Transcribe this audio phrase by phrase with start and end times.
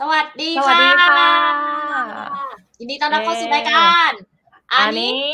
[0.00, 1.30] สวัสดีสวัสดีค่ะ
[2.78, 4.12] ยินดีต้อนรับเข้าสู่รายการ
[4.72, 5.26] อันนี้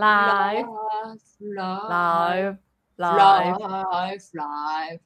[0.00, 0.06] ไล
[0.62, 0.70] ฟ์
[1.56, 1.96] ไลไล
[2.40, 2.58] ฟ์ฟ์
[3.00, 3.24] ไลไล
[4.16, 4.44] ฟ์ฟ์ไล
[4.92, 5.02] ฟ์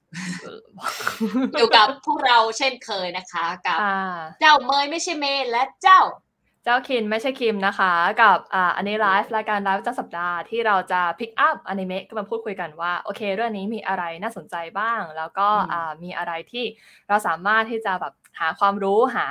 [1.58, 4.00] อยู่กับพวกเราเช่นเคยนะคะกับค่ะ
[4.40, 6.00] เจ้าเมยไม่ใช่เมย์และเจ้า
[6.64, 7.92] เจ้าคินไม่ใช่คิมนะคะ
[8.22, 16.64] กับอ่าอันนี้ไลฟ์รายการไลฟ์ประจำสัปดาห์ที่เราจะพิกอัพอนิเมะก็มาพูดคุยกันว่าโอเค เรื่องนี้มีอะไรน่าสนใจบ้าง แล้วก็อืมอ่ามีอะไรที่
[17.08, 19.26] เราสามารถที่จะแบบ หาความรู้หา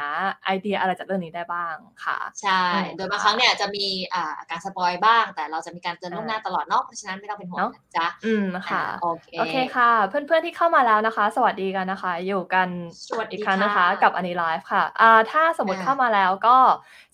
[0.45, 12.69] ไอเดียอะไรจากเรื่องนี้ได้บ้างค่ะ ใช่อืมโดยบางครั้งเนี่ยจะมีอ่าการสปอยบ้าง แต่เราจะมีการเตือนล่วงหน้าตลอดเนาะเพราะฉะนั้นไม่ต้องเป็นห่วงเนอะนะจ๊ะอืมค่ะอ่าโอเคโอเคค่ะ เพื่อนๆที่เข้ามาแล้วนะคะ สวัสดีกันนะคะ อยู่กัน
[13.09, 16.57] สวัสดีอีกครั้งนะคะค่ะกับอันนี้ไลฟ์ค่ะอ่าถ้าสมมติอ่าเข้ามาแล้วก็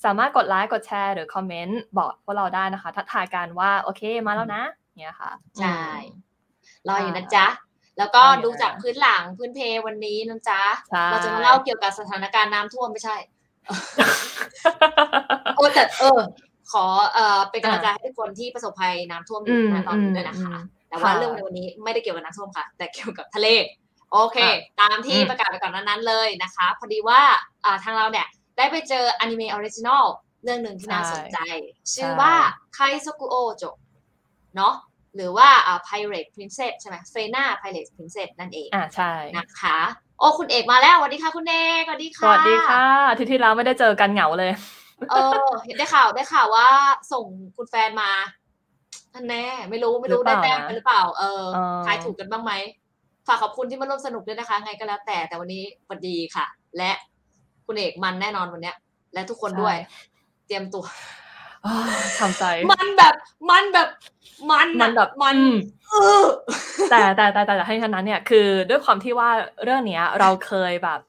[0.06, 4.64] สามารถกดไลค์กดแชร์ หรือคอมเมนต์บอกพวกเราได้นะคะ ทักทายกันว่าโอเคมาแล้วนะ
[4.98, 5.82] เนี่ยค่ะใช่
[6.14, 6.28] อืม
[6.88, 7.46] รออยู่นะจ๊ะ
[7.98, 13.18] แล้วก็รออยู่ดูจากนะพื้นหลังพื้นเพวันนี้นะจ๊ะใช่เราจะมาเล่าเกี่ยวกับสถานการณ์น้ำท่วมไม่ใช่
[15.56, 16.20] โอ้แต่เออ
[16.72, 23.48] ขอเอ่อเป็นกำลังใจให้ทุกคนที่ประสบภัยน้ำท่วมอยู่อืมนะตอนนี้ด้วยนะคะอืมแต่ว่าค่ะเรื่องในวันนี้ไม่ได้เกี่ยวกับน้ำท่วมค่ะ แต่เกี่ยวกับทะเล
[24.12, 27.22] โอเคอะตามที่อืมประกาศไปก่อนหน้านั้นเลยนะคะ พอดีว่า
[27.66, 28.28] อ่าทางเราเนี่ย
[28.58, 30.06] ได้ไปเจออนิเมะ original
[30.44, 31.38] เรื่องหนึ่งที่น่าสนใจ
[31.94, 32.34] ชื่อว่า
[32.74, 33.64] ไคโซกุโอโจ
[34.56, 34.74] เนาะ
[35.18, 39.80] หรือว่าอ่า Pirate Princess ใช่ไหมเฟน่า Pirate Princess นั่นเองอ่าใช่นะคะ
[40.20, 44.52] โอ้คุณเอกมาแล้วสวัสดีค่ะคุณเอกสวัสดีสค่ะวัสดีค่ะอาที่ที่แล้วไม่ได้เจอกันเหงาเลย
[45.12, 45.16] เอ
[45.48, 46.68] อเห็นได้ข่าวได้ข่าวว่า
[47.12, 48.12] ส่งคุณแฟนมา
[49.14, 52.54] อันแน่ไม่รู้ไม่รู้หรืได้อเปล่าแต้มนะไปหรือเปล่าเออเออทายถูกกันบ้างไหม
[53.28, 56.46] ฝากขอบคุณที่มาร่วมสนุกด้วยนะคะ ไงก็แล้วแต่แต่วันนี้สวัสดีค่ะ
[56.78, 56.92] และ
[57.66, 58.76] คุณเอกมันแน่นอนวันเนี้ย
[59.14, 59.76] และทุกคนด้วย
[60.48, 61.27] เตรียมตัวอ้าว
[62.20, 63.14] ทำใจ มันแบบ
[63.52, 63.90] มันแบบ
[64.52, 65.56] มันอะมันแบบมันอืม
[65.92, 66.26] เออ
[66.90, 69.30] แต่แต่แต่แต่ให้ทั้งนั้นเนี่ยคือด้วยความที่ว่า
[69.64, 71.00] เรื่องเนี้ย เราเคยแบบ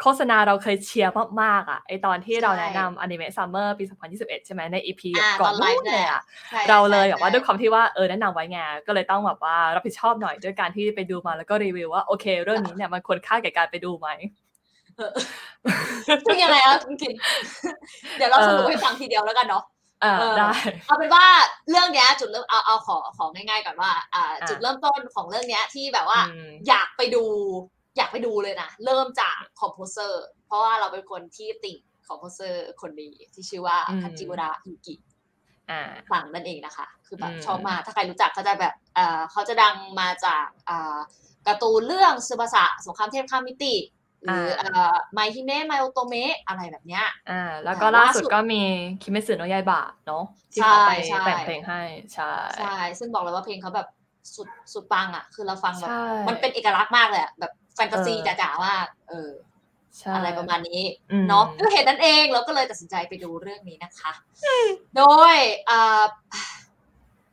[0.00, 3.84] โฆษณาเราเคยเชียร์มากๆอะไอตอนที่เราใช่แนะนำอนิเมะ summer ปี
[4.16, 14.08] 2021 ใช่ไหมใน EP อ่าก่อนตอนไลฟ์นู้นเลยอะใช่เราเลยใช่แบบว่าใช่ด้วยความที่ว่าเออแนะนำไว้ไงก็เลยต้องแบบว่ารับผิดชอบหน่อยด้วยการที่ไปดูมาแล้วก็รีวิวว่าโอเค เรื่องนี้เนี่ยมันควรค่าแก่การไปดูไหม
[16.24, 17.12] พูดยังไงอะคุณคิน
[18.16, 20.52] เดี๋ยวเราเออสรุปให้ฟังทีเดียวแล้วกันเนาะอ่า เออได้
[20.86, 21.26] เอาเป็นว่า
[21.70, 27.24] เรื่องเนี้ยจุดเริ่มเอาเอาขอของง่ายๆก่อนว่า อ่าอะจุดเริ่มต้นของเรื่องเนี้ยที่แบบว่าอืมอยากไปดู
[27.96, 31.78] อยากไปดูเลยนะเริ่มจาก composer เพราะว่าเราเป็นคนที่ติ่ง
[32.08, 34.94] composer คนนี้ที่ชื่อว่าอืมคาจิอุระยูกิ
[35.70, 40.98] อ่าซังนั่นเองนะคะ คือแบบอืมชอบมากถ้าใครรู้จักก็จะแบบเอ่อเขาจะดังมาจากอ่า
[41.46, 43.74] การ์ตูนเรื่องซูบาสะสงครามเทพข้ามมิติ
[44.24, 48.62] หรือเอ่อไมฮิเมะไมโอโตเมะอะไรแบบเนี้ยอ่าแล้วก็อ่าล่าล่าสุสุดดก็มี
[49.02, 51.82] คิเมสึโนะยายบะเนาะที่เขาไปใช่ใช่แต่งเพลงให้
[52.14, 53.88] ใช่ใช่ซึ่งบอกเลยว่าเพลงเขาแบบ
[54.34, 59.30] สุดสุดปังอะ คือเราฟังแบบใช่มันเป็นเอกลักษณ์มากเลยอะแบบแฟนตาซีเออจ๋าๆมากเออ
[59.98, 60.82] ใช่อะไรประมาณนี้
[61.12, 64.12] อืมเนาะด้วยเหตุนั้นเองเราก็เลยตัดสินใจไปดูเรื่องนี้นะคะ
[64.96, 65.02] โด
[65.34, 65.36] ย
[65.70, 66.04] อ่า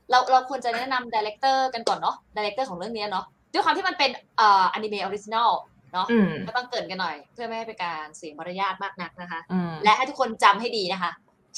[0.09, 5.49] เราเราควรจะแนะนำ director กันก่อนเนาะ director ของเรื่องนี้เนาะด้วยความที่มันเป็นอ่าอนิเมะ original
[5.93, 11.11] เนาะอืมก็ต้องเกริ่นกันหน่อย เพื่อไม่ให้เป็นการเสียมารยาทมากนักนะคะอืมและให้ทุกคนจำให้ดีนะคะ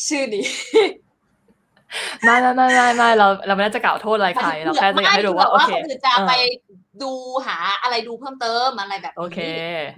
[0.07, 0.45] ชื่อนี้
[2.23, 6.33] ไม่ไม่ไม่ไม่ไม่เราเราไม่ได้จะกล่าวโทษอะไรใครเราแค่จะอยากให้รู้ว่าไม่โอเคคือแบบว่าคนอื่นจะเออไป
[7.03, 7.11] ดู
[7.45, 9.39] หาอะไรดูเพิ่มเติมอะไรแบบนี้โอเค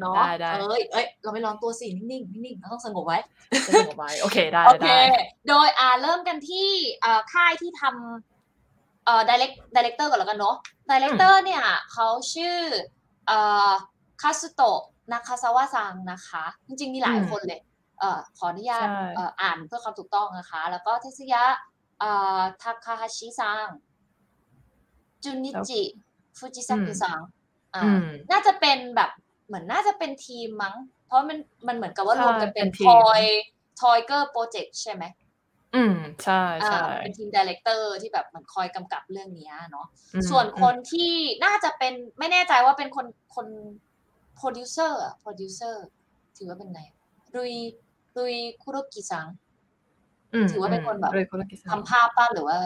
[0.01, 3.19] เนาะได้ได้เอ้ยเอ้ยเราไม่ร้อนตัวสินิ่งๆนิ่งๆเราต้องสงบไว้
[3.67, 5.01] จะส่งไปโอเคได้โอเคได้
[5.47, 6.69] โดยอ่าเริ่มกันที่
[7.01, 10.55] เอ่อค่ายที่ทำเอ่อ direc- director ก่อนแล้วกันเนาะ
[10.89, 12.57] director เนี่ยเขาชื่อ
[13.27, 13.69] เอ่อ
[14.21, 17.61] คาสุโตะนาคาซาวะซังนะคะ จริงๆมีหลายคนเลย
[17.99, 21.43] เอ่อขออนุญาตใช่เอ่ออ่านเพื่อความถูกต้องนะคะ แล้วก็เท็ตสึยะ
[21.99, 23.67] เอ่อทาคาฮาชิซัง
[25.23, 25.81] จุนิจิ
[26.37, 27.19] ฟูจิซากุซัง
[27.75, 29.09] อ่าอืมน่าจะเป็นแบบ
[29.47, 33.23] เหมือนน่าจะเป็นทีมมั้ง เพราะมันมันเหมือนกับว่าใช่รวมกันเป็นเป็นทีทมอย
[33.81, 35.03] ทอยเกอร์โปรเจกต์ใช่ไหม
[35.75, 41.11] อืมใช่อ่าใช่เป็นทีมดีเลกเตอร์ที่แบบเหมือนคอยกำกับเรื่องเนี้ยเนาะอืมส่วนคนที่
[41.45, 43.05] น่าจะเป็นไม่แน่ใจว่าเป็นคน
[43.35, 43.47] คน
[44.41, 45.83] โปรดิวเซอร์อะโปรดิวเซอร์
[46.37, 46.81] ถือว่าเป็นไง
[47.35, 47.53] รุย
[48.17, 49.25] รุยคุโรกิซัง
[50.43, 52.57] มถือว่าเป็นคนแบบโดยคุโรกิซังทำภาพป้าหรือว่า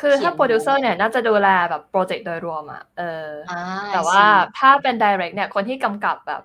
[0.00, 4.22] คือถ้าเขียนโปรดิวเซอร์เนี่ยน่าจะดูแลแบบโปรเจกต์โดยรวมอะเออออ่าแต่ว่า
[4.58, 6.42] ถ้าเป็น direct เนี่ยคนที่กำกับแบบ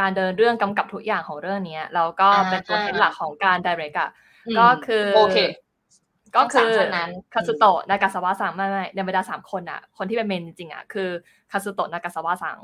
[0.00, 4.10] การเดินเรื่องกำกับทุกอย่างของเรื่องเนี้ยแล้วก็เป็นตัวเฮดหลักของการ direct อะ
[4.56, 5.36] มก็คือโอเค
[6.36, 11.08] ก็คือทั้งสามคนนั้นคาสุโตะนากาซาวะซังไม่ไม่ในบรรดาสามคนอะ คนที่เป็นเมนจริงๆอะคือ
[11.52, 12.58] คาสุโตะนากาซาวะซัง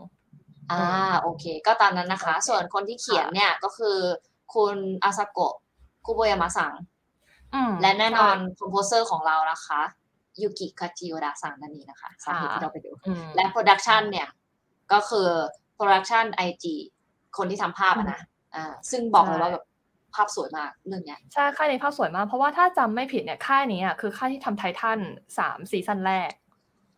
[0.71, 3.97] อ่าโอเค ก็ตามนั้นนะคะโอเคส่วนคนที่เขียนเนี่ยก็คือ
[4.55, 5.55] คุณอาซาโกะ
[6.05, 6.73] คุโบยามะซัง
[7.55, 9.81] อืมและแน่นอนคอมโพเซอร์ของเรานะคะ
[10.43, 14.29] ยูกิคาจิอุระซังนั่นเองนะคะสาเหตุที่เราไปดูอืมและ production เนี่ย
[14.93, 15.29] ก็คือ
[15.75, 16.75] โปรดักชันไอจี
[17.37, 18.21] คนที่ทำภาพอะนะ
[18.55, 19.65] อ่าซึ่งบอกเลยใช่ว่าแบบ
[20.15, 24.99] ภาพสวยมากเรื่องเนี้ยใช่ค่ายนี้ภาพสวยมาก เพราะว่าถ้าจำไม่ผิดเนี่ยค่ายนี้อะคือค่ายที่ทำไททัน
[25.39, 26.31] สาม season แรก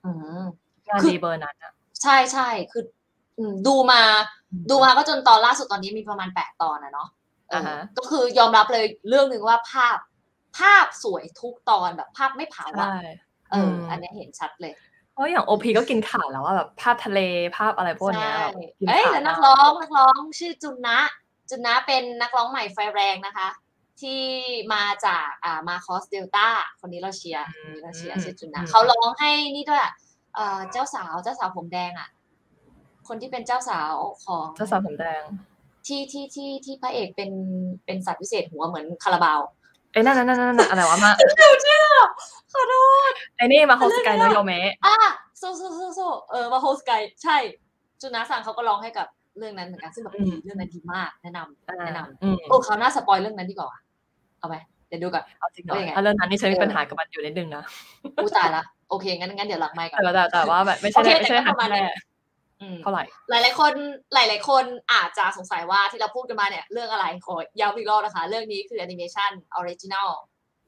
[0.04, 0.10] อื
[0.40, 0.42] ม
[0.88, 1.72] งานคือดีเบอร์นั้นอะ
[2.02, 3.01] ใช่ใช่คืออืม
[3.66, 4.02] ดูมา
[4.70, 7.08] ดูมาก็จนตอนล่าสุดตอนนี้มีประมาณแปดตอนนะเนาะ
[7.50, 9.98] เออออ่าฮะก็คือยอมรับเลยเรื่องหนึ่งว่าภาพ
[10.58, 12.98] ภาพสวยทุกตอนแบบภาพไม่เผาอะใช่
[13.50, 14.72] เอออมอันเนี้ยเห็นชัดเลย
[15.12, 17.20] เพราะอย่างโอพีก็กินขาดแล้วว่าแบบภาพทะเล
[17.56, 20.98] ภาพอะไรพวกเนี้ยใช่แบบกินเอ้ยขาดแล้วนักมากร้องนักร้องชื่อจุนนะ
[21.50, 23.48] จุนนะเป็นนักร้องใหม่ไฟแรงนะคะ
[24.00, 24.22] ที่
[24.74, 26.48] มาจากอ่ามาคอสเดลต้า
[26.80, 29.92] คนนี้เราเชียร์คนนี้เราเชียร์ชื่อจุนนะเขาร้องให้นี่ด้วยอะ
[30.34, 32.08] เอ่อเจ้าสาวเจ้าสาวผมแดงอะ
[33.08, 33.92] คนที่เป็นเจ้าสาว
[34.24, 35.22] ของเจ้าสาวผมแดง
[35.86, 37.30] ที่ที่ที่ที่พระเอกเป็น
[37.84, 39.40] เป็นสัตว์พิเศษหัวเหมือนคาราบาว
[39.92, 41.78] เอ้ยนั่นนั่นนั่นนั่นอะไรวะมาเดี๋ยวเชื่อ
[42.52, 42.74] ขอโท
[43.10, 44.96] ษไอ้นี่มาโฮสกายโนโยเมะอะ
[45.38, 46.00] โซโซโซโซ
[46.30, 47.36] เออมาโฮสไกใช่
[48.00, 49.06] จุนาซังเขาก็ร้องให้กับ
[49.38, 53.78] เรื่องนั้นเหมือนกันซึ่งแบบดีเรื่องนั้นดีมากแนะนำอ่าแนะนอืมำโอ้เขาวหน่าสปอยเรื่องนั้นดีกว่าว่ะ
[54.38, 54.56] เอาไหม
[54.88, 57.62] เดี๋ยวดูก่อนเอาจริงเหรอเป็นไงอะเรื่องนั้นนี่ฉันมีเออปัญหากับมันอยู่นิดนึงนะ
[58.16, 62.11] อู้ตายละโอเคงั้นงั้นเดี๋ยวหลังไมค์ก่อนแต่แต่แต่ว่าแบบไม่ใช่โอเคไม่ใช่แต่ก็หัประมาณแรนั้นกอืม
[62.82, 63.72] เท่าไหร่ หลาย ๆ คน
[64.14, 70.10] หลาย ๆ คนอาจจะสงสัยว่าที่เราพูดกันมาเนี่ยเรื่องอะไรขอย้ำอีกรอบนะคะ เรื่องนี้คือแอนิเมชัน original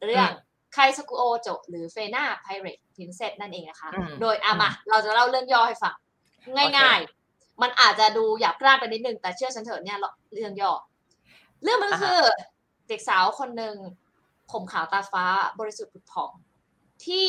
[0.04, 0.30] เรื่อง
[0.72, 5.94] ไคโซคุโอโจหรือเฟน่า Pirate Princess นั่นเองนะคะอืมโดยอามาเราจะเล่าเรื่องย่อให้ฟัง
[6.78, 6.98] ง่าย
[7.30, 9.98] ๆ มันอาจจะดูหยาบกร้านไปนิดนึง แต่เชื่อฉันเถอะเนี่ย
[10.34, 10.72] เรื่องย่อ
[11.62, 12.20] เรื่องมันก็คือ
[12.88, 13.74] เด็กสาวคนหนึ่ง
[14.52, 15.24] ผมขาวตาฟ้า
[15.60, 16.30] บริสุทธิ์ผุดผ่อง
[17.06, 17.28] ที่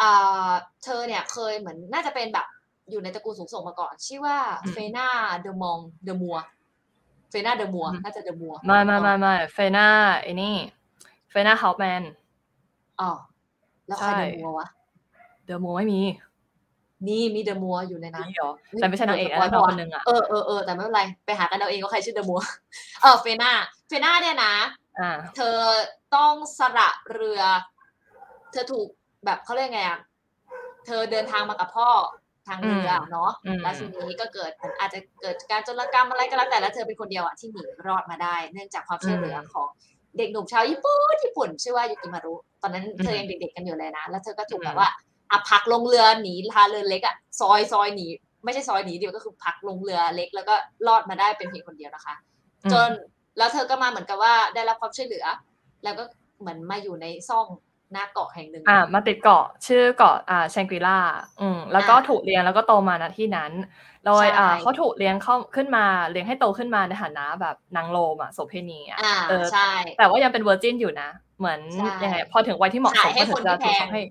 [0.00, 0.50] อ่า
[0.84, 2.46] เธอเนี่ยเคยเหมือนน่าจะเป็นแบบ
[2.90, 5.08] อยู่ในตระกูลสูงส่งมาก่อน ชื่อว่าอืมเฟน่า
[5.40, 6.36] เดอะมองเดอะมัว
[7.30, 9.86] เฟน่าเดอะมัวอืมน่าจะเดอะมัวไม่ไม่ไม่ไม่เฟน่า
[10.22, 10.54] ไอ้นี่
[11.30, 12.02] เฟน่าเฮาแมน
[13.00, 13.10] อ๋อ
[13.86, 14.66] แล้วใครใช่เดอะมัววะ
[15.46, 16.00] เดอะโมไม่มี
[17.08, 22.40] นี่มีเดอะมัวอยู่ในนั้นนี่เหรอแต่ไม่ใช่นางเอกนะปิดสปยน้องปะคนนึงอะเออเออเออแต่ไม่เป็นไร ไปหากันเอาเองว่าใครชื่อเดอะมัว
[23.02, 23.50] เออเฟน่า
[23.88, 24.54] เฟน่าเนี่ยนะ
[25.00, 25.56] อ่าเธอ
[26.16, 27.42] ต้องสละเรือ
[28.52, 28.86] เธอถูก
[29.24, 29.98] แบบเขาเรียกไงอะ
[30.86, 31.88] เธอเดินทางมากับพ่อ
[32.46, 39.68] ทางเรืออมเนาะอืมแล้วทีนี้ก็เกิดมันอาจจะเกิดการโจรกรรมอะไรก็แล้วแต่แล้วเธอเป็นคนเดียวอะที่หนีรอดมาได้ เนื่องจากความช่วยเหลือของ
[40.18, 44.88] เด็กหนุ่มชาวญี่ปุ่นญี่ปุ่นชื่อว่ายุกิมารุตอนนั้นเธอยังเด็กๆกันอยู่เลยนะ แล้วเธอก็ถูกแบบว่า
[45.30, 48.06] อะพักลงเรือหนีพาเรือเล็กอะซอยซอยหนี
[48.44, 50.54] ไม่ใช่ซอยหนีเดียวก็คือพักลงเรือเล็ก แล้วก็
[50.86, 52.14] รอดมาได้เป็นเพียงคนเดียวนะคะ
[52.72, 52.90] จน
[53.38, 55.26] แล้วเธอก็มาเหมือนกับว่าได้รับความช่วยเหลือ
[55.84, 56.04] แล้วก็
[56.40, 57.46] เหมือนมาอยู่ในซ่อง
[57.92, 60.98] หน้าเกาะแห่งหนึ่งอ่ามาติดเกาะชื่อเกาะอ่าแชงกรีล่า
[61.40, 63.52] อืมแล้วก็อ่าถูกเลี้ยงแล้วก็โตมาณที่นั้น
[64.06, 74.02] โดยใช่อ่าเขาถูกเลี้ยงเข้าขึ้นมาเลี้ยงให้โตขึ้นมาในฐานะแบบนางโรมอะโสเพณีอะอ่าเออใช่แต่ว่ายังเป็นเวอร์จินอยู่นะ เหมือนใช่ยังไงพอถึงวัยที่เหมาะสมขายให้ก็ถึงจะคนที่ถูกแพงเขาให้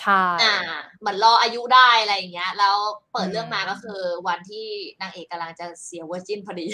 [0.00, 0.56] ใช่อ่า
[1.00, 2.74] เหมือนรออายุได้อะไรอย่างเงี้ย แล้ว
[3.12, 4.66] เปิดอืมเรื่องมาก็คือวันที่
[5.00, 6.66] นางเอกกำลังจะเสียเวอร์จินพอดี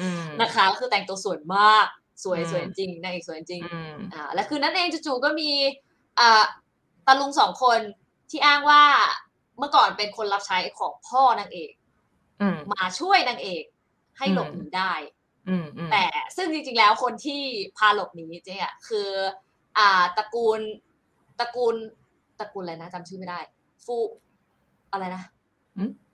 [0.00, 1.86] อืมนะคะก็คือแต่งตัวสวยมาก
[2.24, 5.50] สวยอืมสวยจริงนางเอกสวยจริงอืมอ่าและคืนนั้นเองจู่ๆก็มี
[6.20, 6.42] อ่า
[7.06, 7.80] ตาลุงสองคน
[8.30, 8.82] ที่อ้างว่า
[9.58, 11.72] เมื่อก่อนเป็นคนรับใช้ของพ่อนางเอก
[12.40, 13.62] อืมมาช่วยนางเอก
[14.18, 14.92] ให้หลบอืมหนีได้
[15.48, 16.04] อืมอืมแต่
[16.36, 17.40] ซึ่งจริงๆแล้วคนที่
[17.78, 19.08] พาหลบหนีจริงๆอะคือ
[19.78, 20.60] อ่าตระกูล
[21.40, 21.74] ตระกูล
[22.40, 23.40] ตระกูลอะไรนะจำชื่อไม่ได้
[23.84, 23.96] ฟู
[24.92, 25.22] อะไรนะ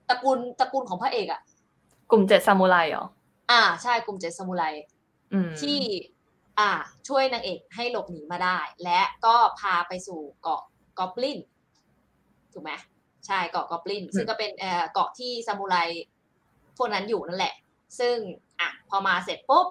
[0.09, 1.41] ตระกูลตระกูลของพระเอกอะ
[2.11, 3.05] กลุ่มเจ็ดซามูไรเหรอ
[3.51, 4.96] อ่าใช่กลุ่มเจ็ดซามูไรอืม
[5.61, 5.79] ที่
[6.59, 6.71] อ่า
[7.07, 10.61] ช่วยนางเอกให้หลบหนีมาได้ และก็พาไปสู่เกาะ
[10.99, 11.39] กอบลิน
[12.53, 12.71] ถูกไหม
[13.25, 15.75] ใช่เกาะกอบลิน ซึ่งก็เป็นเอ่อเกาะที่ซามูไร
[16.77, 17.53] พวกนั้นอยู่นั่นแหละ
[17.99, 18.15] ซึ่ง
[18.59, 19.67] อะพอมาเสร็จปุ๊บ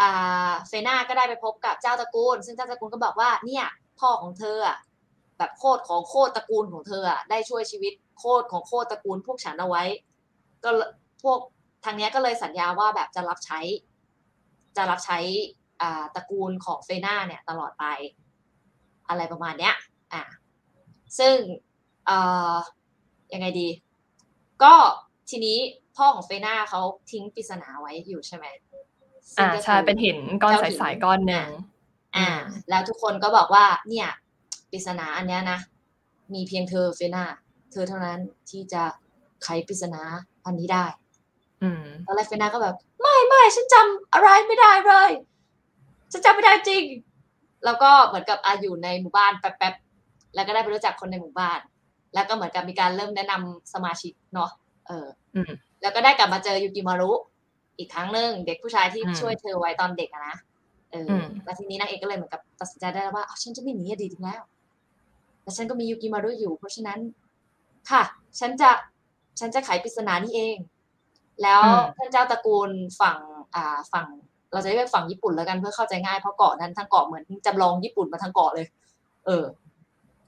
[0.00, 3.66] อ่าเฟน่าก็ได้ไปพบกับเจ้าตระกูล ซึ่งเจ้าตระกูลก็บอกว่าเนี่ย
[4.00, 4.78] พ่อของเธออะ
[5.38, 9.82] แบบโคตรของโคตรตระกูลของเธออะได้ช่วยชีวิตโคตรของโคตรตระกูลพวกฉันเอาไว้
[10.64, 10.90] ก็เลย
[11.22, 11.38] พวก
[11.84, 13.60] ทางเนี้ยก็เลยสัญญาว่าแบบจะรับใช้
[14.78, 15.18] จะรับใช้
[15.82, 17.84] อ่าตระกูลของเฟน่าเนี่ยตลอดไป
[19.08, 19.74] อะไรประมาณเนี้ย
[20.12, 20.22] อะ
[21.18, 21.36] ซึ่ง
[22.06, 22.18] เอ่
[22.52, 22.54] อ
[23.32, 23.68] ยังไงดี
[24.62, 24.74] ก็
[25.30, 25.58] ทีนี้
[25.96, 26.80] พ่อของเฟน่าเขา
[27.10, 28.46] ทิ้งปริศนาไว้อยู่ใช่ไหม
[29.34, 31.48] ซึ่อ่างก็ใช่คือเป็นหินก้อนเจ้าหินใสๆก้อนหนึ่ง
[32.16, 34.08] อ่าอืมแล้วทุกคนก็บอกว่า เนี่ย
[34.70, 35.58] ปริศนาอันเนี้ยนะ
[36.34, 37.24] มีเพียงเธอเฟน่า
[37.72, 38.20] เธอเท่านั้น
[38.50, 38.82] ที่จะ
[39.42, 40.02] ไขปริศนา
[40.44, 41.07] อันนี้ได้อืม
[42.06, 45.10] ตอนแรกเฟน่าก็แบบ ไม่ไม่ฉันจำอะไรไม่ได้เลย
[46.12, 46.84] ฉันจำไม่ได้จริง
[47.64, 51.58] แล้วก็เหมือนกับอาอยู่ในหมู่บ้านแป๊บๆแล้วก็ได้ไปรู้จักคนในหมู่บ้าน
[52.14, 54.50] แล้วก็เหมือนกับมีการเริ่มแนะนำสมาชิกเนาะ
[54.86, 57.10] เอออมแล้วก็ได้กลับมาเจอยูกิมารุ
[57.78, 60.36] อีกครั้งหนึ่งเด็กผู้ชายที่อืมช่วยเธอไว้ตอนเด็กอะนะ
[60.90, 64.42] เอออมแล้วทีนี้นางเอกก็เลยเหมือนกับตัดสินใจได้แล้วว่าอ้าวฉันจะไม่หนีอดีตอีกแล้ว
[65.42, 66.98] แต่ฉันก็มียูกิมารุอยู่ เพราะฉะนั้น
[67.90, 68.02] ค่ะ
[68.40, 68.70] ฉันจะ
[69.40, 70.56] ฉันจะไขปริศนานี้เอง
[71.42, 73.18] แล้วอืมท่านเจ้าตระกูลฝั่ง
[73.54, 74.06] อ่าฝั่ง
[74.52, 78.66] เราจะเรียกฝั่งญี่ปุ่นแล้วกันเพื่อเข้าใจง่ายเพราะเกาะนั้นทั้งเกาะเหมือนจำลองญี่ปุ่นมาทั้งเกาะเลย
[79.26, 79.44] เออ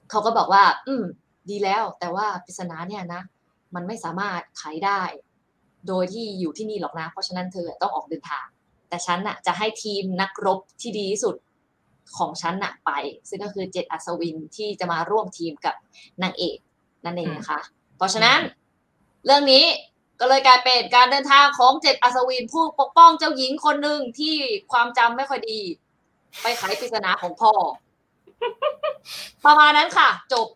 [0.09, 1.03] เขาก็บอกว่า อืม
[1.49, 3.21] ดีแล้ว แต่ว่าปริศนาเนี่ยนะ
[3.75, 5.01] มันไม่สามารถไขได้
[5.87, 8.47] โดยที่อยู่ที่นี่หรอกนะ เพราะฉะนั้นเธอต้องออกเดินทาง
[8.89, 11.35] แต่ฉันน่ะ จะให้ทีมนักรบที่ดีที่สุด
[12.17, 12.91] ของฉันน่ะไป
[13.29, 15.75] ซึ่งก็คือเจ็ดอัศวินที่จะมาร่วมทีมกับ
[16.23, 16.57] นางเอก
[17.05, 17.59] นั่นเองนะคะ
[17.97, 18.39] เพราะฉะนั้น
[19.25, 19.63] เรื่องนี้
[20.21, 24.35] ก็เลยกลายเป็นการเดินทางของเจ็ดอัศวินผู้ปกป้องเจ้าหญิงคนหนึ่งที่
[24.71, 25.59] ความจำไม่ค่อยดี
[26.41, 27.51] ไปไขปริศนาของพ่อ
[29.45, 30.47] ประมาณนั้นค่ะ จบ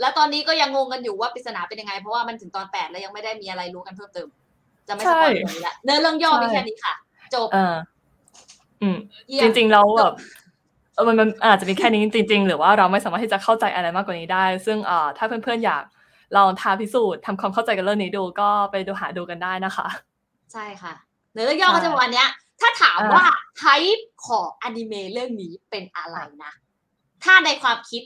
[0.00, 4.28] แล้วตอนนี้ก็ยังงงกันอยู่ว่าปริศนาเป็นยังไง เพราะว่ามันถึงตอนแปดแล้วยังไม่ได้มีอะไรรู้กันเพิ่มเติม
[4.88, 6.94] จะไม่สปอยล์เลยละเนื้อเรื่องย่อมีแค่นี้ค่ะ
[7.34, 7.76] จบเออ
[8.82, 8.96] อืม
[9.28, 10.14] เยี่ยจมริงๆเราแบบ
[10.94, 15.82] เออมันมันอาจจะมีแค่นี้จริง ๆ หรือว่าเราไม่สามารถที่จะเข้าใจอะไรมากกว่านี้ได้ ซึ่งเอ่อถ้าเพื่อนๆอยาก
[16.36, 19.88] ลองท้าพิสูจน์ทำความเข้าใจกับเรื่องนี้ดูก็ไปดูหาดูกันได้นะคะ
[20.52, 20.94] ใช่ค่ะ
[21.32, 22.28] เนื้อเรื่องย่อก็จะประมาณเนี้ย
[22.60, 23.24] ถ้าถามว่า
[23.58, 23.64] ไท
[23.96, 26.52] ป์ของอนิเมะเรื่องนี้เป็นอะไรนะ
[27.24, 28.02] ถ้าในความคิด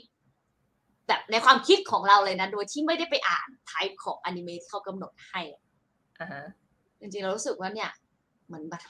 [1.07, 5.61] แบบในความคิดของเราเลยนะ โดยที่ไม่ได้ไปอ่านไทป์ของอนิเมะที่เขากำหนดให้อะ
[6.19, 6.43] อ่าฮะ
[6.99, 7.89] จริงๆเรารู้สึกว่าเนี่ย
[8.47, 8.81] เหมือนแบบ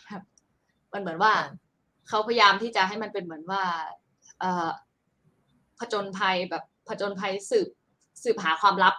[0.93, 1.47] มันเหมือนว่าอ่า
[2.09, 3.61] เขาพยายามที่จะให้มันเป็นเหมือนว่า
[4.39, 4.69] เอ่อ
[5.79, 7.67] ผจญภัยแบบผจญภัยสืบ
[8.23, 8.95] สืบหาความลับ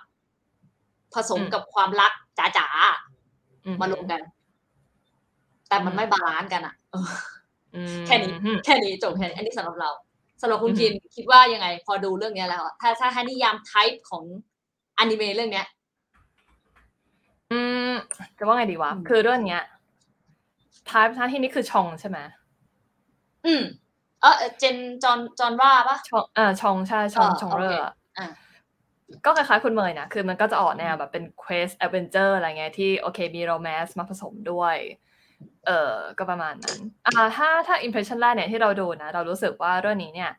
[1.16, 2.68] ผสมกับความรักจ๋า
[3.66, 4.20] อืๆมารวมกัน
[5.68, 7.12] แต่มันไม่บาลานซ์กันอะเออ
[7.74, 9.90] อืมแค่นี้อืมแค่นี้จบแค่นี้อันนี้สำหรับเรา
[10.40, 14.24] สำหรับคุณอือฮึกินคิดว่ายังไง พอดูเรื่องเนี้ยแล้วอะถ้าถ้าให้นิยามไทป์ของ
[14.98, 15.66] อนิเมะเรื่องเนี้ย
[17.52, 17.92] อืม
[18.38, 19.62] จะว่าไงดีวะอืมคือเรื่องเนี้ย
[20.88, 22.18] ทายทายที่นี่คือชองใช่ไหม
[23.46, 23.62] อืม
[24.20, 27.92] เออเออเจนจอนจอนว่าปะชองเออชองใช่ชองเออชองโอเรเคออะ
[29.24, 34.76] ก็คล้ายๆคุณเมยนะ คือมันก็จะออกแนวแบบเป็น quest adventure อะไรเงี้ยที่โอเคมี romance มาผสมด้วย
[35.66, 40.30] เออก็ประมาณนั้น อ่า ถ้าถ้า impression แรกเนี่ยที่เราดูนะ เรารู้สึกว่าเรื่องนี้เนี่ย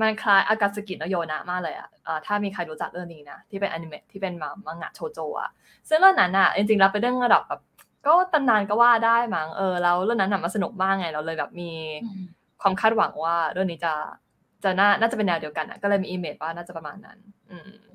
[0.00, 5.50] มันคล้ายอากาสกิโนโยนะมากเลยอะอ่าถ้ามีใครรู้จักเรื่องนี้นะ ที่เป็นอนิเมะที่เป็นมังมังงะโชโจอะ
[5.88, 7.60] ซึ่งเรื่องนั้นอะจริงๆแล้วเป็นเรื่องระดับแบบ
[8.06, 12.20] ก็ตำนานก็ว่าได้มั้งเออแล้วเรื่องนั้นน่ะมันสนุกมากไงเราเลยแบบมีอืม
[12.62, 13.92] ความคาดหวังว่าเรื่องนี้จะ
[14.64, 17.18] จะน่าน่าจะเป็นแนวเดียวกันอะก็เลยมีอีเมจว่าน่าจะประมาณนั้น
[17.50, 17.93] อืม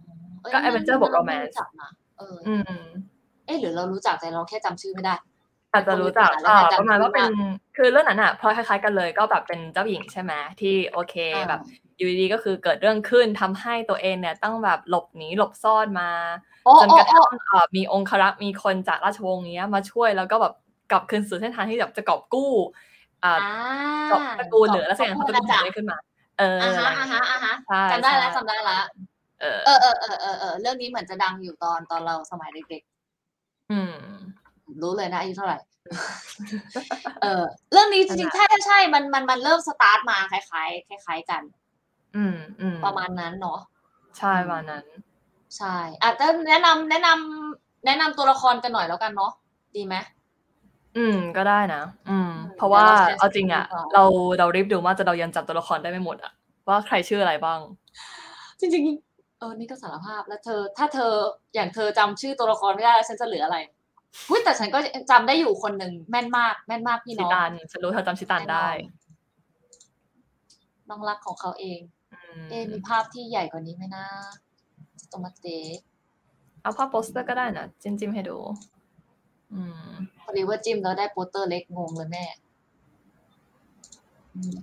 [0.53, 2.61] ก็ adventure บวก romance จักนะเอออืม
[3.45, 5.15] เอ๊ะหรือเรารู้จักแต่เราแค่จำชื่อไม่ได้
[5.73, 11.61] อาจจะรู้จักคนมีปัญหาอ่าแล้วประมาณว่าจำชื่อเป็นว่าคือเรื่องนั้นอะพลอยคล้ายๆกันเลยก็แบบเป็นเจ้าหญิงใช่ไหมที่โอเคอ่าแบบ
[11.97, 16.09] อยู่ดีๆก็คือเกิดเรื่องขึ้นทำให้ตัวเองเนี่ยต้องแบบหลบหนีหลบซ่อนมา
[16.65, 20.53] โอ้จนโอ้กระโอ้ทั่งเอ่อมีองครักษ์มีคนจากราชวงศ์เนี้ยมาช่วยแล้วก็แบบ
[20.91, 22.51] กลับคืนสู่เส้นทางที่แบบจะกอบกู้
[23.23, 23.49] อ่าอ่า
[24.09, 25.97] เกาะตระกูลหรืออะไรสักอย่างเขาจะจัเป็นได้ขึ้นมา
[26.39, 28.83] เอออ่าอะไรฮะอย่างอ่าเงี้ยฮะอ่าฮะใช่จำได้แล้วใช่จำได้แล้ว
[29.41, 32.83] เออเออเออเออเออเออเรื่องนี้เหมือนจะดังอยู่ตอนตอนเราสมัยเด็ก
[33.71, 35.57] อืมๆรู้เลยนะอายุเท่าไหร่
[37.21, 41.43] เออ เรื่องนี้จริงๆใช่ใช่ใช่มันมันมันเริ่มสตาร์ทมาคล้ายๆคล้ายๆกัน
[42.15, 43.59] อืมอืมประมาณนั้นเนาะ
[44.17, 44.85] ใช่ประมาณนั้น
[45.57, 49.31] ใช่อาจจะแนะนำแนะนำแนะนำตัวละครกันหน่อยแล้วกันเนาะ
[49.75, 49.95] ดีไหม
[50.97, 54.03] อืมก็ได้นะ อืมอืมเพราะว่าเดี๋ยวเราแชร์เอาจริงอะสกิลก่อนเรา
[54.39, 56.31] เรารีบดูมากจนเรายังจำตัวละครได้ไม่หมดอะ
[56.67, 57.59] ว่าใครชื่ออะไรบ้าง
[58.59, 59.08] จริงๆ
[59.39, 61.11] เออนี่ก็สารภาพแล้วเธอ ถ้าเธอ
[61.55, 63.57] อย่างเธอจำชื่อตัวละครไม่ได้แล้วฉันจะเหลืออะไร
[64.29, 64.79] อุ้ยแต่ฉันก็
[65.11, 68.67] จำได้อยู่คนหนึ่งแม่นมาก แม่นมากพี่ชิน้องตันฉันรู้เธอจำชิตันได้
[70.89, 71.79] น้องรักของเขาเอง
[72.13, 74.05] อืมเอ๊ะมีภาพที่ใหญ่กว่านี้ไหมนะ
[75.09, 75.59] โตมาเตะ
[76.61, 78.37] เอาภาพโปสเตอร์ก็ได้นะจิ้มจิ้มให้ดู
[79.53, 79.89] อืม
[80.21, 82.25] พอดีว่าจิ้มแล้วได้โปสเตอร์เล็กงงเลยแม่
[84.33, 84.55] อืม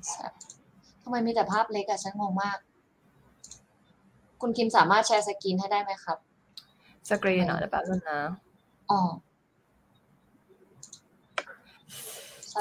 [1.02, 2.58] ทำไมมีแต่ภาพเล็กอะฉันงงมาก
[4.40, 6.18] คุณคิมสามารถ share screen ให้ได้ไหมครับ
[7.10, 8.20] สกรีนเหรอเดี๋ยวแป๊บนึงนะ
[8.90, 9.00] อ๋อ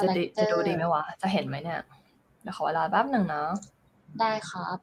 [0.02, 1.80] จะดีจะ Selector ดูดีไหมวะ จะเห็นไหมเนี่ย
[2.42, 3.44] เดี๋ยวขอเวลาแป๊บหนึ่งนะ
[4.20, 4.78] ได้ครับ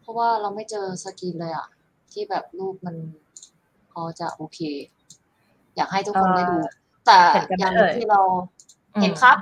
[0.00, 1.66] เพราะว่าเราไม่เจอสกรีนเลยอะ
[2.12, 2.96] ที่แบบรูปมัน
[3.90, 4.58] พอจะโอเค
[5.76, 6.58] อยากให้ทุกคนเอ่อได้ดู
[7.06, 8.20] แต่เห็นกันไหมอย่างหนึ่งเอ่ยที่เรา
[8.94, 9.36] อืมเห็นครับ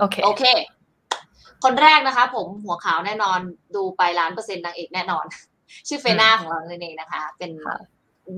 [0.00, 0.44] โอเคโอเค
[1.64, 3.38] คนแรกนะคะ ผมหัวขาวแน่นอน
[3.76, 5.24] ดูไปล้านเปอร์เซ็นต์นางเอกแน่นอน
[5.88, 7.76] ชื่อเฟน่าของเราเองนะคะ เป็นค่ะ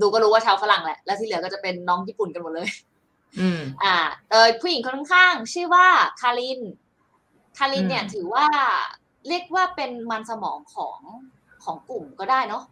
[0.01, 2.69] ดูก็รู้ว่าชาวฝรั่งแหละ แล้วที่เหลือก็จะเป็นน้องญี่ปุ่นกันหมดเลย
[3.39, 3.95] อืม อ่า
[4.29, 5.87] เออผู้หญิงคนข้างๆชื่อว่า
[6.21, 6.59] คาริน
[7.57, 8.45] คารินเนี่ยอืมถือว่า
[9.27, 10.99] เรียกว่าเป็นมันสมองของ
[11.63, 12.63] ของกลุ่มก็ได้เนาะ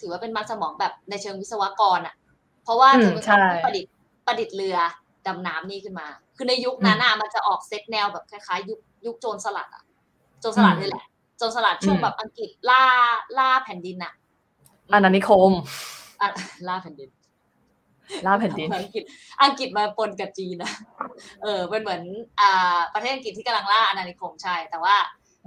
[0.00, 2.14] ถือว่าเป็นมันสมองแบบในเชิงวิศวกรอะ่ะ
[2.64, 3.92] เพราะว่าอืมเธอเป็นคนใช่ที่ประดิษฐ์
[4.26, 4.76] ประดิษฐ์เรือ
[5.26, 9.82] ดำน้ำนี่ขึ้นมา คือในยุคนั้นอะมันจะออกเซตแนวแบบคล้ายๆ ยุคยุคโจรสลัดอะ
[10.46, 11.04] โจรสลัดอืมนี่แหละ
[11.38, 12.82] โจรสลัดช่วงอืมแบบอังกฤษล่า
[13.38, 14.12] ล่าแผ่นดินอะ
[14.92, 15.52] อาณานิคม
[16.20, 16.28] อะ
[16.68, 17.08] ล่าแผ่นดิน
[18.26, 19.04] ล่าแผ่นดินอังกฤษ
[19.42, 20.72] อังกฤษมาปนกับจีนนะ
[21.42, 22.02] เออเป็นเหมือน
[22.40, 24.96] อ่าประเทศอังกฤษที่กำลังล่าอาณานิคมใช่ แต่ว่า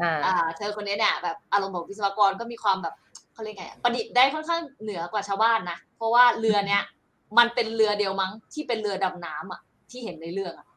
[0.01, 2.95] อ่าอ่าเธอคนนี้เนี่ยแบบอารมณ์ของวิศวกรก็มีความแบบ
[3.33, 6.83] เขาเรียกไงอะประดิษฐ์ได้ค่อนข้างเหนือกว่าชาวบ้านนะเพราะว่าเรือเนี้ย
[7.37, 10.67] มันเป็นเรือเดียวมั้งที่เป็นเรือดำน้ำอะที่เห็นในเรื่องอะ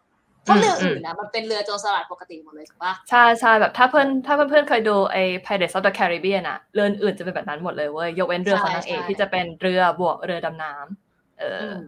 [0.45, 11.83] เพราะเรืออื่นนะมันเป็นเรือโจรสลัดปกติหมดเลยถูกปะใช่ใช่แบบถ้าเพื่อนถ้าเพื่อนๆเคยดูไอ้ Pirates of the Caribbean อะเรืออื่นจะเป็นแบบนั้นหมดเลยเว้ยยกเว้นเรือของนางเอกใช่ที่จะเป็นเรือบวกเรือดำน้ำเอออืม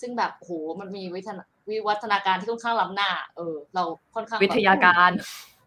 [0.00, 0.50] ซึ่งแบบโห
[0.80, 3.82] มันมีวิทนาวิวัฒนาการที่ค่อนข้างล้ำหน้า เออ เรา
[4.14, 5.10] ค่อนข้างแบบวิทยาการ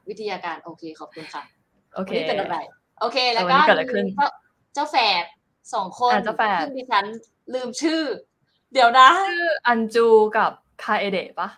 [0.09, 1.43] วิทยาการโอเคขอบคุณค่ะ
[1.95, 2.57] โอเควันนี้เป็นอะไร
[2.99, 4.27] โอเค แล้ววันก็นี้เกิดอะไรขึ้นมีเจ้า
[4.73, 5.23] เจ้าแฝด
[5.73, 7.05] สองคนอ่าเจ้าแฝดซึ่งดิฉัน
[7.53, 8.01] ลืมชื่อ
[8.73, 10.07] เดี๋ยวนะชื่ออันจู
[10.37, 10.51] กับ
[10.83, 11.49] คาเอเดะปะ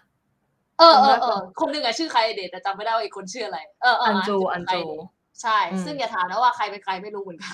[0.80, 5.06] เออเออจำได้เอปะอคนหนึ่งอะชื่อใครเดทแต่จำไม่ได้ว่าอีกคนชื่ออะไร เออเอออันจูกับอันใครจูเดท
[5.42, 7.54] ใช่อืมซึ่งอย่าถามนะว่าใครเป็นใครไม่รู้เหมือนกัน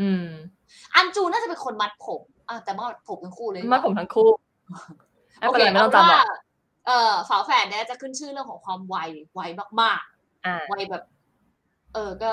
[0.00, 0.26] อืม
[0.94, 4.28] อันจูน่าจะเป็นคนมัดผมอะแต่มัดผมทั้งคู่เลยมาผมทั้งคู่
[5.38, 6.26] ไม่โอเป็นเคไรไม่ต้องเอาจำหรว่าอก
[6.86, 8.96] เออฝาแฝดเนี่ยจะขึ้นชื่อเรื่องของความไว
[9.34, 9.40] ไว
[9.80, 11.02] มากๆอ่าวัยแบบ
[11.94, 12.30] เออก็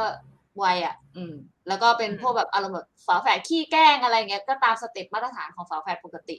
[0.63, 1.33] วัยอะ อืม
[1.67, 6.37] แล้วก็เป็นอืมพวกแบบอารมณ์แบบฝาแฝดขี้แกล้งอะไรเงี้ยก็ตามสเต็ปมาตรฐานของฝาแฝดปกติ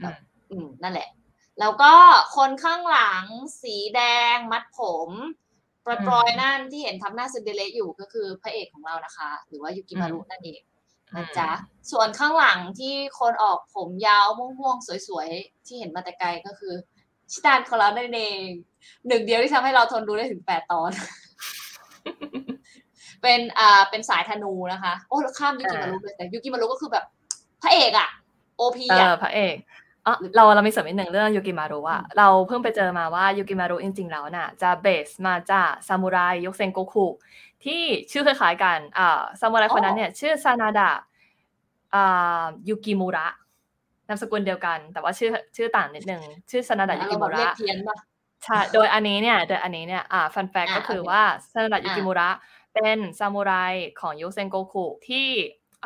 [0.00, 0.16] อืม
[0.50, 1.08] อืมนั่นแหละ
[1.60, 1.92] แล้วก็
[2.36, 3.24] คนข้างหลัง
[3.62, 4.00] สีแด
[4.34, 5.10] งมัดผม
[5.84, 10.60] ปรอยๆนั่นที่เห็นทำหน้าツンデレอยู่ก็คือพระเอกของเรานะคะ หรือว่ายูกิมารุนั่นเอง
[11.16, 11.50] นะจ๊ะ
[11.90, 16.74] ส่วนข้างหลังที่คนออกผมยาวม่วงๆสวยๆ ที่เห็นมาแต่ไกลก็คือ
[17.32, 18.46] ชิตานของเรานั่นเอง
[19.08, 20.90] หนึ่งเดียวที่ทำให้เราทนดูได้ถึงแปดตอน
[23.22, 27.04] เป็นอ่าเป็นสายธนูนะคะ โอ้แล้วข้ามยูกิมารุเลยแต่ยูกิมารุก็คือแบบ
[27.62, 28.08] พระเอกอะ
[28.56, 29.56] OP เออะอพระเอก
[30.06, 37.06] อ๋อเราเรามีเสริมนิดหนึ่งเรื่องยูกิมารุอะเราเพิ่งไปเจอมาว่ายูกิมารุจริง ๆ แล้วน่ะ จะ base มาจากซามูไรยกเซนโกคุ
[37.64, 40.90] ที่ชื่อคล้ายๆกันอ่าซามูไรคนนั้นเนี่ย ชื่อซานาดะ
[41.94, 43.26] อ่ายูกิมุระ
[44.08, 47.96] นามสกุลเดียวกัน แต่ว่าชื่อชื่อต่างนิดนึงชื่อซานาดะยูเรากิแบมุบเลระขเพี้ยนปะ
[48.44, 51.22] ใช่โดยอันนี้เนี่ยโดยอันนี้เนี่ยอ่าฟันแฟกอ่าก็คือโอเคว่า
[51.52, 52.30] ซานาดะยูอ่ากิมุระ
[52.74, 53.52] เป็นซามูไร
[54.00, 55.26] ของยุเซนโกคุที่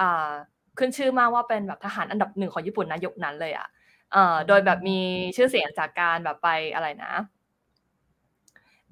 [0.00, 0.30] อ่า
[0.78, 3.66] ขึ้นชื่อมากว่าเป็นแบบทหารอันดับหนึ่งของญี่ปุ่นนะยุคนั้นเลยอะ
[4.12, 5.00] เอ่อโดยแบบมี
[5.36, 7.12] ชื่อเสียงจากการแบบไปอะไรนะ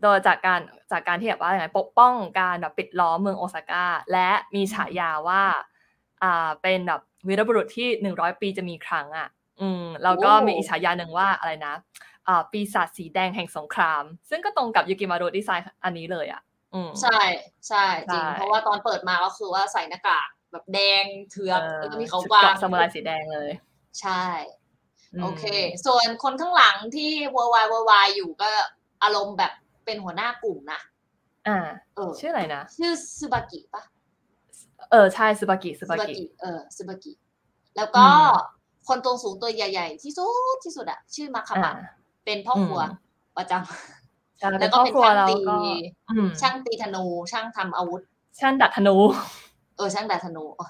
[0.03, 0.61] โดยจากการ
[0.93, 5.43] จากการที่แบบว่าไงปกป้องการแบบปิดล้อมเมืองโอซาก้าและมีฉายาว่า
[6.23, 9.29] อ่าเป็นแบบวีรบุรุษที่หนึ่งร้อยปีจะมีครั้งอะ
[9.61, 11.75] อืมแล้วก็มีอีกฉายาหนึ่งว่าอะไรนะ
[12.29, 16.43] อ่าปีศาจสีแดงแห่งสงคราม ซึ่งก็ตรงกับยูกิมารุดีไซน์อันนี้เลยอะ
[16.75, 17.19] อืมใช่
[17.69, 23.51] ใช่จริงใช่เพราะว่าตอนเปิดมาก็คือว่าใส่หน้ากากแบบแดงเถือกเออแล้วก็มีเขาชุดบางเกราะซามูไรสีแดงเลย
[24.01, 24.23] ใช่
[24.64, 24.64] ม
[25.23, 25.45] โอเค
[25.87, 28.51] ส่วนคนข้างหลังที่วอวายวอวายอยู่ก็
[29.03, 29.53] อารมณ์แบบ
[29.85, 30.81] เป็นหัวหน้ากลุ่มนะ
[31.49, 31.59] อ่า
[31.97, 33.83] เออชื่ออะไรนะ ชื่อซึบากิปะ
[34.91, 37.13] เออใช่ซูบากิซูบากิเออซึบากิ
[37.77, 38.11] แล้วก็อื
[38.51, 38.53] ม
[38.89, 41.73] คนตัวสูงตัวใหญ่ๆ ที่สุดที่สุดอะชื่อมาคาอ่าบะ
[42.25, 43.53] เป็นพ่อครัวอืมประจ
[44.39, 45.57] ใช่ำเป็แล้นวก็ครอบเป็นครัวช่างแล้วตีก็
[46.11, 48.03] อืมช่างตีธนูช่างทำอาวุธ
[48.41, 48.97] ช่างดัดธนู
[49.77, 50.69] เออช่างดัดธนูเออ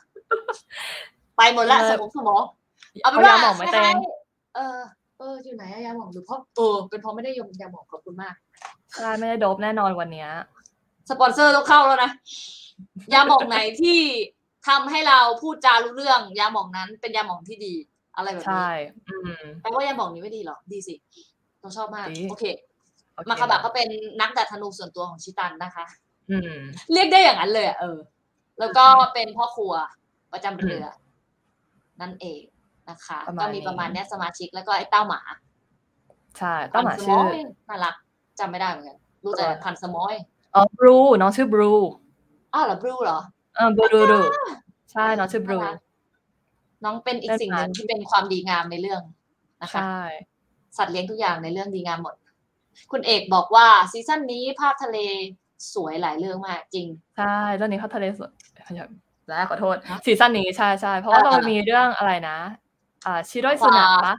[1.37, 2.43] ไปหมดละเออสมองสมอง
[3.03, 3.63] เอาเป็นเอาว่ายาหม่องไหม
[4.55, 4.81] เต็งเออ
[5.19, 8.35] เออ อยู่ไหนอะยาหมองหรือเพราะเออเป็นเพราะไม่ได้ยมยาหมองขอบคุณมาก
[8.95, 10.29] ใช่ไม่ได้โดบแน่นอนวันเนี้ย
[11.11, 12.11] สปอนเซอร์ต้องเข้าแล้วนะ
[13.15, 14.01] ยาหมองไหนที่
[14.69, 17.75] ทำให้เราพูดจารู้เรื่อง ยาหมองนั้นเป็นยาหมองที่ดี
[18.17, 20.95] อะไรแบบใช่นี้อืม แปลว่ายาหมองนี้ไม่ดีเหรอ ดีสิ
[21.61, 22.45] เราชอบมาก ดี โอเค
[23.15, 23.89] โอเคมาคาบะก็เป็น
[24.21, 25.87] นักดัดธนูส่วนตัวของชิตันนะคะ
[26.31, 26.59] อืม
[26.93, 27.99] เรียกได้อย่างนั้นเลยอะเออ
[28.61, 29.73] แล้วก็เป็นพ่อครัว
[30.33, 30.89] ประจำเรืออ
[32.01, 32.43] นั่นเอง
[32.91, 35.21] นะคะประมาณก็มีประมาณเนี้ยสมาชิกแล้วก็ไอ้เต้าหมา
[36.39, 37.37] ใช่ต้องหมาพันสชื่อมอย
[37.69, 37.95] น่ารัก
[38.39, 40.15] จำไม่ได้เหมือนกันรู้แต่เออพันสมอย
[40.55, 41.73] อ๋อบรูน้องชื่อบรู
[42.55, 43.19] อ้าวเหรอบรูเหรอ
[43.57, 44.21] เออบรูรู
[44.93, 45.79] ใช่น้องชื่อบรูน่ารัก
[46.85, 49.03] น้องเป็นอีกเป็นสิ่งหนึ่งหมาที่เป็นความดีงามในเรื่อง
[49.63, 50.01] นะคะใช่
[50.77, 52.15] สัตว์เลี้ยงทุกอย่างในเรื่องดีงามหมด
[52.93, 54.99] คุณเอกบอกว่า season นี้ภาพทะเล
[55.75, 56.87] สวยหลายเรื่องมากจริง
[57.19, 58.31] ใช่เรื่องนี้เขาทะเลสด
[59.29, 62.39] แล้วขอโทษฮะ season นี้ใช่ใช่เพราะว่าอ่าเราอ่ามีเรื่องอะไรนะ
[63.07, 64.15] อ่าชิโรยสุนะ Aqua ปะ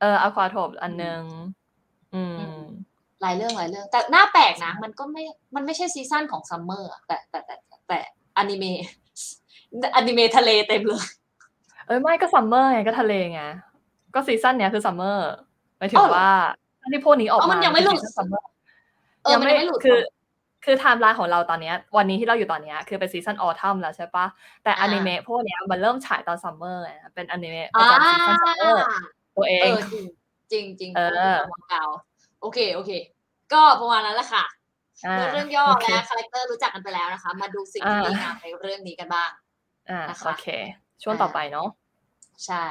[0.00, 1.22] เอออควาโทบอันนึง
[2.14, 2.62] อืมอืม
[3.22, 5.22] หลายเรื่องหลายเรื่อง แต่น่าแปลกนะ มันก็ไม่
[5.54, 7.98] มันไม่ใช่ season ของ summerมอร์อะแต่แต่แต่แต่แต่
[8.36, 8.78] อนิเมะ
[9.96, 11.06] อนิเมะทะเลเต็มเลย
[11.86, 13.42] เอ้ยไม่ก็ summer ไงก็ทะเลไง
[14.14, 15.30] ก็ season เนี้ยคือ summer
[15.78, 16.32] หมายถึงอ้าวเหรอว่า
[16.92, 18.44] ที่พวกนี้ออกอ๋อมามันยังไม่หลุดคือ summer
[19.22, 19.98] เออมันยังไม่หลุดคือ
[20.64, 24.26] คือไทม์ไลน์ของเราตอนเนี้ยวันนี้ที่เราอยู่ตอนเนี้ยคือเป็น season autumn แล้วใช่ปะ
[24.64, 28.84] แต่อ่าอนิเมะพวกเนี้ยมันเริ่มฉายตอน summer ไงเป็นอนิเมะปอ่าระจำ season summer
[29.36, 30.04] ตัวเอเองอจริง
[30.52, 31.00] จริงจริงเอ
[31.32, 31.90] อวางกาว
[32.40, 32.90] โอเคโอเค
[33.52, 34.44] ก็ประมาณนั้นแหละค่ะ
[35.06, 39.30] อ่าเรื่องย่อโอเคและคาแรคเตอร์รู้จักกันไปแล้วนะคะ มาดูสิ่งที่อ่าดีงามในเรื่องนี้กันบ้าง
[39.90, 40.46] อ่านะคะโอเค
[41.02, 41.68] ช่วงต่อไปเนาะ
[42.46, 42.64] ใช่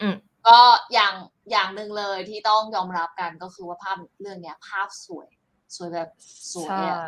[0.00, 0.14] อืม
[0.46, 0.58] ก็
[0.92, 1.14] อย่าง
[1.50, 5.28] อย่างหนึ่งเลยที่ต้องยอมรับกันก็คือว่าภาพเรื่องเนี้ย ภาพสวย
[5.74, 6.08] สวยแบบ
[6.52, 6.98] สวยใช่อะ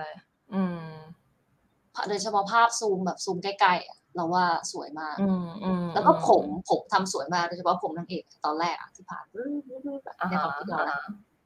[0.54, 0.90] อืม
[2.08, 9.24] โดยเฉพาะภาพซูมแบบซูมใกล้ๆอะเราว่าสวยมากอืมอืมแล้วก็ผมผมทำสวยมากโดยเฉพาะผมนางเอกตอนแรกอะที่ผ่าน
[10.04, 11.00] แบบอ่าในความคิดเรานะ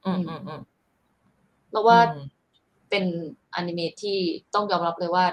[0.07, 0.61] อืมอืมอืม
[1.73, 2.27] เราว่าอืม
[2.91, 3.05] เป็น
[3.55, 4.19] อนิเมะที่
[4.55, 5.25] ต้องยอมรับเลยว่า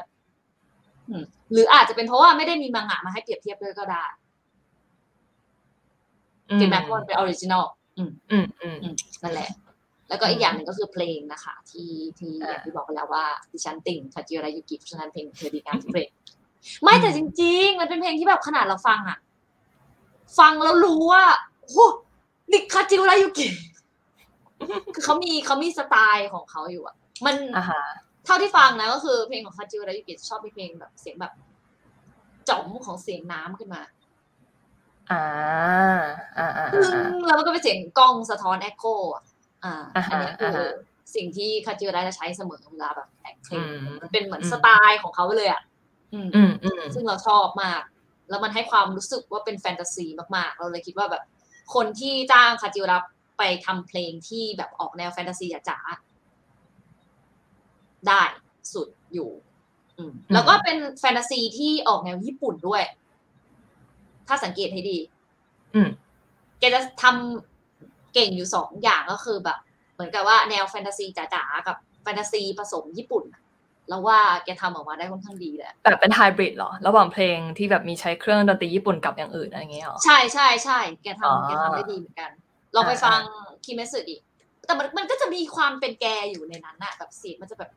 [1.10, 4.06] อืมหรืออาจจะเป็นเพราะว่าไม่ได้มีมังงะมาให้เปรียบเทียบด้วยก็ได้
[6.60, 7.66] ถึงแม้ว่ามันเป็น original
[7.98, 9.50] อืมอืมอืมอืมนั่นแหละ
[10.10, 16.10] แล้วก็อีกอย่างหนึ่งก็คือเพลงนะคะ ที่ที่ออ่าย่างที่บอกไปแล้วว่าดิฉันติ่งคาจิอุระยุกิเพราะฉะนั้นเพลงเธอดีงามทุกเพลง
[16.84, 19.18] ไม่แต่จริง ๆ มันเป็นเพลงที่แบบขนาดเราฟังอะ
[20.40, 21.24] ฟังแล้วรู้ว่า
[21.66, 21.88] โอ้
[22.52, 23.48] นี่คาจิรายุกิ
[24.94, 26.96] คือเขามีเขามีสไตล์ของเขาอยู่อะ
[27.26, 27.82] มันอ่าฮะ
[28.26, 31.34] เท่าที่ฟังนะก็คือเพลงของคาจิรายุกิชอบเป็นเพลงแบบเสียงแบบ
[32.50, 33.82] จ๋อมของเสียงน้ำขึ้นมา
[35.12, 35.26] อ่า
[36.38, 39.24] อ่าอ่าปึ้อ่างแล้วมันก็เป็นเสียงกล้องสะท้อนแอคโคอะ
[39.66, 40.72] อ่าอ่าอันฮะเนี้ยคืออ่าฮะ
[41.16, 45.62] สิ่งที่คาจิระจะใช้เสมอเวลาแบบแอคเพลงอืมมันเป็นเหมือนอืมสไตล์ของเขาไปเลยอะ
[46.14, 47.82] อืมอืมอืมซึ่งเราชอบมาก
[48.30, 51.24] แล้วมันให้ความรู้สึกว่าเป็นแฟนตาซีมากๆ เราเลยคิดว่าแบบ
[51.76, 52.98] คนที่จ้างคาจิระ
[53.38, 58.22] ไปทำเพลงที่แบบออกแนวแฟนตาซีจ๋าๆได้
[58.74, 59.30] สุดอยู่
[59.98, 62.84] อืมแล้วก็เป็นแฟนตาซีที่ออกแนวญี่ปุ่นด้วย
[64.28, 64.98] ถ้าสังเกตให้ดี
[65.76, 65.90] อืม
[66.60, 67.59] แกจะทำ
[68.14, 69.60] เก่งอยู่สองอย่างก็คือแบบ
[69.94, 73.42] เหมือนกับว่าแนวแฟนตาซีจ๋าๆกับแฟนตาซีผสมญี่ปุ่นอะ
[73.90, 82.32] แล้วว่าแกทำออกมาได้ค่อนข้างดีเลยอะแบบเป็นไฮบริดเหรอ ระหว่างเพลงที่แบบมีใช้เครื่องดนตรีญี่ปุ่นกับอย่างอื่นอะไรอย่างเงี้ยเหรอ ใช่ใช่ใช่แกอ๋อทำแกทำได้ดีเหมือนกัน
[82.76, 83.22] ลองไปอ่าฟัง
[83.66, 84.16] คิเมสึดิ
[84.66, 87.72] แต่มันมันก็จะมีความเป็นแกอยู่ในนั้นอะแบบเสียงมันจะแบบ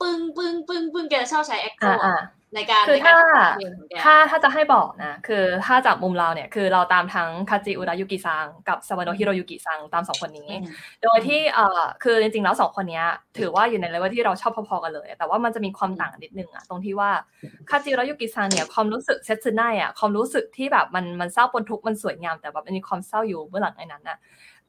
[0.00, 2.16] ปึ้งปึ้งปึ้งปึ้งแกจะชอบใช้แอคโคอ่าอ่า
[2.54, 13.06] ในการคือในการถ้าทำเพลงของแกถ้าถ้าจะให้บอกนะ คือถ้าจากมุมเราเนี่ย คือเราตามทั้งคาจิอุระยุกิซังกับซาวโนะฮิโรยุกิซังตามสองคนนี้อืมโดยที่เอ่อคือจริงๆแล้วสองคนเนี้ย
[13.38, 17.10] ถือว่าอยู่ในเลเวลที่เราชอบพอๆกันเลย แต่ว่ามันจะมีความต่างนิดนึงอะตรงที่ว่า
[17.70, 24.18] คาจิอุระยุกิซังเนี่ยความรู้สึกเซตซึไนอะความรู้สึกที่แบบมันมันเศร้าปนทุกข์มันสวยงามแต่แบบมันมีความเศร้าอยู่เบื้องหลังในนั้นน่ะ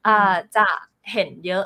[0.06, 0.66] อ่าจะ
[1.12, 1.64] เห็นเยอะ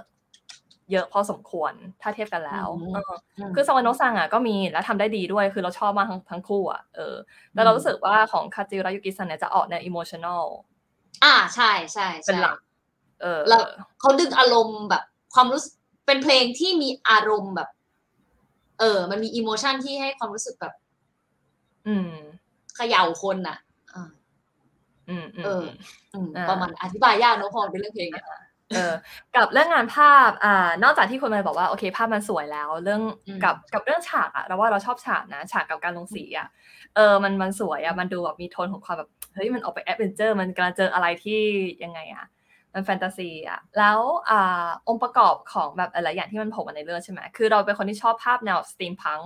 [0.93, 1.73] เยอะพอสมควร
[2.03, 3.13] ถ้าเทียบกันแล้วอืมเออ
[3.51, 7.15] มคือซาวโนะซังอะก็มีและทำได้ดีด้วยคือเราชอบมากทั้งทั้งคู่อะเออ
[7.55, 10.45] แต่เรารู้สึกว่าของคาจิอุระยุกิซังเนี่ยจะออกใน emotional
[11.25, 12.57] อ่าใช่ใช่เป็นใช่หลัก
[13.21, 13.61] เออแล้ว
[14.01, 15.03] เขาดึงอารมณ์แบบ
[15.35, 15.73] ความรู้สึก
[16.07, 17.69] เป็นเพลงที่มีอารมณ์แบบ
[18.81, 20.75] เออ มันมีอิโมชันที่ให้ความรู้สึกแบบ
[21.87, 22.11] อืม
[22.77, 23.57] เขย่าคนน่ะ
[23.95, 24.09] อ่า
[25.09, 25.65] อืมอืมเออม
[26.15, 28.25] อืมอ่าประมาณอธิบายยากเนอะพอมันเป็นเรื่องเพลงเนี่ย
[28.71, 28.93] เออ
[29.37, 36.49] กับเรื่องงานภาพอ่านอกจากที่คนมาบอกว่าโอเค ภาพมันสวยแล้ว เรื่องอืมกับกับเรื่องฉากอะเราว่าเราชอบฉากนะ ฉากกับการลงสีอะ
[36.97, 41.41] เออมันมันสวยอะมันดูแบบมีโทนของความแบบเฮ้ยมันออกไป adventure มันกำลังเจออะไรที่
[41.85, 42.27] ยังไงอะ
[42.75, 43.99] มันแฟนตาซีอะแล้ว
[44.31, 49.21] อ่าองค์ประกอบของแบบหลายๆอย่างที่มันโผล่มาในเรื่องใช่ไหมคือเราเป็นคนที่ชอบภาพแนว steampunk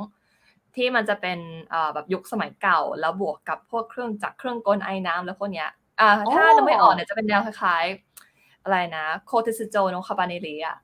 [0.77, 1.39] ที่มันจะเป็น
[1.73, 5.69] อ่าแบบยุคสมัยเก่า แล้วบวกกับพวกเครื่องจักรเครื่องกลไอ้น้ำแล้วพวกเนี้ย
[6.01, 8.14] อ่าถ้าอ๋อนึกไม่ออกเนี่ยจะเป็นแนวคล้ายๆ
[8.65, 10.77] อะไรนะโคเท็ตสึโจโนคาบาเนริอะ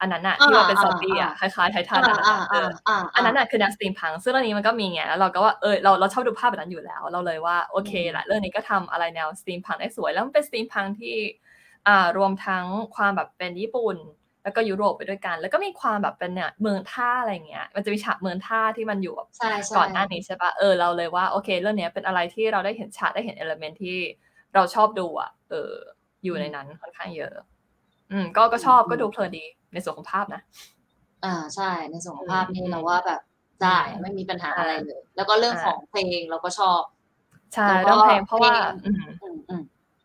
[0.00, 11.16] อันนั้นอะที่ว่าเป็นอ่าซอมบี้อะคอ่าล้ายๆไททันอ่าอะอ่าเออ่าออ่าอันนั้นอะคือแนว steampunk ซึ่งเรื่องนี้มันก็มีไงแล้วเราก็ว่าเออเราเราชอบดูภาพแบบนั้นอยู่แล้ว เราเลยว่าโอเคแหละเรื่องนี้ก็ทำอะไรแนว steampunk ได้สวย แล้วมันเป็น steampunk ที่
[11.88, 12.64] อ่ารวมทั้ง
[12.96, 13.96] ความแบบเป็นญี่ปุ่น
[14.42, 23.98] แล้วก็ยุโรปไปด้วยกัน แล้วก็มีความแบบเป็นเนี่ยเมืองท่าอะไรเงี้ยมันจะมีฉากเมืองท่าที่มันอยู่แบบใช่ใช่ก่อนหน้านี้ใช่ปะเออเราเลยว่าโอเค เรื่องเนี้ยเป็นอะไรที่เราได้เห็นฉากได้เห็นเอลเมนที่
[24.54, 25.72] เราชอบดูอะเออ
[26.26, 27.32] อยู่ในนั้นค่อนข้างเยอะ
[28.12, 30.42] อืม ก็ก็ชอบก็ดูเพลินดีในส่วนของภาพนะ
[31.24, 33.20] อ่าใช่ ในส่วนของภาพนี่อืมเราว่าแบบ
[33.62, 36.80] ได้อืมไม่มีปัญหาอะไรเลย แล้วก็เรื่องอ่าของเพลงเราก็ชอบ
[37.54, 39.62] ใช่แล้วก็เรื่องเพลงเพราะว่าเพลงอืมอืมอืม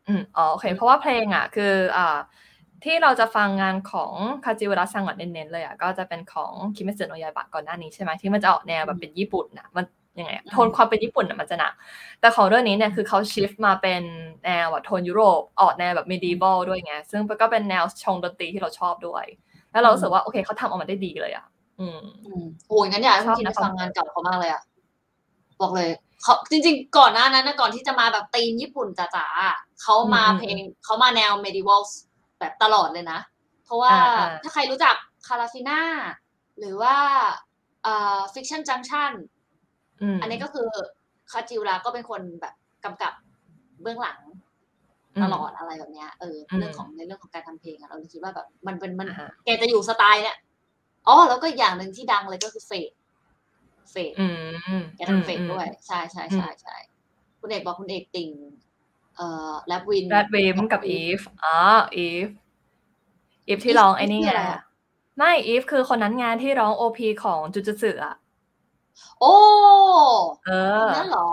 [0.08, 2.18] อืมอ๋อโอเค เพราะว่าเพลงอะ คือ อ่า
[2.84, 4.14] ที่เราจะฟังงานของ
[4.46, 9.86] คาจิวระซังก่อนเน้นๆเลยอะก็จะเป็นของคิเมสึโนะยาบะก่อนหน้านี้ใช่ไหมที่มันจะออกแนวแบบเป็นญี่ปุ่นนะมัน
[10.18, 11.74] ยังไงอะอืมโทนความเป็นญี่ปุ่นอะมันจะหนัก
[12.20, 14.02] แต่ของเรื่องนี้เนี่ยคือเขาชิฟมาเป็น
[14.46, 19.26] แนวแบบโทนยุโรปออกแนวแบบ medieval ด้วยไง ซึ่งก็เป็นแนวชงดนตรีที่เราชอบด้วย
[19.72, 21.46] แล้วเรารู้สึกว่าโอเคเขาทำออกมาได้ดีเลยอะ
[21.80, 24.62] อืมอืมโอ้ยงั้นอยากให้คุณคิดชอบนะไปฟังงานเก่าเขามากเลยอะ
[25.62, 25.90] บอกเลย
[26.24, 31.82] เขาจริง ๆ ก่อนหน้านั้นนะก่อนที่จะมาแบบธีมญี่ปุ่นจ๋าๆอะเขามาอืมเพลงเขามาแนว medieval
[32.40, 33.20] แบบตลอดเลยนะ
[33.66, 34.96] เพราะว่าอ่าอ่าถ้าใครรู้จัก
[35.28, 35.82] คาราฟิน่า
[36.60, 36.96] หรือว่า
[37.86, 39.41] อ่า fiction junction อืม
[40.22, 40.68] อันนี้ก็คือ
[41.32, 42.54] คาจิวระก็เป็นคนแบบ
[42.86, 43.14] กำกับ
[43.82, 44.20] เบื้องหลัง
[45.24, 50.38] ตลอดอะไรแบบเนี้ยเอออมเรื่องของในเรื่องของการทำเพลงอะเราเลยคิดว่าแบบมันเป็นมันอ่าฮะแกจะอยู่สไตล์เนี่ย
[51.08, 52.92] อ๋อแล้วก็อย่างหนึ่งที่ดังเลยก็คือ Fate
[53.92, 54.28] Fate อื
[54.82, 56.76] มแกทำ Fate ด้วย ใช่ใช่ใช่ใช่
[57.40, 58.30] คุณเอกบอกคุณเอกติ่ง
[59.16, 61.58] เอ่อแรปวินแรดวิมกับอีฟอ๋อ
[61.96, 62.28] อีฟ
[63.48, 64.32] อีฟที่ร้องไอ้นี่ไง
[65.18, 68.16] ไม่ Eve คือคนนั้นงานที่ร้อง OP ของจุจุสึอะ
[69.20, 69.34] โอ้
[70.46, 70.52] เอ
[70.86, 71.30] อนั่นเหรอ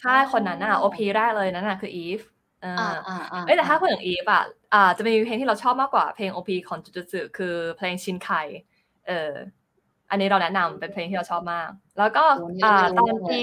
[0.00, 2.20] ใช่คนนั้นน่ะ OP แรกเลยนั่นน่ะคือ Eve
[2.62, 4.42] เอออ่าออ่าอ่าเอ้ยแต่ถ้าพูดถึง Eve อะ
[4.74, 8.30] อ่า จะมีเพลงที่เราชอบมากกว่าเพลงโอพีของจุจุสึคือเพลงชินไค
[9.06, 9.32] เออ
[10.10, 13.42] อันนี้เราแนะนำเป็นเพลงที่เราชอบมาก แล้วก็โอ้นี่อ่าไม่รู้ตอนเลยปี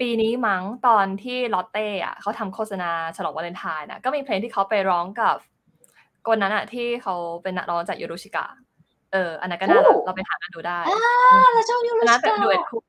[0.00, 5.36] ปีนี้มั้งตอนที่ลอตเต้อะเขาทำโฆษณาฉลองวาเลนไทน์น่ะก็มีเพลงที่เขาไปร้องกับ
[6.28, 8.46] คนนั้นอะที่เขาเป็นนักร้องจากยูรุชิกะ
[9.12, 10.96] เออ อันนั้นก็น่ารักเราไปหากันดูได้อ่า
[11.52, 12.80] เราชอบยูอัรินนั้นสเป็นกาดูเอ็ดคู่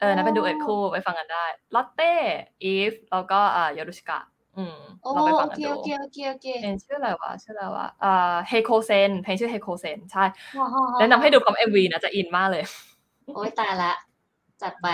[0.00, 1.44] เออนั้นเป็นดูเอ็ดคู่ไปฟังกันได้
[1.74, 2.12] ลอตเต้
[2.64, 4.20] อีฟแล้วก็อ่าโยรุชิกะ
[4.56, 10.24] อืมโอ้เราไปฟังโอกันเคดูโอเคโอเคโอเคเพลงชื่ออะไรวะชื่ออะไรวะอ่าเฮโคเซนเพลงชื่อเฮโคเซนใช่
[10.56, 12.64] ฮ่าฮ่าฮ่าแนะนำให้ดูพร้อม MV นะจะอินมากเลย
[13.34, 13.92] โอ้ยตายละ
[14.62, 14.86] จัดไป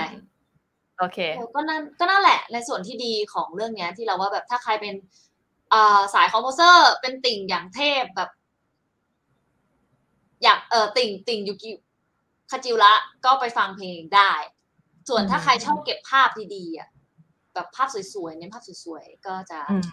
[0.99, 4.95] โอเคเออก็นั่นก็นั่นแหละในส่วนที่ดีของเรื่องเนี้ยที่เราว่าแบบถ้าใครเป็น
[5.73, 8.31] อ่าสาย composer เป็นติ่งอย่างเทพแบบ
[10.45, 11.71] อยากเออติ่งติ่งยูกิ
[12.51, 12.93] คาจิวระ
[13.25, 14.33] ก็ไปฟังเพลงได้
[15.09, 16.89] ส่วนถ้าใครชอบเก็บภาพดีๆอะ
[17.55, 19.85] แบบภาพสวยๆเน้นภาพสวยๆก็จะอืม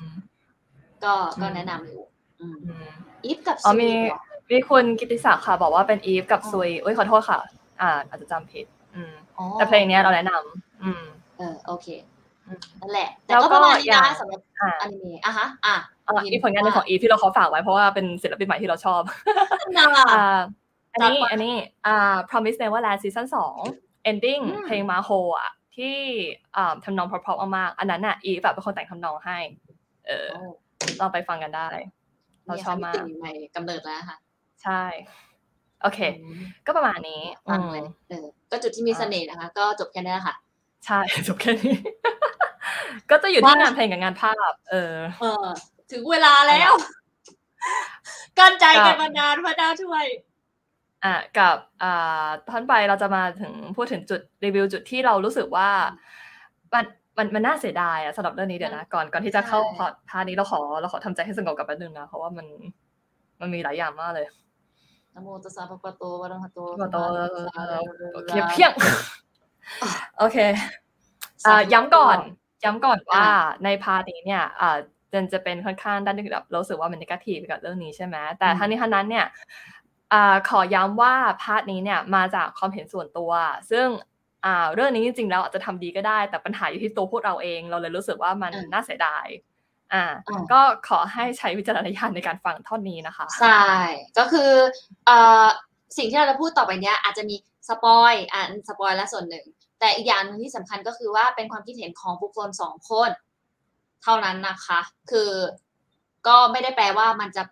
[1.04, 2.04] ก็ก็อืมแนะนำอยู่
[2.42, 2.90] อืมอืม
[3.24, 4.20] อีฟกับอ๋อซีมีเหรอ
[4.52, 7.40] มีคุณกิติศักดิ์ค่ะ บอกว่าเป็นอีฟกับอ๋อซุยเอ้ยขอโทษค่ะ
[7.82, 11.04] อ่า อาจจะจำผิดอืมอ๋อแต่เพลงเนี้ยเราแนะนำอืม
[11.38, 11.88] เออโอเค
[12.48, 15.76] อืมนั่นแหละ แต่แล้วก็ก็ประมาณนี้อย่านะงสำหรับอ่าอนิเมะอะฮะ อะ
[16.18, 19.02] อะอีกผลงานหนึ่งของอีฟที่เราขอฝากไว้เพราะว่าเป็นศิลปินใหม่ที่เราชอบ
[19.78, 20.40] น่าอ่า
[20.94, 21.56] อันนี้จัดไปอันนี้
[21.88, 23.58] อ่า Promise Neverland ซีซั่นสอง
[24.12, 25.98] ending อืมเพลงมาโฮอะที่
[26.56, 29.38] อ่าทำนองเพราะๆมากๆอันนั้นน่ะอีฟแบบเป็นคนแต่งทำนองให้
[30.08, 30.42] เออโอ้
[31.00, 31.70] ลองไปฟังกันได้
[32.46, 34.18] เราชอบมากนี่ค่ะติ่งใหม่กำเนิดแล้วค่ะ
[34.64, 34.84] ใช่
[35.82, 40.36] โอเคอืมก็ประมาณนี้ฟังเลยอืมเออ ก็จุดที่มีเสน่ห์นะคะ ก็จบแค่นี้ค่ะ
[40.86, 41.76] ใช่จบแค่นี้
[43.10, 45.46] ก็จะอยู่ที่ว่างานเพลงกับงานภาพ เออ เออ
[45.92, 46.72] ถึงเวลาแล้ว
[48.40, 50.06] กั้นใจครักับนมานานพระเจ้าช่วย
[51.04, 55.70] อะกับอ่าท่อนไปเราจะมาถึงพูดถึงจุดรีวิวจุดที่เรารู้สึกว่า
[56.74, 56.86] มัน
[57.18, 62.48] มันมันน่าเสียดายอะสำหรับเรื่องนี้เดี๋ยวนะก่อนก่อนที่จะเข้าใช่พอดพาร์ทนี้เราขอเราขอทำใจให้สงบกับแป๊บนึงนะเพราะว่ามัน
[63.42, 64.26] มันมีหลายอย่างมากเลย
[65.14, 67.84] นะโมตัสสะภะคะวะโตอะระหะโตมาโตสัมมาสัม
[68.16, 68.72] พุทธัสสะเพียงเพียง
[70.18, 70.38] โอเค
[71.46, 72.18] อ่าย้ำก่อน
[72.64, 73.26] ย้ำก่อนว่า
[73.64, 79.26] ใน part นี้เนี่ยอ่าเจนจะเป็นค่อนข้างด้านที่แบบเรารู้สึกว่ามัน negative กับเรื่องนี้ใช่ไหมแต่อืมทั้งนี้ทั้งนั้นเนี่ย
[80.14, 83.32] อ่าขอย้ำว่า part นี้เนี่ยมาจากความเห็นส่วนตัว
[83.72, 83.88] ซึ่ง
[84.46, 89.28] อ่าเรื่องนี้จริงๆแล้วอาจจะทำดีก็ได้ แต่ปัญหาอยู่ที่ตัวพวกเราเอง เราเลยรู้สึกว่ามันอืมน่าเสียดาย
[89.94, 93.64] อ่าอืมก็ขอให้ใช้วิจารณญาณในการฟังท่อนนี้นะคะ ใช่
[94.18, 94.52] ก็คือ
[95.06, 95.46] เอ่อ
[95.98, 97.36] สิ่งที่เราจะพูดต่อไปเนี้ยอาจจะมี
[97.70, 99.46] สปอยอ่านสปอยและส่วนหนึ่ง
[99.80, 103.10] แต่อีกอย่างหนึงที่สำคัญก็คือว่าเป็นความคิดเห็นของบุคคลสองคน
[104.04, 104.80] เท่านั้นนะคะ
[105.12, 105.32] คือ
[106.28, 107.44] ก็ไม่ได้แปลว่ามันจะ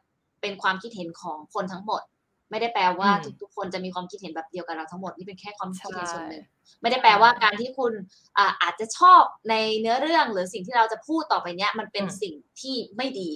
[0.42, 2.02] เป็นความคิดเห็นของคนทั้งหมด
[2.52, 6.44] ไม่ได้แปลว่าอืมทุกๆคนจะมีความคิดเห็นแบบเดียวกับเราทั้งหมดนี่เป็นแค่ความคิดเห็นใช่ส่วนหนึ่ง
[6.82, 7.94] ไม่ได้แปลว่าการที่คุณ
[8.38, 13.30] อ่าอาจจะชอบในเนื้อเรื่องหรือสิ่งที่เราจะพูดต่อไปเนี้ย มันเป็นอืมสิ่งที่ไม่ดี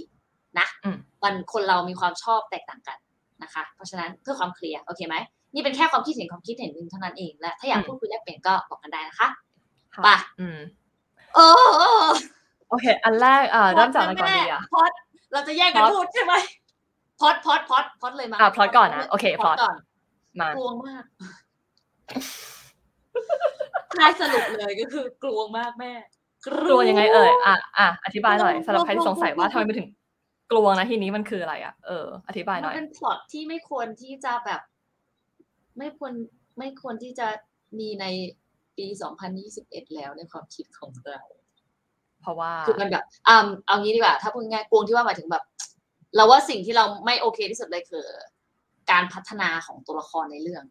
[0.60, 2.98] นะอืมมันคนเรามีความชอบแตกต่างกัน
[3.44, 5.16] นะคะ เพราะฉะนั้นเพื่อความเคลียร์โอเคไหม
[5.54, 9.28] นี่เป็นแค่ความคิดเห็นความคิดเห็นหนึ่งเท่านั้นเองและถ้าอยากอืมพูดคุยแลกเปลี่ยนก็บอกกันได้นะคะ
[9.96, 10.60] ค่ะไปอืม
[11.36, 11.40] เอ
[12.06, 12.08] อ
[12.74, 14.92] โอเค อันแรกอ่าเริ่มจากอะไรก่อนดีอะพอด
[15.34, 16.34] เราจะแยกกันพอดพูดใช่ไหม
[17.20, 19.76] พอดพอดพอดพอดเลยมั้งอะพอดก่อนนะโอเคพอดพอดก่อน
[20.40, 21.04] มากลัวมาก
[24.00, 25.92] ท้ายสรุปเลยก็คือกลัวมากแม่
[26.48, 29.88] กลัวยังไงเอ่ยอะอะอธิบายหน่อยกลัวสำหรับใครที่สงสัยว่ากลัวทำไมไปถึง
[30.52, 34.62] กลัวนะทีนี้มันคืออะไรอะเอออธิบายหมัน่นอยเป็นพล็อตที่ไม่ควรที่จะแบบ
[35.78, 36.14] ไม่ควร
[36.60, 37.28] ไม่ควรที่จะ
[37.80, 38.06] มีใน
[38.78, 38.88] ปี
[39.42, 41.22] 2021 แล้วในความคิดของเรา
[42.24, 45.44] เพราะว่าคือมันแบบอ่าเอางี้ดีกว่า ถ้าพูดง่ายๆกวงที่ว่าหมายถึงแบบ
[46.16, 48.06] เราว่าสิ่งที่เราไม่โอเคที่สุดเลยคือ
[48.92, 50.64] การพัฒนาของตัวละครในเรื่อง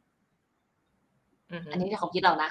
[1.52, 2.50] อือฮึอันนี้ในความคิดเรานะ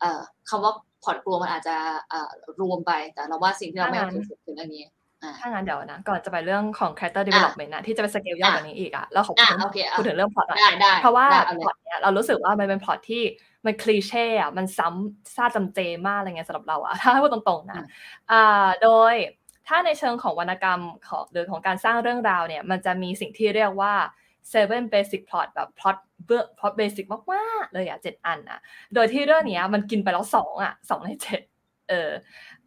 [0.00, 1.76] เอ่อคำว่าพล็อตกลัวมันอาจจะ
[2.10, 2.30] เอ่อ
[2.60, 4.92] รวมไป แต่เราว่าสิ่งที่เราไม่โอเคสุดคือเรื่องนี้อ่า
[5.40, 13.22] ถ้างั้นเดี๋ยวนะ ก่อนจะไปเรื่องของ character development นะที่จะไปสเกลยากกว่านี้อีกอะแล้วขอพูดอะถึงโอเคอะพูดถึงเรื่องพล็อตหน่อยได้ได้เพราะว่าได้เอาเลยพล็อตเนี้ยเรารู้สึกว่ามันเป็นพล็อตที่
[13.66, 17.86] มันคลีเช่อะมันซ้ำซาจำเจมากอะไรเงี้ยสำหรับเราอะถ้าให้พูดตรงๆนะอืม
[18.30, 19.14] อ่าโดย
[19.68, 23.94] ถ้าในเชิงของวรรณกรรมของหรือของการสร้างเรื่องราวเนี่ย มันจะมีสิ่งที่เรียกว่า
[24.52, 28.60] seven basic plot แบบ plot เบื้อง plot basic มากๆเลยอะเจ็ดอันอะ
[28.94, 31.40] โดยที่เรื่องเนี้ยมันกินไปแล้วสองอะสองในเจ็ด
[31.88, 32.10] เออ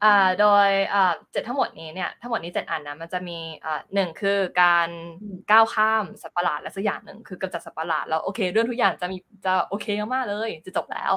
[0.03, 4.89] อ่าโดยอ่าเจ็ดทั้งหมดนี้เนี่ยทั้งหมดนี้เจ็ดอันนะมันจะมีอ่าหนึ่งคือการ
[5.21, 11.13] อืมก้าวข้ามสัตว์ประหลาดและสักอย่างหนึ่งคือกำจัดสัตว์ประหลาดแล้วโอเคเรื่องทุกอย่างจะมีจะโอเคมากๆเลยจะจบแล้ว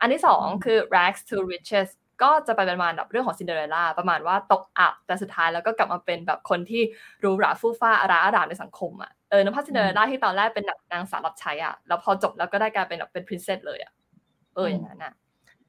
[0.00, 1.88] อันที่สองคือ rags to riches
[2.22, 6.82] ก็จะไปประมาณแบบเรื่องของซินเดอเรลล่าประมาณว่าตกอับแต่สุดท้ายแล้วก็กลับมาเป็นแบบคนที่
[7.20, 13.92] หรูหราฟู่ฟ้าอาราอารามในสังคมอะเออน้ำพัซินเดอเรลล่าที่ตอนแรกเป็นแบบนางสาวรับใช้อะแล้วพอจบแล้วก็ได้กลายเป็นแบบเป็น princess เลยอะ
[14.54, 15.12] เอออย่างนั้นอะ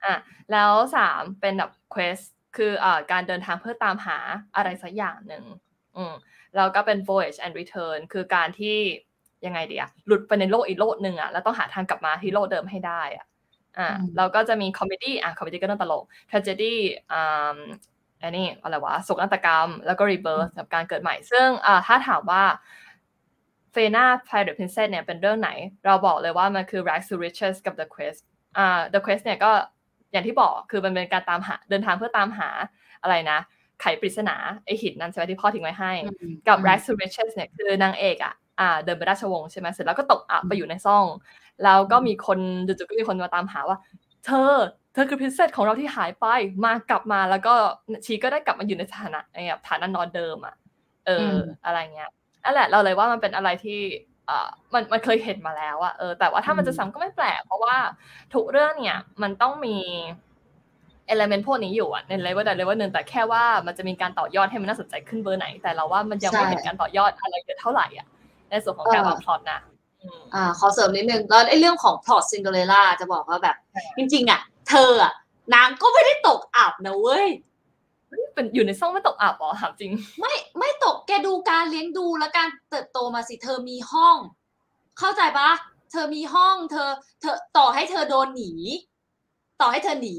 [0.05, 0.15] อะ
[0.51, 2.17] แล้วสามเป็นแบบ quest
[2.57, 4.17] คืออ่าการเดินทางเพื่อตามหา
[4.55, 5.43] อะไรสักอย่างหนึ่ง
[5.97, 6.13] อืม
[6.55, 8.77] แล้วก็เป็น voyage and return คือการที่
[9.45, 13.25] ยังไงดีอะหลุดไปในโลกอีกโลกหนึ่งอะแล้วต้องหาทางกลับมาที่โลกเดิมให้ได้อะ
[13.77, 16.75] อ่าเราก็จะมี comedy อะ comedy ก็ต้องตลก tragedy
[17.11, 17.57] อ่า
[18.21, 22.43] อันนี้อะไรวะโศกนาฏกรรม แล้วก็ rebirth กับการเกิดใหม่ ซึ่งอ่าถ้าถามว่า
[23.71, 25.49] เฟน่า Pirate Princess เนี่ยเป็นเรื่องไหน
[25.85, 28.19] เราบอกเลยว่ามันคือ Rags to Riches กับ The Quest
[28.57, 29.51] อ่า The Quest เนี่ยก็
[30.11, 32.49] อย่างที่บอกคือมันเป็นการตามหาเดินทางเพื่อตามหา
[33.01, 33.39] อะไรนะ
[33.81, 35.91] ไขปริศนาไอหินนั้นใช่ไหมที่พ่อทิ้งไว้ให้
[36.47, 41.05] กับ Rags to Riches เนี่ยคือนางเอกอะอ่าเดินไปราชวงศ์ใช่ไหมเสร็จแล้วก็ตกอับไปอยู่ในซ่อง
[41.63, 43.77] แล้วก็มีคนจู่ๆก็มีคนมาตามหาว่า
[44.25, 44.53] เธอ
[44.93, 46.25] เธอคือพิเศษของเราที่หายไป
[46.65, 47.53] มากลับมาแล้วก็
[48.05, 50.55] ชีก็ได้กลับมาอยู่ในฐานะแบบฐานะนอนเดิมอะ
[51.05, 51.33] เออ
[51.65, 52.09] อะไรเงี้ย
[52.43, 54.08] นั่นแหละเราเลยว่ามันเป็นอะไรที่อ่า
[54.73, 57.75] มันมันเคยเห็นมาแล้วอะเออแต่ว่าถ้ามันจะซ้ำก็ไม่แปลก เพราะว่า
[58.33, 59.77] ทุกเรื่องเนี่ยมันต้องมี
[61.07, 68.07] element พวกนี้อยู่อะในเลเวลใดเลเวลหนึ่งแต่แค่ว่ามันจะมีการต่อยอดให้มันน่าสนใจขึ้นเบอร์ไหน แต่เราว่ามันยังไม่เห็นการต่อยอดอะไรเยอะเท่าไหร่อะ
[68.49, 69.59] ในส่วนของการวางพล็อตนะ
[70.35, 73.55] อ่าขอเสริมนิดนึงแล้วไอ้เรื่องของพล็อตซินเดอเรลล่าจะบอกว่าแบบ
[73.97, 75.13] จริงๆอะ เธออะ
[75.53, 77.27] นางก็ไม่ได้ตกอับนะเว้ย
[78.39, 84.17] เป็นอยู่ในซ่องไม่ตกอับหรอถามจริง ไม่ไม่ตกแกดูการเลี้ยงดูและการเติบโตมาสิเธอมีห้อง
[84.99, 85.49] เข้าใจปะ
[85.91, 86.89] เธอมีห้อง เธอ
[87.21, 88.51] เธอต่อให้เธอโดนหนี
[89.61, 90.17] ต่อให้เธอหนี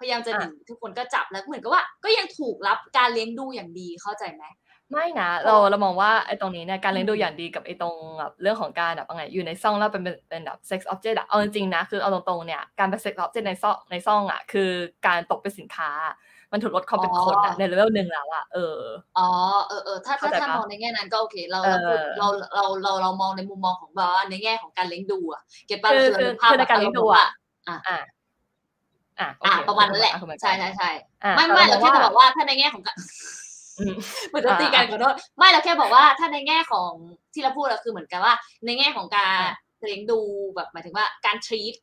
[0.00, 4.44] พยายามจะหนีทุกคนก็จับแล้วเหมือนกับว่า ก็ยังถูกรับการเลี้ยงดูอย่างดีเข้าใจไหม
[4.90, 14.70] ไม่นะเราเรามองว่าไอ้ตรงนี้เนี่ยการเลี้ยงดูอย่างดีกับไอ้ตรงแบบเรื่องของการแบบอะไรอยู่ในซ่องแล้วเป็นเป็นแบบ sex object อะเอาจริงๆนะคือเอาตรงๆเนี่ยการเป็น sex object ในซ่องในซ่องอะคือ
[15.06, 15.90] การตกเป็นสินค้า
[16.52, 18.78] มันถูกลดความเป็นคนอะในเลเวลหนึ่งแล้วอะเออ
[19.18, 19.28] อ๋อ
[19.68, 21.60] เออเออถ้าถ้าถ้ามองในแง่นั้นก็โอเค เรา
[22.18, 26.08] เราเราเราเรามองในมุมมองของแบบว่าในแง่ของการเลี้ยงดูอะเก็ตป่ะคือ
[26.48, 27.28] คือในการเลี้ยงดูอะ
[27.68, 27.98] อ่าอ่า
[29.44, 30.90] อ่าประมาณนั้นแหละใช่ใช่ใช่
[31.36, 32.96] ไม่ไม่เราแค่จะบอกว่าถ้าในแง่ของการ
[34.28, 36.92] เหมือนจะตีกันขอโทษไม่เราแค่บอกว่าถ้าในแง่ของ
[37.32, 38.34] ที่เราพูดเราคือเหมือนกันว่า
[38.66, 39.38] ในแง่ของการ
[39.82, 40.20] เลี้ยงดู
[40.54, 41.74] แบบหมายถึงว่าการ treat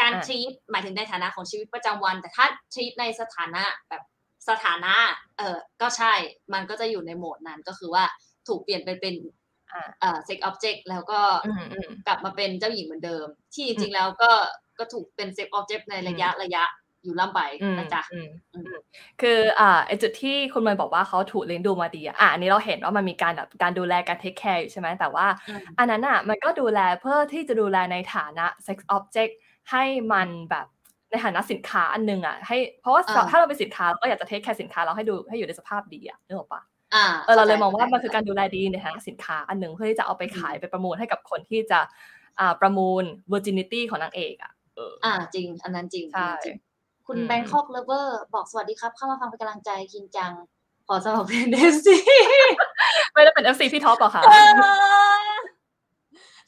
[0.00, 4.02] การ treat หมายถึงในฐานะของชีวิตประจำวัน แต่ถ้า treat ในสถานะแบบ
[4.48, 4.94] สถานะ
[5.38, 6.12] เออก็ใช่
[6.52, 8.04] มันก็จะอยู่ในโหมดนั้นก็คือว่า
[8.48, 9.14] ถูกเปลี่ยนไปเป็น
[10.00, 11.20] เอ่อ sex object แล้วก็
[12.06, 14.30] กลับมาเป็นเจ้าหญิงเหมือนเดิม ที่จริงๆแล้วก็
[14.78, 16.64] ก็ถูกเป็น sex object ในระยะระยะ
[17.02, 17.40] อยู่ล่ำไป
[17.78, 18.02] นะจ๊ะ
[19.20, 25.26] คืออ่าไอจุดที่คุณเมย์บอกว่าเขาถูกเลี้ยงดูมาดีอะอันนี้เราเห็นว่ามันมีการแบบการดูแลการ take care อยู่ใช่ไหมแต่ว่า
[25.78, 28.68] อันนั้นอะมันก็ดูแลเพื่อที่จะดูแลในฐานะ sex
[29.22, 30.66] object ให้มันแบบ
[31.10, 36.62] ในฐานะสินค้าอันนึงอะให้เพราะว่าถ้าเราเป็นสินค้าเราก็อยากจะ take care สินค้าเราให้ดูให้อยู่ในสภาพดีอะนึกออกปะ
[37.24, 41.80] เออเราเลยมองว่ามันคือการดูแลดีในฐานะสินค้าอันหนึ่งเพื่อที่จะเอาไปขายไปประมูลให้กับคนที่จะ
[42.40, 46.32] อ่าประมูล virginity ของนางเอกอะเอออ่าจริง อันนั้นจริงใช่
[47.06, 50.32] คุณแบงคอกเลเวอร์บอกสวัสดีครับ เข้ามาฟังเป็นกำลังใจคินจัง
[50.88, 51.96] ขอสมัครเป็น FC
[53.12, 54.22] ไม่ได้เป็น FC พี่ท็อปหรอคะ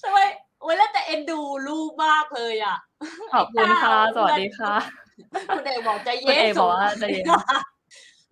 [0.02, 0.18] ทำไม
[0.60, 2.76] โอ้ยแล้วแต่เอ็นดูลูกมากเลยอะ
[3.34, 4.74] ขอบคุณค่ะ สวัสดีค่ะ
[5.54, 7.24] คุณเอบอกใจเย็นคุณเอบอกว่าใจเย็น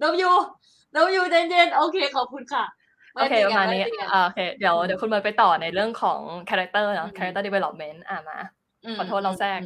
[0.03, 0.31] นยู
[0.95, 2.65] นยูใจเย็นโอเค ขอบคุณค่ะ
[3.15, 3.83] โอเคประมาณนี้
[4.25, 8.39] โอเค เดี๋ยวเดี๋ยวคุณมาไปต่อในเรื่องของ character เนาะ character development อะมา
[8.99, 9.61] ขอโทษเราแทรก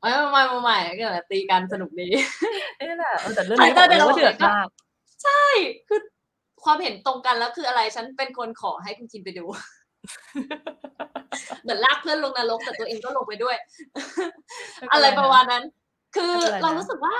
[0.00, 2.08] ไม่ไม่ไม่ไม่ก็แบบตีกันสนุกดี
[2.88, 4.66] นี่แหละแต่เรื่องนี้เราเดือดมาก
[5.24, 5.42] ใช่
[5.88, 6.00] คือ
[6.64, 9.44] ความเห็นตรงกันแล้วคืออะไร ฉันเป็นคนขอให้คุณคินไปดู
[11.62, 13.56] เหมือนลากเพื่อนลงนรกแต่ตัวเองก็ลงไปด้วย
[14.92, 15.64] อะไรประมาณนั้น
[16.16, 17.16] คือเรารู้สึกว่า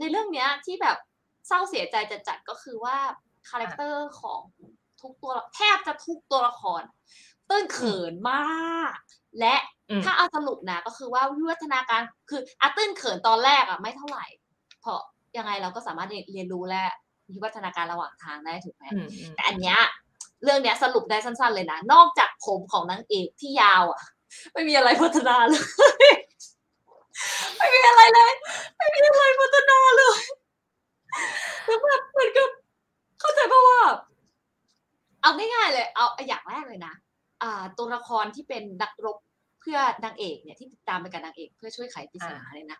[0.00, 0.96] ในเรื่องเนี้ยที่แบบ
[1.48, 2.96] เศร้าเสียใจจัดจัดก็คือว่า
[3.48, 4.40] character ของ
[5.00, 6.82] ทุกตัวแทบจะทุกตัวละคร
[7.48, 8.92] ตื้นเขินมาก
[9.40, 9.56] และ
[10.04, 14.26] ถ้าเอาสรุปนะก็คือว่าวิวัฒนาการคืออาตื้นเขินตอนแรกอะไม่เท่าไหร่
[14.80, 15.00] เพราะ
[15.36, 16.84] ยังไงเราก็สามารถเรียนรู้และ
[17.30, 18.84] วิวัฒนาการระหว่างทางได้ถูกไหม
[19.34, 19.78] แต่อันเนี้ย
[20.44, 24.02] เรื่องเนี้ยสรุปได้สั้น ๆ เลยนะ นอกจากผมของนางเอกที่ยาวอะ
[24.52, 25.62] ไม่มีอะไรพัฒนาเลย
[27.56, 28.32] ไม่มีอะไรเลย
[28.76, 30.20] ไม่มีอะไรพัฒนาเลย
[31.66, 32.48] แล้วแบบเหมือนกับ
[33.20, 33.80] เข้าใจป่าว่า
[35.22, 36.94] เอาง่ายๆเลย เอาอย่างแรกเลยนะ
[37.42, 39.16] อ่า ตัวละครที่เป็นนักรบ
[39.60, 42.78] เพื่อนางเอกเนี่ยที่ติดตามไปกับนางเอก เพื่อช่วยไขปริศนาเลยนะ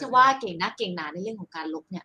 [0.00, 2.04] จะว่าเก่งนักเก่งหนาในเรื่องของการลบเนี่ย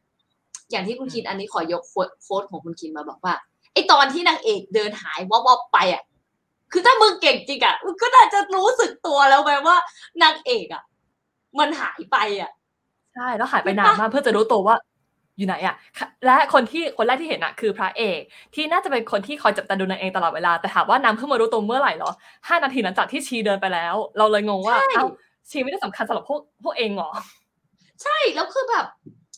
[0.72, 3.34] อย่างที่คุณคินอันนี้ขอยกโค้ดของคุณคินมาบอกว่า
[3.74, 6.04] ไอตอนที่นางเอกเดินหายวอบไปอะ
[6.72, 9.78] คือถ้ามึงเก่งจริงอะมึงก็น่าจะรู้สึกตัวแล้วไหมว่า
[10.24, 10.84] นางเอกอะ
[11.60, 12.52] มันหายไปอะ
[13.16, 14.76] ใช่แล้วหายไปนานมากเพื่อจะรู้ตัวว่า
[15.38, 15.76] อยู่ไหนอะ
[16.26, 18.20] และคนที่คนแรกที่เห็นอะคือพระเอก
[18.56, 22.12] ที่น่าจะเป็นคนที่คอยจับตาดูนางเองตลอดเวลาแต่ถามว่านางเพิ่งมารู้ตัวเมื่อไหร่เหรอ
[22.48, 25.06] ห้านาทีหลังจากที่ชีเดินไปแล้ว เราเลยงงว่าใช่เอ้า
[25.50, 27.10] ชีไม่ได้สำคัญสำหรับพวกพวกเองเหรอ
[28.04, 28.86] ใช่แล้วคือแบบ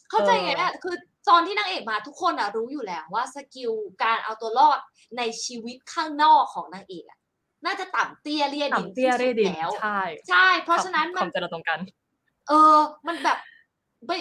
[0.09, 0.95] เข้าใจไงเอออะคือ
[1.30, 3.71] ตอนที่นางเอกมาทุกคนอะรู้อยู่แล้วว่าสกิล
[4.03, 4.80] การเอาตัวรอด
[5.17, 7.19] ในชีวิตข้างนอกของนางเอกอะ
[7.65, 11.80] น่าจะต่ำเตี้ยเรียดินต่ำเตี้ยที่เรสุดดินแล้วใช่ใช่ เพราะฉะนั้นคมัวานมเจริญตรงกัน
[12.49, 13.38] เออ มันแบบ
[14.07, 14.17] ไม่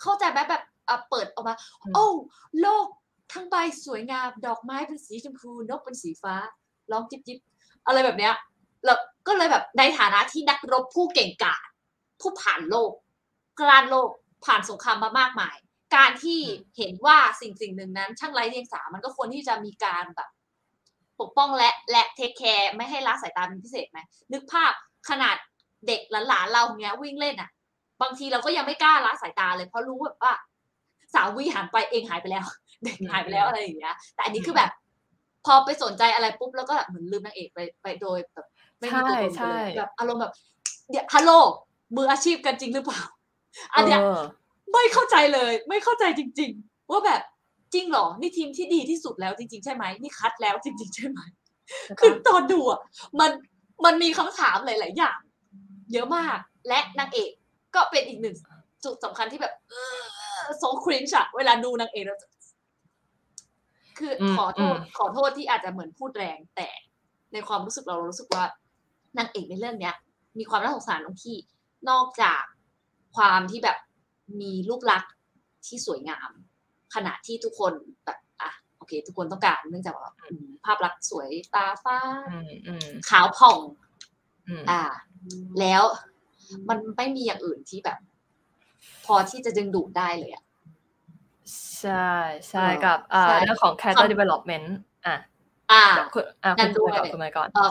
[0.00, 2.06] เข้าใจไหมแบบอะเปิดออกมาอืมโอ้
[2.60, 2.86] โลก
[3.32, 6.34] ทั้งใบสวยงามดอกไม้เป็นสีชมพูนกเป็นสีฟ้า
[6.92, 7.38] ร้องจิบจิบ
[7.86, 8.34] อะไรแบบเนี้ย
[8.84, 11.68] แล้วก็เลยแบบในฐานะที่นักรบผู้เก่งกาจ
[12.20, 12.92] ผู้ผ่านโลก
[13.60, 14.08] กรานโลก
[14.44, 15.56] ผ่านสงครามมามากมาย
[15.96, 16.40] การที่
[16.78, 20.28] เห็นว่าสิ่งสิ่งหนึ่งนั้น ช่างไร้เดียงสา มันก็ควรที่จะมีการแบบ
[21.20, 23.98] ปกป้องและและเทคแคร์ไม่ให้ละสายตาเป็นพิเศษไหม
[24.32, 24.72] นึกภาพ
[25.08, 25.36] ขนาด
[25.86, 27.50] เด็กหลานๆเราเนี้ยวิ่งเล่นอะ
[28.02, 30.34] บางทีเราก็ยังไม่กล้าละสายตาเลยเพราะรู้แบบว่า
[31.14, 32.46] สาววิหันไปเองหายไปแล้ว
[32.84, 34.70] เด็กหายไปแล้วอะไรอย่างเงี้ย แต่อันนี้คือแบบ
[35.46, 38.46] พอไปสนใจอะไรปุ๊บแล้วก็แบบเหมือนลืมนางเอกไปไปโดยแบบ
[38.78, 40.32] ไม่มีตัวตนไปใช่เลยใช่แบบอารมณ์แบบ
[40.90, 41.30] เดี๋ยวฮัลโหล
[41.96, 43.00] มืออาชีพกันจริงหรือเปล่า
[43.74, 44.20] อันเนี้ยเออ
[44.72, 47.22] ไม่เข้าใจเลย ไม่เข้าใจจริง ๆ ว่าแบบ
[47.74, 51.20] จริงเหรอ นี่ทีมที่ดีที่สุดแล้วจริง ๆ ใช่ไหมนี่คัดแล้วจริง ๆ ใช่ไหม
[52.00, 52.80] คือตอนดูอะ
[53.20, 53.30] มัน
[53.84, 55.18] มันมีคำถามหลาย ๆ อย่าง
[55.92, 56.38] เยอะมาก
[56.68, 57.30] และนางเอก
[57.74, 58.36] ก็เป็นอีกหนึ่ง
[58.84, 59.74] จุดสำคัญที่แบบเอ
[60.38, 62.28] อโซครินช์อะเวลาดูนางเอกแล้วจะ
[63.98, 66.68] คืออมขอโทษอืมขอโทษที่อาจจะเหมือนพูดแรงแต่
[67.32, 68.44] ในความรู้สึกเราเรารู้สึกว่า
[69.18, 69.94] นางเอกในเรื่องเนี้ย
[70.38, 71.36] มีความน่าสงสารตรงที่
[71.90, 72.42] นอกจาก
[73.16, 73.76] ความที่แบบ
[74.40, 75.12] มีรูปลักษณ์
[75.66, 76.30] ที่สวยงาม
[76.94, 77.72] ขณะที่ทุกคน
[78.04, 81.98] แบบอะโอเค ทุกคนต้องการเนื่องจากว่าอืมภาพลักษณ์สวยตาฟ้า
[82.30, 83.58] อืมอืมขาวผ่อง
[84.48, 84.82] อืมอ่า
[85.60, 85.82] แล้ว
[86.68, 87.98] มันไม่มีอย่างอื่นที่แบบ
[89.06, 90.44] พอที่จะดึงดูดได้เลยอะ
[91.80, 92.10] ใช่
[92.50, 94.66] ใช่เออกับอ่าใช่เรื่องของ character development
[95.06, 95.16] อะ
[95.72, 97.70] อ่าเดี๋ยวคุณอะนั่คุณนด้วยก่อนคุณไปก่อนเออ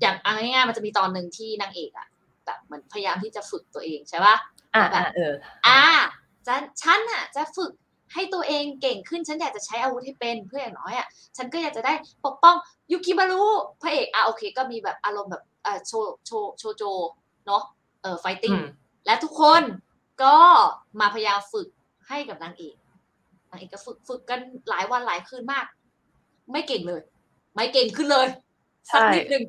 [0.00, 2.08] อย่างเอาง่ายๆมันจะมีตอนหนึ่งที่นางเอกอะ
[2.46, 4.36] แบบเหมือนพยายามที่จะฝึกตัวเองใช่ปะ
[4.74, 5.32] อะแบบอะเออ
[5.66, 5.80] อ่า
[6.46, 7.72] จะฉันอะจะฝึก
[8.12, 11.06] ให้ตัวเองเก่งขึ้นฉันอยากจะใช้อาวุธให้เป็นเพื่ออย่างน้อยอะ
[11.36, 11.92] ฉันก็อยากจะได้
[12.24, 12.56] ปกป้อง
[12.92, 13.42] ยูกิมารุ
[13.82, 15.92] พระเอกอะโอเค ก็มีแบบอารมณ์แบบเอ่อโช
[16.26, 16.82] โชโชโจ
[17.46, 17.62] เนาะ
[18.02, 18.64] เออไฟติ้งอืม
[19.06, 19.62] และทุกคน
[20.22, 20.36] ก็
[21.00, 21.68] มาพยายามฝึก
[22.08, 22.74] ให้กับนางเอก
[23.50, 25.66] นางเอกก็ฝึกฝึกกันหลายวันหลายคืนมาก
[26.52, 27.00] ไม่เก่งเลย
[27.54, 28.26] ไม่เก่งขึ้นเลย
[28.92, 29.44] สักใช่นิดหนึ่ง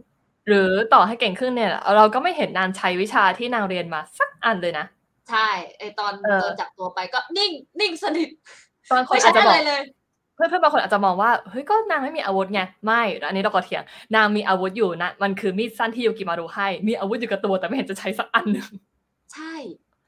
[0.47, 4.85] หรือต่อให้เก่งขึ้นเนี่ย เราก็ไม่เห็นนางใช้วิชาที่นางเรียนมาสักอันเลยนะ
[5.29, 5.49] ใช่
[5.79, 8.29] ไอตอนเออโดนจับตัวไปก็นิ่ง นิ่งสนิท
[8.91, 9.81] บางคนไม่อาใช่จจะอะบอไรกเลย
[10.35, 13.83] เพื่อนเพื่อนบางคนอาจจะมองว่าเฮ้ยก็นางไม่มีอาวุธไงไม่อันนี้เราก็เถียง
[14.15, 18.67] นางมีอาวุธอยู่นะมันคือมีดสั้นที่ยูกิมารุให้ มีอาวุธอยู่กับตัวแต่ไม่เห็นจะใช้สักอันหนึ่ง
[19.33, 19.55] ใช่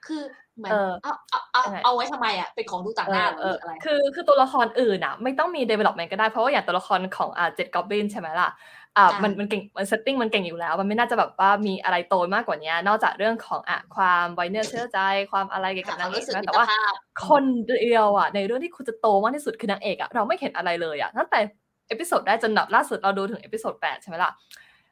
[0.06, 0.24] คือ
[0.58, 8.50] เหมือนเออเอาเอาเอายังไงเอาไว้ทำไมอะเป็นของดูต่างหน้าหรือเอออะไร คือคือตัวละครอื่นอะ ไม่ต้องมี development ก็ได้เพราะว่าอย่างตัวละครของอ่าเจ็ดกอบลินใช่ไหมล่ะ
[8.98, 15.00] อ่าอ่ามัมันมันเก่งมัน setting มันเก่งอยู่แล้ว มันไม่น่าจะแบบว่ามีอะไรโตมากกว่านี้ นอกจากเรื่องของอะความไวเนื้อเชื่อใจ
[15.32, 16.94] ความอะไรเกี่ยวกับควานามงเอกรู้สึกใช่ไหมมิแต่ตรว่าภาพ
[17.30, 21.40] คนเดียวอะในเรื่องที่คุณจะโตมากที่สุดคือนางเอกอะเราไม่เห็นอะไรเลยอะตั้งแต่
[21.88, 24.32] เอพิโซดได้จนแบบล่าสุดเราดูถึงเอพิโซดแปดใช่ไหมล่ะ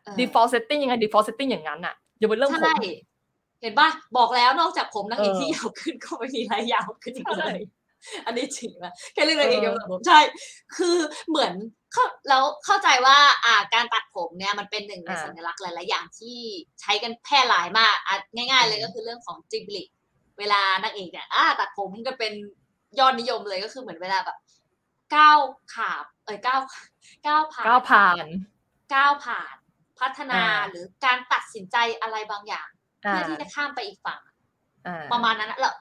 [0.06, 2.74] เออ default setting ยังไง default setting อย่างนั้นอะอย่าเป็นเรื่องผมใช่
[3.62, 7.58] เห็นป่ะบอกแล้วนอกจากผมนางเอกเออที่ยาวขึ้นก็ไม่มีอะไรยาวขึ้นอีกเลใช่ย
[8.26, 10.20] อันนี้จริงนะแค่เรื่องนางเอกเออยาวตัดผมใช่
[10.78, 10.98] คือ
[11.30, 11.54] เหมือน
[11.94, 16.38] เข้าแล้วเข้าใจว่าอ่าการตัดผมเนี่ยมันเป็นหนึ่งในสัญลักษณ์หลายๆอย่างที่
[16.82, 19.84] ใช้กันแพร่หลายมากอะง่าย ๆ เลยก็คือเรื่องของจิบลิ
[20.40, 22.34] เวลานางเอกเนี่ยอ่าตัดผมก็เป็น
[23.00, 24.38] ยอดนิยมเลยก็คือเหมือนเวลาแบบ
[25.16, 25.40] ก้าว
[25.74, 26.62] ขาบเอ้ยก้าว
[27.28, 28.26] ก้าวผ่านก้าวผ่าน
[28.94, 29.56] ก้าวผ่าน
[30.00, 32.71] พัฒนาอ่าหรือการตัดสินใจอะไรบางอย่างอ่า
[33.08, 34.20] เพื่อที่จะข้ามไปอีกฝั่ง
[34.88, 35.74] อ่าประมาณนั้นนะแล้ว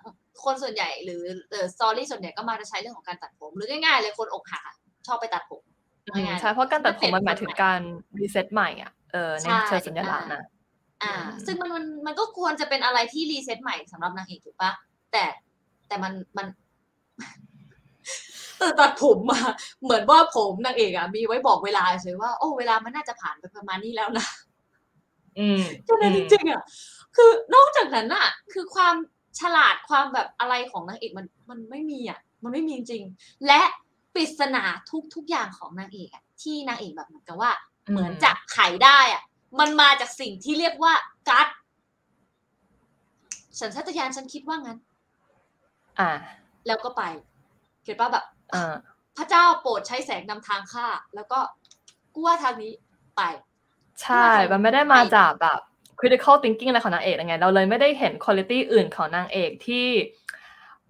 [0.45, 5.63] คนส่วนใหญ่หรือเออสตอรี่ส่วนใหญ่ก็มาจะใช้เรื่องของการตัดผม หรือง่ายๆเลยคนอกหักอะชอบไปตัดผม
[6.07, 7.81] อืมง่ายๆใช่เพราะการตัดผมมันหมายถึงเปลี่ยนการ
[8.21, 10.43] reset ใหม่อะเออในใช่เชิงสัญลักษณ์นะ
[11.03, 14.71] อ่าอืมซึ่งมันมันมันก็ควรจะเป็นอะไรที่ reset ใหม่สำหรับนางเอกถูกปะ
[15.13, 15.25] แต่
[15.89, 16.47] แต่มันมัน
[18.59, 19.41] แต่ตัดผมมา
[19.83, 24.27] เหมือนว่าผมนางเอกอะมีไว้บอกเวลาเฉยว่าโอ้เวลามันน่าจะผ่านไปประมาณนี้แล้วนะ
[25.39, 26.63] อืมก็เลยจริงๆอะ
[27.17, 28.95] คือนอกจากนั้นอะคือความ
[29.41, 33.63] ฉลาดความแบบอะไรของนางเอกมันมันไม่มีอะมันไม่มีจริงๆและ
[34.15, 37.51] ปริศนาทุกทุกอย่างของนางเอกอะที่นางเอกแบบเหมือนกับว่า
[37.91, 39.23] เหมือนจะไขได้อะ
[39.61, 40.93] มันมาจากสิ่งที่เรียกว่า
[41.29, 41.49] กัด
[43.61, 44.79] สัญชาตญาณฉันคิดว่างั้น
[45.99, 46.11] อ่า
[46.67, 47.03] แล้วก็ไป
[47.85, 48.75] เห็นป่ะแบบอ่า
[49.17, 51.39] พระเจ้าโปรดใช้แสงนำทางข้าแล้วก็
[52.15, 52.73] กูว่าทางนี้
[53.17, 53.23] ไป
[54.03, 55.61] ใช่ มันไม่ได้มาจากแบบ
[56.01, 59.87] critical thinking อะไรของนางเอกยังไง เราเลยไม่ได้เห็นคุณ i t y อื่นของนางเอกที่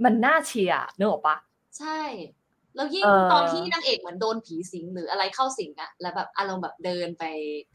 [0.04, 1.36] มันน่าเชียร์นึกออกปะ
[1.78, 2.00] ใช่
[2.76, 7.24] แล้วยิ่งเออตอนที่นางเอกเหมือนโดนผีสิงหรืออะไรเข้าสิงอะแล้วแบบอารมณ์แบบเดินไป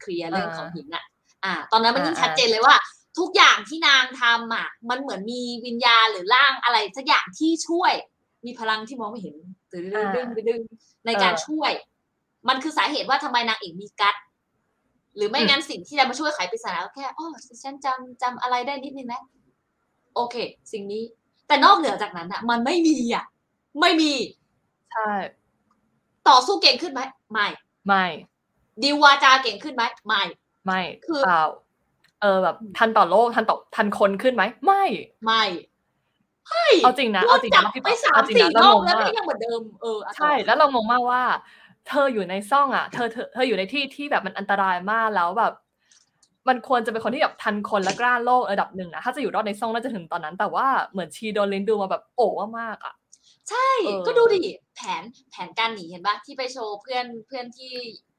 [0.00, 1.04] เคลียร์เรื่องอ่าของหินอะ
[1.44, 2.74] อ่า ตอนนั้นมันยิ่งอ่าชัดเจนเลยว่า
[3.18, 7.92] ทุกอย่างที่นางทำอะมันเหมือนมีวิญญาณหรือร่างอะไรสักอย่างที่ช่วย
[8.46, 9.36] มีพลังที่มองไม่เห็น
[9.72, 10.60] ตึ้งดึงดึงดึง
[11.06, 11.72] ในการช่วย
[12.48, 14.14] มันคือสาเหตุว่าทำไมนางเอกมีกัด
[15.16, 17.26] หรือไม่งั้นสิ่งที่จะมาช่วยไขปริศนาก็แค่อ๋อ
[17.62, 19.22] ฉันจำจำอะไรได้นิดนึงนะ
[20.14, 20.36] โอเค
[20.72, 21.04] สิ่งนี้
[21.48, 23.24] แต่นอกเหนือจากนั้นอะมันไม่มีอะ
[23.80, 24.12] ไม่มี
[24.92, 25.10] ใช่
[26.28, 27.00] ต่อสู้เก่งขึ้นไหม
[27.32, 27.46] ไม่
[27.86, 28.04] ไม่
[28.82, 30.22] ดีวาจาเก่งขึ้นไหมไม่
[30.66, 31.44] ไม่คือเปล่า
[32.22, 34.84] เออแบบ ทันต่อโลกทันต่อทันคนขึ้นไหมไม่
[35.24, 35.42] ไม่
[36.48, 41.22] เฮ้ยเอาจริงนะโดเอานจริงจันะบพี่ไปปะสามเอาจริงสี่นะรเราอบงงแล้วมาก็กยังเหมือนเดิมเอออะใช่ต่อแล้วเรางงมากว่า
[41.88, 45.52] เธออยู่ในซ่องอะเธอเธอเธออยู่ในที่ที่แบบมันอันตรายมากแล้วแบบ
[46.48, 52.26] มันควรจะเป็นคนที่แบบทันคนและกล้าโลกระดับหนึ่งนะถ้าจะอยู่รอดในซ่องน่าจะถึงตอนนั้น แต่ว่าเหมือนชีโดนลินดูมาแบบโอ้
[52.60, 52.94] มากๆอะ
[53.50, 54.38] ใช่เออก็ดูดิ
[54.76, 57.72] แผนแผนการหนีเห็นปะที่ไปโชว์เพื่อนเพื่อนที่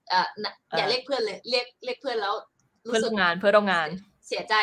[0.09, 2.35] เอ่อน่ะอย่าเออเรียกเพื่อนเลยเรียกเรียกเพื่อนแล้ว
[2.83, 3.87] เพื่อนร่วมงานเพื่อนร่วมงาน
[4.27, 4.53] เสียใจ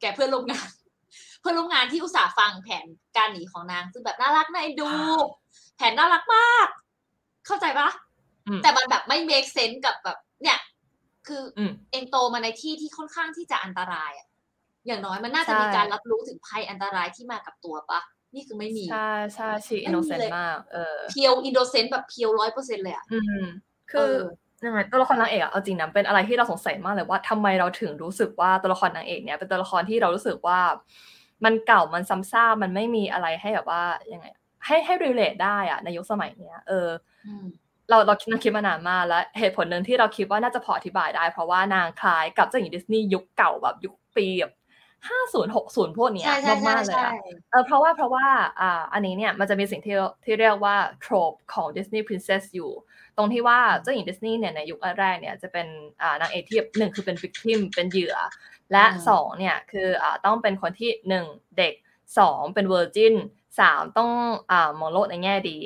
[0.00, 0.68] แก่เพื่อนร่วมงาน
[1.40, 2.86] เพื่อนร่วมงานที่อุตส่าห์ฟังแผน
[3.16, 4.88] การหนีของนางซึ่งแบบน่ารักน่าเอ็นดู
[5.76, 6.68] แผนน่ารักมาก
[7.46, 8.13] เข้าใจปะอืม
[8.62, 10.58] แต่มันแบบไม่ make sense กับแบบ เนี่ย
[11.26, 14.28] คือออืมเองโตมาในที่ที่ค่อนข้างที่จะอันตรายอะ
[14.86, 18.00] อย่างน้อยมันน่าจะใช่มีการรับรู้ถึงภัยอันตรายที่มากับตัวปะ
[18.34, 23.42] นี่คือไม่มี ใช่ใช่ชีไม่มีเลย innocent มาก เออ pure innocent แบบ pure ร้อยเปอร์เซ็นต์เลยอะอืม
[23.90, 24.20] คือเออ
[24.66, 30.60] ยังไงตัวละครนางเอกอะเอาจริงนะเป็นอะไรที่เราสงสัยมากเลยว่าทำไมเราถึงรู้สึกว่าตัวละครนางเอกเนี่ย เป็นตัวละครที่เรารู้สึกว่า
[31.44, 33.82] มันเก่ามันซ้ำซากมันไม่มีอะไรให้แบบว่า
[34.12, 34.26] ยังไง
[34.66, 36.88] ให้ให้รีเลทได้อะในยุคสมัยเนี้ย เออ
[37.26, 37.46] อืม
[37.90, 44.52] เราเราคิดคิดมานานมากแล้วเหตุผลหนึ่งที่เราคิดว่าน่าจะพออธิบายได้ เพราะว่านางคล้ายกับเจ้าหญิงดิสนีย์ยุคเก่าแบบยุคปีแบบ
[45.08, 47.12] ห้าศูนย์หกศูนย์พวกเนี้ยใช่ใช่ใช่มากๆเลยใช่อะ
[47.50, 48.26] เออเพราะว่าเพราะว่า
[48.60, 52.70] อ่าอันนี้เนี่ยมันจะมีสิ่งที่ที่เรียกว่า trope ของ Disney Princess อยู่
[53.16, 55.66] ตรงที่ว่าเจ้าหญิงดิสนีย์เนี่ยในยุคแรกเนี่ยจะเป็น
[56.02, 58.16] อ่านางเอกที่หนึ่งคือเป็น victim เป็นเหยื่อ
[58.72, 61.26] และอืมสองเนี่ยคืออ่าต้องเป็นคนที่หนึ่ง
[61.58, 61.74] เด็ก
[62.18, 63.14] สองเป็น virgin
[63.60, 64.10] สามต้อง
[64.50, 65.58] อ่ามองโลกในแง่ดี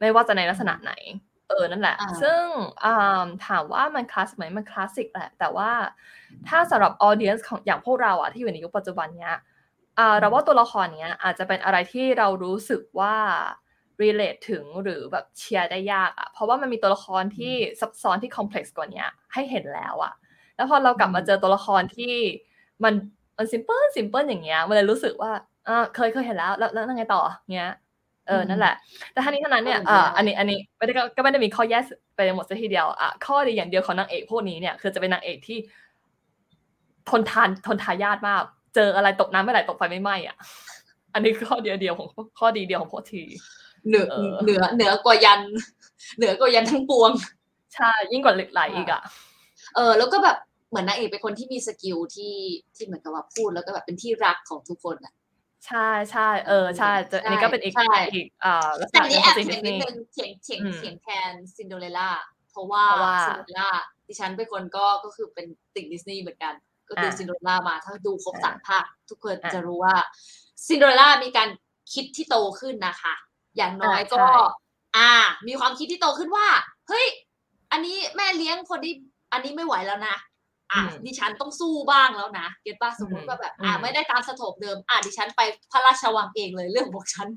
[0.00, 0.92] ไม่ว่าจะในลักษณะไหน
[1.31, 2.42] เออนั่นแหละอ่าซึ่ง
[2.84, 5.70] อ่าถามว่ามันคลาสสิกไหมมันคลาสสิกแหละ แต่ว่า
[6.48, 9.34] ถ้าสำหรับออเดียนส์ของอย่างพวกเราอะที่อยู่ในยุคปัจจุบันเนี้ย
[9.98, 13.14] อ่าเราว่าตัวละครเนี้ยอาจจะเป็นอะไรที่เรารู้สึกว่า
[14.02, 20.14] relate ถึงหรือแบบเชียร์ได้ยากอะเพราะว่ามันมีตัวละครที่ซับซ้อนที่ complex กว่าเนี้ยให้เห็นแล้วอะ
[20.56, 22.14] แล้วพอเรากลับมาเจอตัวละครที่
[22.84, 22.94] มัน
[23.38, 25.32] มัน simple simple อย่างเงี้ยมันเลยรู้สึกว่า
[25.68, 27.22] อ่าเคยเคยเห็นแล้วแล้วแล้วยังไงต่อ
[27.54, 27.70] เงี้ย
[28.28, 28.74] เออนั่นแหละ
[29.12, 31.82] แต่ทั้งนี้ทั้งนั้นเนี่ยก็อ่าเหมือนกันอันนี้อันนี้ไม่ได้ก็ก็ไม่ได้มีข้อแยก
[32.16, 35.58] ไปหมดซะทีเดียวอะข้อดีอย่างเดียวของนางเอกพวกนี้เนี่ยคือจะเป็นนางเอกที่
[37.10, 38.42] ทนทานทนทายาทมาก
[38.74, 40.36] เจออะไรตกน้ำไม่ไหลตกไฟไม่ไหม้อะ
[41.14, 42.08] อันนี้คือข้อเดียวเดียวของ
[42.38, 43.22] ข้อดีเดียวของโพที
[43.88, 45.40] เหนือเออเหนือเหนือกว่ายัน
[46.16, 47.10] เหนือกว่ายันต์ทั้งปวง
[47.74, 49.02] ใช่ยิ่งกว่าเหล็กไหลอีกอะ
[49.74, 50.36] เออ แล้วก็แบบ
[50.70, 52.34] เหมือนนางเอกเป็นคนที่มี skill ที่
[52.76, 55.12] ที่เหมือนกับว่าพูดแล้วก็แบบเป็นที่รักของทุกคนอะ
[55.66, 62.10] ใช่ใช่เออใช่จะอันนี้ก็เป็นอีกใช่อีกอ่าลักษณะอันหนึ่นี้แอบจริงเถีดิยงสนิดนึงเถียงเถียงอืมเถียงแทนซินโดเรลล่า
[62.50, 63.68] เพราะว่าเพราะว่าซินโดเรลล่า
[64.08, 66.54] ดิฉันเป็นคนก็ก็คือเป็นติ่งดิสนีย์เหมือนกัน
[66.88, 69.94] ก็ดูอ่าซินโดเรลล่ามาถ้าดูครบอ่าสามภาคทุกคนอ่าจะรู้ว่า
[70.68, 71.48] ซินโดเรลล่ามีการ
[71.92, 73.14] คิดที่โตขึ้นนะคะ
[73.56, 74.32] อย่างน้อยอ่าก็ใช่
[74.96, 75.12] อ่า
[75.48, 76.46] มีความคิดที่โตขึ้นว่า
[76.88, 77.06] เฮ้ย
[77.72, 78.94] อันนี้แม่เลี้ยงคนที่
[79.32, 80.16] อันนี้ไม่ไหวแล้วนะ
[80.72, 85.40] อะอืมดิฉันต้องสู้บ้างแล้วนะเก็ตป้าสมมติว่าแบบ อ่าอืมไม่ได้ตามสโถปเดิม อะดิฉันไป
[85.72, 87.28] พระราชวังเองเลยเรื่องของฉัน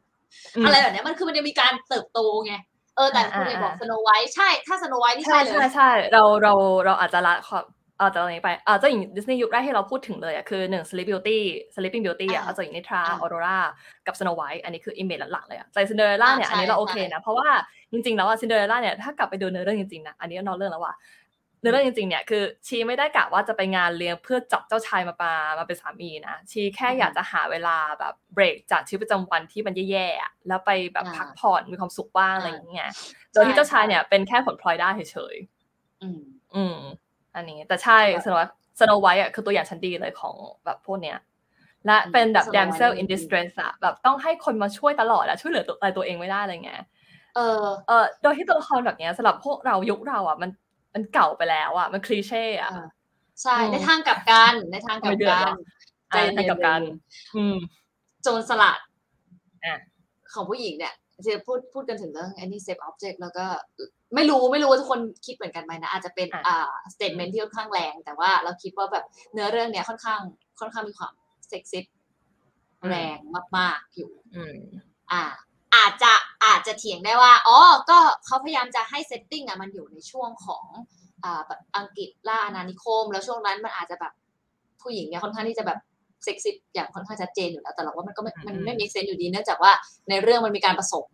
[0.62, 2.54] มอะไรแบบเนี้ยมันคือมันจะมีการเติบโตไง
[2.96, 6.54] เออแต่อ่าคุณเลยอ่าบอกสโนไวท์ใช่ถ้าสโนไวท์นี่ใช่ใช่เลใช่ยใช่เราเรา
[6.86, 7.64] เราอาจจะละความ
[7.98, 11.38] เออแต่ตอนนี้ไปเออเจ้าหญิงดิสนีย์ยุคแรกที่เราพูดถึงเลยอะคือหนึ่ง Sleep Beauty
[11.76, 13.60] Sleeping Beauty อะอ่าเจ้าหญิงนิทราอ่าออโรรา
[14.08, 17.50] กับ Snow White อันนี้คืออิมเมจหลักๆเลยอะแต่ Cinderella เนี่ยอ่าอันนี้เราใช่โอเคใช่นะ เพราะว่า
[17.92, 20.94] จริงๆแล้วอะ Cinderella เนี่ยถ้ากลับไปดูเนื้อเรื่องจริงๆนะอันนี้นอกเรื่องแล้วว่ะ
[21.66, 32.91] เนื้อเรื่องจริงๆเนี่ยคือชีไม่ได้กะว่าจะไปงานเลี้ยงเพื่อจับเจ้าชายมาปามาเป็นสามีนะชีแค่อยากจะหาเวลาแบบเบรกจากชีวิตประจำวันที่มันแย่ๆอะแล้วไปแบบอ่าพักผ่อนมีความสุขบ้างอ่าอะไรอย่างเงี้ย
[33.34, 36.22] โดยที่เจ้าชายเนี่ยเป็นแค่ผลพลอยได้เฉยๆอืม
[36.55, 36.78] อืม
[37.36, 40.36] อันนี้แต่ใช่แบบสโนว์สโนไวท์อะคือตัวอย่างชั้นดีเลยของ
[40.66, 41.18] แบบพวกเนี้ย
[41.86, 46.82] และเป็นแบบ Snow White damsel นี่ in distress อะแบบต้องให้คนมาช่วยตลอดอะช่วยเหลือตัวอะไรตัวเองไม่ได้อะไรเงี้ย
[47.36, 50.49] เออเออโดยที่ตัวละครแบบเนี้ยสำหรับพวกเรายุคเราอะมัน
[50.96, 52.88] มันเก่าไปแล้วอะ มันคลีเช่อะอ่า
[53.41, 55.60] ใช่อืมในทางกลับกันในทางกลับไม่เดือดกัหรนอ
[56.12, 56.82] อ่าให้กับกัน
[57.36, 57.58] อืม
[58.24, 58.80] โจรสลัด
[59.66, 59.78] อะ
[60.34, 60.93] ของผู้หญิงเนี่ย
[61.26, 63.46] จะพูดพูดกันถึงเรื่อง any safe object แล้วก็
[64.16, 70.22] ไม่รู้ไม่รู้ว่าทุกคนคิดเหมือนกันไหมนะ อาจจะเป็นอะอ่า statement ที่ค่อนข้างแรง แต่ว่าเราคิดว่าแบบเนื้อเรื่องเนี้ยค่อนข้าง
[70.60, 71.14] ค่อนข้างมีความ
[71.48, 71.86] เซ็กซิส
[72.89, 73.18] แรง
[73.58, 74.58] มาก ๆ อยู่อืม
[75.12, 75.24] อ่า
[75.76, 76.14] อาจจะ
[76.44, 77.60] อาจจะเถียงได้ว่า อ๋อ
[77.90, 80.66] ก็เขาพยายามจะให้ setting อะมันอยู่ในช่วงของ
[81.24, 84.14] อ่าแบบอังกฤษล่าอาณานิคม แล้วช่วงนั้นมันอาจจะแบบ
[84.82, 85.80] ผู้หญิงเนี่ยค่อนข้างที่จะแบบ
[86.24, 89.72] เซ็กซิสอย่างค่อนข้างชัดเจนอยู่แล้ว แต่เราว่ามันก็ไม่มันไม่ make sense อยู่ดีเนื่องจากว่า
[90.10, 91.08] ในเรื่องมันมีการผสม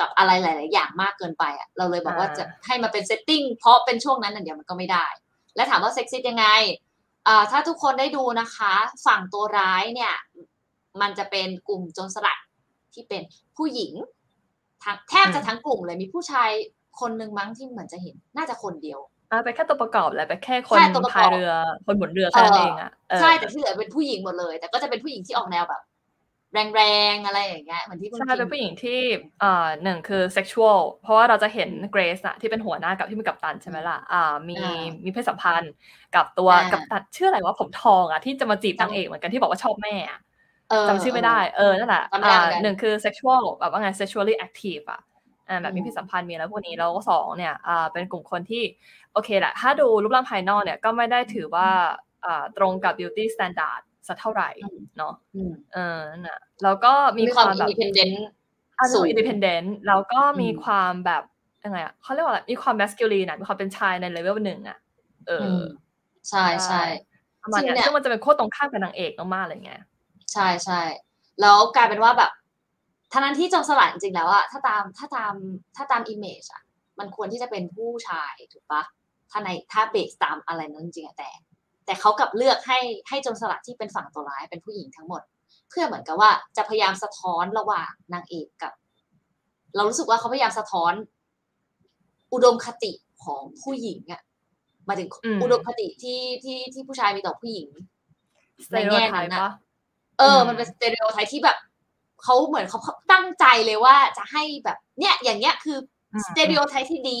[0.00, 5.06] กับอะไรหลาย ๆ อย่างมากเกินไปอะเราเลยบอกว่าจะให้มาเป็น setting เพราะเป็นช่วงนั้นอย่างเดียวมันก็ไม่ได้
[5.56, 6.46] และถามว่าเซ็กซิสยังไง
[7.26, 8.72] อ่าถ้าทุกคนได้ดูนะคะ
[9.06, 10.14] ฝั่งตัวร้ายเนี่ย
[11.00, 12.38] มันจะเป็นกลุ่มโจรสลัด
[12.94, 13.22] ที่เป็น
[13.56, 14.21] ผู้หญิงทั้ง
[15.10, 16.50] แทบจะทั้งกลุ่มเลยมีผู้ชาย
[17.00, 21.52] คนหนึ่งมั้งที่เหมือนจะเห็นน่าจะคนเดียวอ่าเป็นแค่ตัวประกอบแหละเป็นแค่คนใช่ตัวประกอบพายเรือ
[21.86, 25.82] คนหมุนเรือแค่นั้นเองอะเออใช่แต่ที่เหลือเป็นผู้หญิงหมดเลย แต่ก็จะเป็นผู้หญิงที่ออกแนวแบบ
[26.76, 26.82] แร
[27.14, 29.00] งๆอะไรอย่างเงี้ยเหมือนที่คุณใช่เป็นผู้หญิงที่
[29.42, 34.56] อ่าหนึ่งคือ sexual เพราะว่าเราจะเห็นเกรซอะที่เป็นหัวหน้ากับที่เป็นกัปตันใช่ไหมล่ะอ่ามี
[35.04, 35.72] มีเพศสัมพันธ์
[36.16, 40.31] กับตัวกัปตันชื่ออะไรว่าผมทองอะที่จะมาจีบนางเอกเหมือนกันที่บอกว่าชอบแม่อะเออ
[40.86, 45.00] จำชื่อไม่ได้ เออ นั่นแหละจำไม่ได้อ่าเหมือนกันหนึ่งคือ sexual แบบว่าไง sexually active อะ
[45.48, 48.62] อ่าแบบมีอืมเพศสัมพันธ์มีแล้วพวกนี้แล้วก็สองเนี่ยอ่าเป็นกลุ่มคนที่
[49.12, 51.68] โอเคแหละ ถ้าดูรูปร่างภายนอกเนี่ยก็ไม่ได้ถือว่า
[52.24, 54.50] อ่าตรงกับ beauty standard สักเท่าไหร่
[54.98, 58.24] เนาะอืมเออนั่นน่ะแล้วก็มีมีควาวความแบบดิเพนเดนต์
[58.78, 61.22] อ่าสูง independent แล้วก็มีอืมความแบบ
[61.64, 64.78] ยังไงอะเขาเรียกว่าอะไรมีความ masculine อะมีความเป็นชายในเลเวลหนึ่งอะ
[65.26, 65.58] เอออืม
[66.28, 66.82] ใช่ใช่
[67.42, 69.72] ประมาณเนี้ยจริงเนี่ยซึ่งมันจะเป็นโคตรตรงข้ามกับนางเอกมากๆเลยไง
[70.32, 70.80] ใช่ใช่
[71.40, 72.30] แล้วกลายเป็นว่าแบบ
[73.12, 75.34] ทั้งนั้นที่โจรสลัดจริงๆแล้วอะถ้าตามถ้าตาม
[75.76, 76.62] ถ้าตาม image อะ
[76.98, 78.82] มันควรที่จะเป็นผู้ชายถูกปะ
[79.30, 81.30] ถ้าในถ้า base ตามอะไรนั้นจริงๆอะแต่
[81.86, 85.22] แต่เขากลับเลือกให้ให้โจรสลัดที่เป็นฝั่งตัวร้ายเป็นผู้หญิงทั้งหมด
[85.68, 88.72] เพื่อเหมือนกับว่าจะพยายามสะท้อนระหว่างนางเอกกับ
[89.74, 90.92] เรารู้สึกว่าเขาพยายามสะท้อน
[92.32, 92.92] อุดมคติ
[93.24, 94.22] ของผู้หญิงอะ
[94.86, 97.68] หมายถึงอืมอุดมคติที่ที่ที่ผู้ชายมีต่อผู้หญิง
[98.74, 99.52] ในแง่นั้น stereotype อะปะ
[100.18, 101.58] เอออืมมันเป็น stereotype ที่แบบ
[102.22, 102.80] เขาเหมือนเขา
[103.12, 105.78] ตั้งใจเลยว่าจะให้แบบเนี่ยอย่างเงี้ยคือ
[106.12, 107.20] อืม stereotype ที่ดี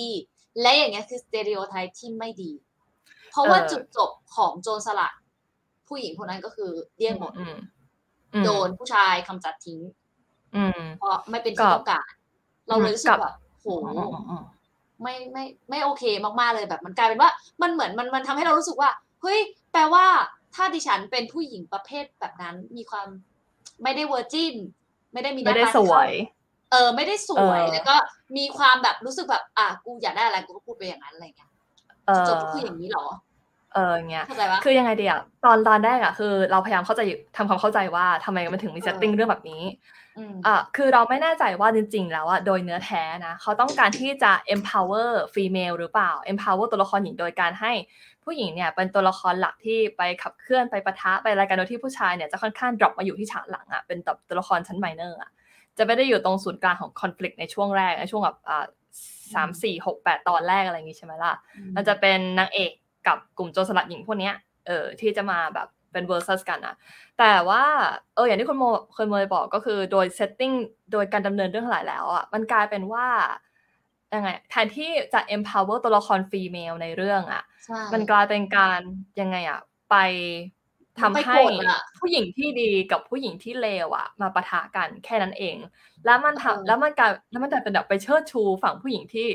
[0.60, 2.52] และอย่างเงี้ยคือ stereotype ที่ไม่ดี
[3.30, 5.12] เพราะว่าเออจุดจบของโจรสลัด
[5.88, 7.56] ผู้หญิงคนนั้นก็คือเดี้ยงหมดอืม
[8.34, 9.80] อืมโดนผู้ชายกำจัดทิ้ง
[10.56, 12.10] อืมเพราะไม่เป็นที่กับต้องการ
[12.68, 13.66] เราเลยรู้สึกกับแบบโห
[13.96, 14.42] อืมอืมอืม
[15.02, 16.04] ไม่ไม่ไม่โอเค
[16.40, 17.30] มากๆเลยแบบมันกลายเป็นว่า
[17.62, 18.90] มันเหมือนมันมันทำให้เรารู้สึกว่า
[19.22, 19.38] เฮ้ย
[19.72, 20.06] แปลว่า
[20.54, 23.08] ถ้าดิฉันเป็นผู้หญิงประเภทแบบนั้นมีความ
[23.82, 24.54] ไม่ได้ virgin
[25.12, 26.12] ไม่ได้มีหน้าได้ตาที่วเข้าไม่ได้สวย
[26.72, 27.94] เออไม่ได้สวยเออแล้วก็
[28.36, 31.50] มีความแบบรู้สึกแบบอะกูอยากได้อะไรกูก็พูดไปอย่างนั้นอะไรเงี้ย
[32.06, 33.06] เออจบก็คืออย่างนี้เหรอ
[33.74, 37.00] เออเงี้ยเข้าใจปะคือยังไงดีอะตอนตอนแรกอะคือเราพยายามเข้าใจ
[37.36, 39.62] ทำความเข้าใจว่าทำไมมันถึงมีเออเซตติ้งเรื่องแบบนี้
[40.18, 47.72] อืมอะคือเราไม่แน่ใจว่าจริง ๆ แล้วอะโดยเนื้อแท้นะเขาต้องการที่จะ empower female หรือเปล่า empower ตัวละครหญิงโดยการให้
[48.24, 55.30] ผู้หญิงเนี่ยเป็นตัวละครหลักที่ไปขับเคลื่อนไปปะทะไปอะไรกันโดยที่ผู้ชายเนี่ยจะค่อนข้าง drop มาอยู่ที่ฉากหลังอะเป็นแบบตัวละครชั้น minor อะ
[55.78, 58.66] จะไม่ได้อยู่ตรงศูนย์กลางของ conflict ในช่วงแรกในช่วงแบบอ่า
[59.34, 61.32] สามสี่หกแปดตอนแรกอะไรอย่างงี้ใช่ไหมล่ะ
[61.76, 62.70] มันจะเป็นนางเอก
[63.06, 64.34] กับกลุ่มโจรสลัดหญิงพวกเนี้ย
[64.66, 66.74] เออที่จะมาแบบเป็น versus กันอะ
[67.18, 67.62] แต่ว่า
[68.14, 68.64] เอออย่างที่คุณโม
[68.94, 70.54] เคยโมยบอกก็คือโดย setting
[70.92, 73.06] โดยการดำเนินเรื่องหลายแล้วอะมันกลายเป็นว่า
[74.14, 78.80] ยังไงแทนที่จะ empower ตัวละคร female ในเรื่องอะใช่มันกลายเป็นการ
[79.20, 79.60] ยังไงอะ
[79.90, 79.96] ไป
[81.00, 85.56] ทำไปให้กดอะผู้หญิงที่ดีกับผู้หญิงที่เลวอะมาปะทะกันแค่นั้นเอง
[86.04, 89.26] แล้วมันเออทำแล้วมันกลายแล้วมันกลายเป็นแบบไปเชิดชูฝั่งผู้หญิงที่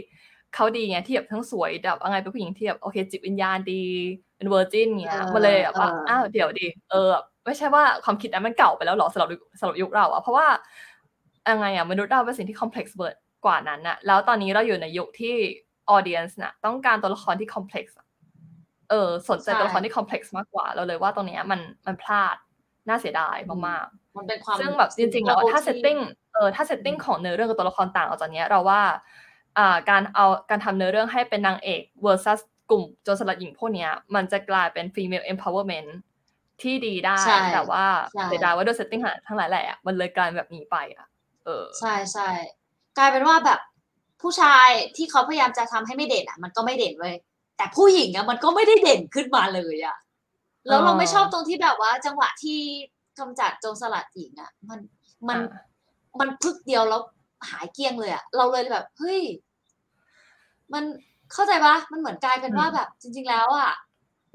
[0.56, 3.84] เขาดีไงที่แบบทั้งสวยแบบอะไรเป็นผู้หญิงที่แบบโอเคจิตวิญญาณดี
[4.38, 7.10] เป็นเวอร์จินเงี้ยมันเลยแบบว่าอ้าวเดี๋ยวดิเออ
[7.46, 10.48] ไม่ใช่ว่าความคิดนั้นมันเก่าไปแล้วหรอสำหรับสำหรับยุคเราอะเพราะว่า
[11.50, 13.16] ยังไงอะมนุษย์เราเป็นสิ่งที่ complex เบิร์ด
[13.46, 15.36] กว่านั้นอะแล้วตอนนี้เราอยู่ในยุคที่
[15.90, 17.98] audience น่ะต้องการตัวละครที่ complex
[18.90, 22.36] เออ สนใจตัวละครที่ complex มากกว่า เราเลยว่าตรงเนี้ยมันมันพลาด
[22.88, 25.98] น่าเสียดายมากๆมันเป็นความซึ่งแบบจริง ๆ แล้วถ้า setting
[26.34, 28.82] เออถ้า setting ของเนื้อเรื่องกับตัวละครต่างออกจากเนี้ยเราว่า
[29.58, 35.90] อ่าการเอาการทำเนื้อเรื่องให้เป็นนางเอก versus กลุ่มโจรสลัดหญิงพวกเนี้ยมันจะกลายเป็น female empowerment
[36.62, 41.08] ที่ดีได้ใช่แต่ว่าใช่เสียดายว่าด้วยเซตติ้งทั้งหลายแหละมันเลยกลายเป็นแบบนี้ไปอะ
[41.46, 42.28] เออใช่ใช่
[42.98, 43.60] กลายเป็นว่าแบบ
[44.22, 47.16] ผู้ชายที่เขาพยายามจะทำให้ไม่เด่นอะ มันก็ไม่เด่นเลย
[47.58, 49.98] แต่ผู้หญิงอะมันก็ไม่ได้เด่นขึ้นมาเลยอะ
[50.68, 52.60] แล้วเราเออไม่ชอบตรงที่แบบว่า จังหวะที่
[53.20, 54.80] กำจัดโจรสลัดหญิงอะ มัน
[55.28, 55.44] มันอ่า
[56.20, 57.02] มันพึกเดียวแล้ว
[57.50, 59.22] หายเกลี้ยงเลยอะเราเลยแบบเฮ้ย
[60.74, 60.84] มัน
[61.34, 63.72] เข้าใจปะมันเหมือนกลายเป็นว่าแบบ จริง ๆ แล้วอะ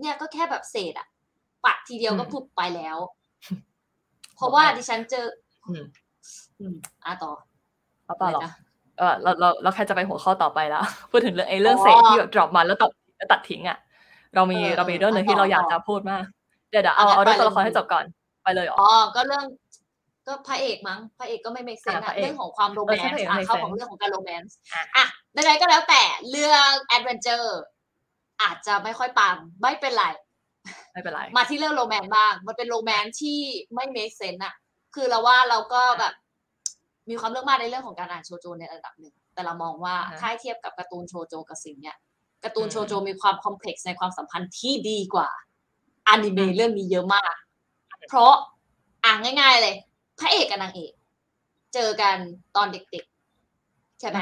[0.01, 1.07] เนี่ยก็แค่แบบเศษอะ
[1.65, 2.99] ปัดทีเดียวก็อืมพุบไปแล้ว
[4.37, 5.27] เพราะว่าดิฉันเจอ
[5.69, 5.85] อืม
[6.61, 7.33] อืมอะต่อ
[8.13, 8.55] เอาต่อเหรออะไรนะ
[8.99, 13.79] เออเราเราเราแค่จะไปหัวข้อต่อไปแล้วพูดถึงเรื่องไอ้เรื่องอ๋อเศษที่แบบ drop มาแล้วตัดแล้วตัดทิ้งอะ
[14.35, 16.25] เรามีเออเรามีเรื่องหนึ่งเออที่เราอยากต่อจะพูดมาก
[16.71, 18.05] เดี๋ยวเดี๋ยวเอาอะงั้นเอาเรื่องไปตัวละครเลยให้จบก่อน
[18.43, 19.45] ไปเลยเหรออ๋อก็เรื่อง
[20.27, 25.05] ก็พระเอกมั้งพระเอกก็ไม่เมกเซนอ่าพอะระเอกเรื่องของความโรแมเออใช่นพระต์เอกอะ make เข้า sense ของเรื่องของการโรแมนต์อะอะ
[25.35, 27.61] ใดๆก็แล้วแต่เรื่อง adventure
[28.43, 30.07] อาจจะไม่ค่อยปังไม่เป็นไร
[30.93, 33.39] ไม่เป็นไร มาที่เรื่อง romance บ้าง มันเป็น romance ที่
[33.75, 34.55] ไม่ make sense อะ
[34.95, 36.13] คือเราว่าเราก็แบบ
[37.11, 41.97] มีความเรื่องมากในเรื่องของการอ่านโชโจในระดับหนึ่ง แต่เรามองว่าอ่าฮะถ้าให้เทียบกับการ์ตูนโชโจกับสิ่งเนี้ย
[42.45, 45.29] การ์ตูนอืมโชโจมีความ complex ในความสัมพันธ์ที่ดีกว่า
[46.09, 47.35] อนิเมะเรื่องนี้เยอะมาก
[48.09, 48.33] เพราะ
[49.05, 49.75] อ่านง่าย ๆ เลย
[50.19, 50.93] พระเอกกับนางเอก
[51.75, 52.17] เจอกัน
[52.57, 54.19] ตอนเด็กๆ ใช่ไหม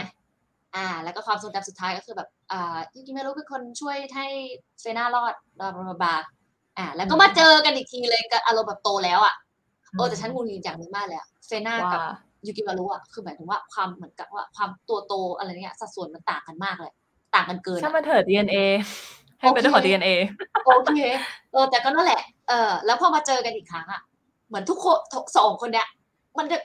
[0.76, 4.26] อ่า แล้วก็ความทรงจำสุดท้ายก็คือแบบ อ่ายูกิเมรุเป็นคนช่วยให้
[4.80, 6.14] เซน่ารอดบลาบลาบลาบลา
[6.78, 9.34] อ่า แล้วก็มาเจอกันอีกทีเลยกับอารมณ์แบบโตแล้วอะ
[9.96, 12.00] เออแต่ฉันงูงิดอย่างหนึงมากเลยอะเซน่าว่ากับ
[12.46, 16.92] ยูกิมารุอะคือหมายถึงว่าความเหมือนกับว่าความตัวโตอะไรเนี่ยสัดส่วนมันต่างกันมากเลย
[17.34, 18.56] ต่างกันเกินช่างอะมันเถิด DNA
[19.40, 20.10] ให้เป็นเรื่องของโอเค DNA
[20.66, 21.00] โอเค
[21.52, 24.02] เออแต่ก็นั่นแหละ เออแล้วพอมาเจอกันอีกครั้งอะ
[24.48, 25.88] เหมือนทุกคนทุกสองคนเนี้ย
[26.38, 26.58] มันจะ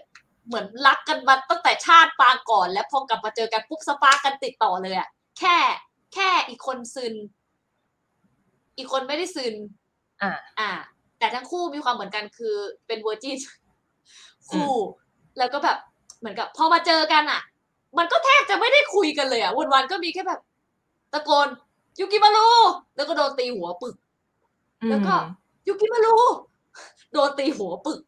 [0.48, 5.08] เหมือนรักกันมาตั้งแต่ชาติปางก่อน แล้วพอกลับมาเจอกันปุ๊บ spark กันติดต่อเลยอะ
[5.40, 5.58] แค่
[6.14, 7.14] แค่อีกคนซึน
[8.78, 9.56] อีกคนไม่ได้ซึน
[10.22, 10.70] อ่า อ่า
[11.20, 12.56] แต่ทั้งคู่มีความเหมือนกันคือ
[12.88, 13.38] เป็น virgin
[14.52, 14.72] คู่
[15.38, 15.78] แล้วก็แบบ
[16.20, 17.42] เหมือนกับพอมาเจอกันอะ
[17.98, 20.40] มันก็แทบจะไม่ได้คุยกันเลยอะวันๆก็มีแค่แบบ
[21.14, 21.48] ตะโกน
[22.00, 22.48] ยูกิมารุ
[22.96, 23.96] แล้วก็โดนตีหัวปึก
[24.90, 25.24] แล้วก็อืม
[25.68, 26.16] ยูกิมารุ
[27.14, 28.00] โดนตีหัวปึก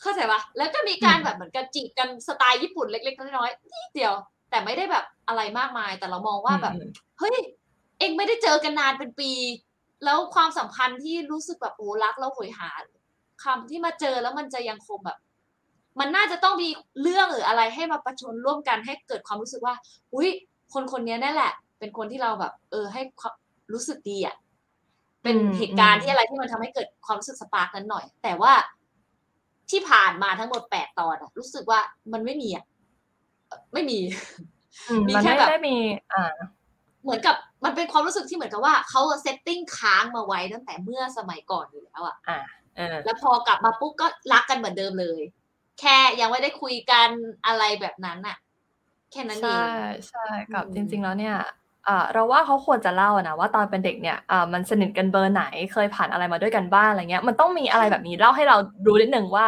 [0.00, 4.14] เข้าใจปะแล้วก็มีการอืมแบบเหมือนกันจีบกันสไตล์ญี่ปุ่นเล็กๆน้อยๆนิดเดียว
[4.50, 6.86] แต่ไม่ได้แบบอะไรมากมาย แต่เรามองว่าแบบอืม
[7.18, 7.36] เฮ้ย
[7.98, 9.30] เองไม่ได้เจอกันนานเป็นปี
[10.04, 12.70] แล้วความสัมพันธ์ที่รู้สึกแบบโอ้รักแล้วโหยหา
[13.44, 15.18] คำที่มาเจอแล้วมันจะยังคงแบบ
[16.00, 16.68] มันน่าจะต้องมี
[17.02, 19.74] เรื่องหรืออะไรให้มาประชนร่วมกันให้เกิดความรู้สึกว่า
[20.14, 20.28] อุ้ย
[20.72, 23.34] คนคนนี้นั่นแหละ เป็นคนที่เราแบบ เออ ให้ความ
[23.72, 24.36] รู้สึกดีอะ
[25.22, 28.52] เป็นอืมเหตุการณ์อืมที่อะไรที่มันทำให้เกิดความรู้สึก spark นั้นหน่อย แต่ว่า
[29.70, 31.80] ที่ผ่านมาทั้งหมดแปดตอนอะรู้สึกว่า
[32.12, 32.64] มันไม่มีอะ
[33.48, 33.98] เอ่อไม่มี
[34.88, 35.76] อืมมีมันแค่ไม่แบบได้มี
[36.14, 36.32] อ่า
[37.02, 42.38] เหมือนกับมันเป็นความรู้สึกที่เหมือนกับว่าเขา setting ค้างมาไว้ตั้งแต่เมื่อสมัยก่อนอยู่แล้วอะอ่า
[42.76, 45.22] เออแล้วพอกลับมาปุ๊บก็รักกันเหมือนเดิมเลย
[45.80, 47.08] แค่ยังไม่ได้คุยกัน
[47.46, 48.36] อะไรแบบนั้นอะ
[49.10, 49.64] แค่นั้นเอใช่ง
[50.08, 50.20] ใช่
[50.52, 51.36] กับอืมจริง ๆ แล้วเนี่ย
[51.88, 58.56] อ่าเราว่าเขาควรจะเล่านะว่าตอนเป็นเด็กเนี่ยอ่ามันสนิทกันเบอร์ไหนเคยผ่านอะไรมาด้วยกันบ้างอะไรเงี้ยมันต้องมีอะไรแบบนี้เล่าให้เรา
[58.86, 59.46] รู้นิดนึงว่า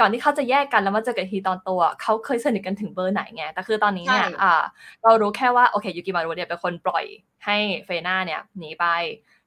[0.00, 4.62] ก่อนที่เขาจะแยกกันแล้วมาเจอกันอีกทีตอนโตอะเขาเคยสนิทกันถึงเบอร์ไหนไงแต่คือตอนนี้เนี่ยใช่อ่า
[5.04, 7.04] เรารู้แค่ว่าโอเคยูกิมารุเนี่ยเป็นคนปล่อย
[7.46, 8.86] ให้เฟน่าเนี่ยหนีไป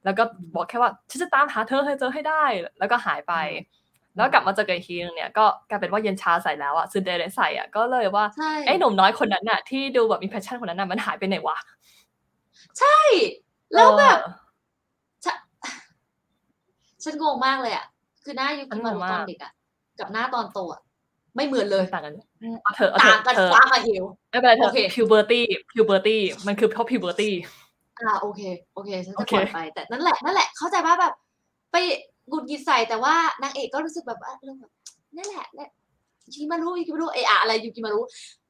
[0.04, 0.22] แล้วก็
[0.54, 2.44] บอกแค่ว่าฉันจะตามหาเธอให้เจอให้ได้
[2.78, 3.34] แล้วก็หายไป
[4.16, 11.56] แล้วกลับมาเจอกันอีกทีนึงเนี่ยก็กลายเป็นว่าเย็นชาใส่แล้วอะซึนเดเรใส่อะก็เลยว่าใช่ไอ้หนุ่มน้อยคนนั้นน่ะที่ดูแบบมี passion คนนั้นน่ะมันหายไปไหนวะ
[12.78, 12.96] ใช่
[13.74, 14.32] แล้วแบบเออ
[15.24, 15.34] ฉะ
[17.04, 17.86] ฉันงงมากเลยอะ
[18.24, 19.52] คือหน้ายูกิมารุฉันงงตมากอนเด็กอะ
[19.98, 20.80] กับหน้าตอนโตอะ
[21.36, 22.14] ไม่เหมือนเลยต่างกัน
[22.62, 25.40] เอาเถอะเอาเถต่างอะกันเธอฟ้ากับเหวไม่เป็นไรเธโออเค puberty
[25.72, 27.30] puberty มันคือเพราะ puberty
[28.00, 28.40] อ่าโอเค
[28.74, 31.12] โอเคฉันโอจะเคปล่อยไปแต่นั่นแหละนั่นแหละเข้าใจว่าแบบ
[31.72, 31.76] ไป
[32.28, 34.72] หงุดหงิดใส่แต่ว่านางเอกก็รู้สึกแบบว่าเรื่องแบบ
[35.16, 35.70] นั่นแหละนั่น
[36.32, 38.00] ยูกิมารุยูกิมารุเอะอะอะไรยูกิมารุ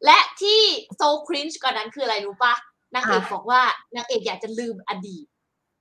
[0.05, 0.61] และที่
[0.97, 2.55] โซครินช์กว่านั้นคืออะไรรู้ปะ
[2.95, 3.61] นางเอกบอกว่า
[3.97, 5.27] นางเอกอยากจะลืมอดีต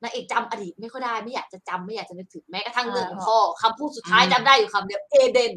[0.03, 5.53] นางเอกจำอดีตไม่ค่อยได้ไม่อยากจะจำไม่อยากจะนึกถึงแม้กระทั่งเรื่องของพ่อคำพูดสุดท้ายจำได้อยู่คำเดียวเอเดน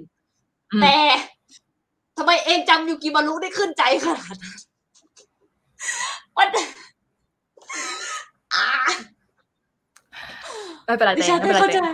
[0.72, 0.96] อืมแต่
[2.18, 4.58] ทำไมเองจำยูกิมารุได้ขึ้นใจขนาดนั้น
[6.36, 6.48] มัน
[8.54, 8.66] อ่า
[10.84, 11.90] ไม่เป็นไรดิเต้ฉันไม่ไม่เป็นไร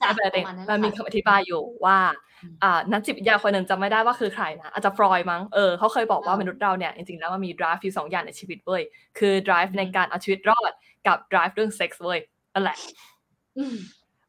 [0.00, 1.98] เข้าใจเต้จ้ะไม่เป็นไรปเต้ระมาณนั้นมันมีแหละค่ะคำอธิบายอยู่ว่า
[2.42, 8.82] อืมอ่านักจิตวิทยาคนหนึ่งจำไม่ได้ว่าคือใครนะอาจจะฟรอยด์มั้งเออเขาเคยบอกว่าอ่ามมนุษย์เราเนี่ยจริงๆแล้วมันมี drive อยู่สองอย่างในชีวิตเว้ย
[9.18, 10.72] คือ drive อืมในการเอาชีวิตรอด
[11.06, 12.18] กับ drive เรื่องเซ็กส์เว้ย
[12.54, 12.76] นั่นแหละ
[13.58, 13.74] อืม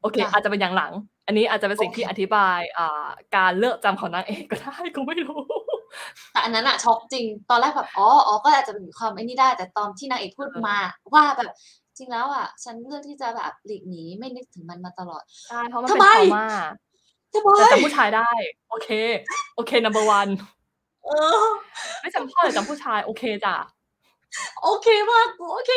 [0.01, 0.91] โอเคจ้ะอาจจะเป็นอย่างหลัง
[1.27, 3.07] อันนี้อาจจะเป็นสิ่งโอเคที่อธิบายอ่า
[3.37, 5.39] การเลือกจำของนางเอกก็ได้กูไม่รู้
[6.31, 10.77] แต่อันนั้นอะช็อกจริง ตอนแรกแบบอ๋ออ๋อก็อาจจะเป็นความไอ้นี่ได้ แต่ตอนที่นางเอกพูดเออมา
[11.13, 11.51] ว่าแบบ
[11.97, 16.47] จริงแล้วอะฉันเลือกที่จะแบบหลีกหนีไม่นึกถึงมันมาตลอดใช่เพราะมันทำเป็นไมทรมา
[17.33, 18.29] ทำไมแต่จำผู้ชายได้
[18.69, 18.89] โอเค
[19.55, 20.31] โอเค number one
[21.05, 21.09] เอ
[21.43, 21.45] อ
[22.01, 23.55] ไม่จำพ่อแต่จำผู้ชาย โอเคจ้ะ
[24.63, 25.71] โอเคมากกูโอเค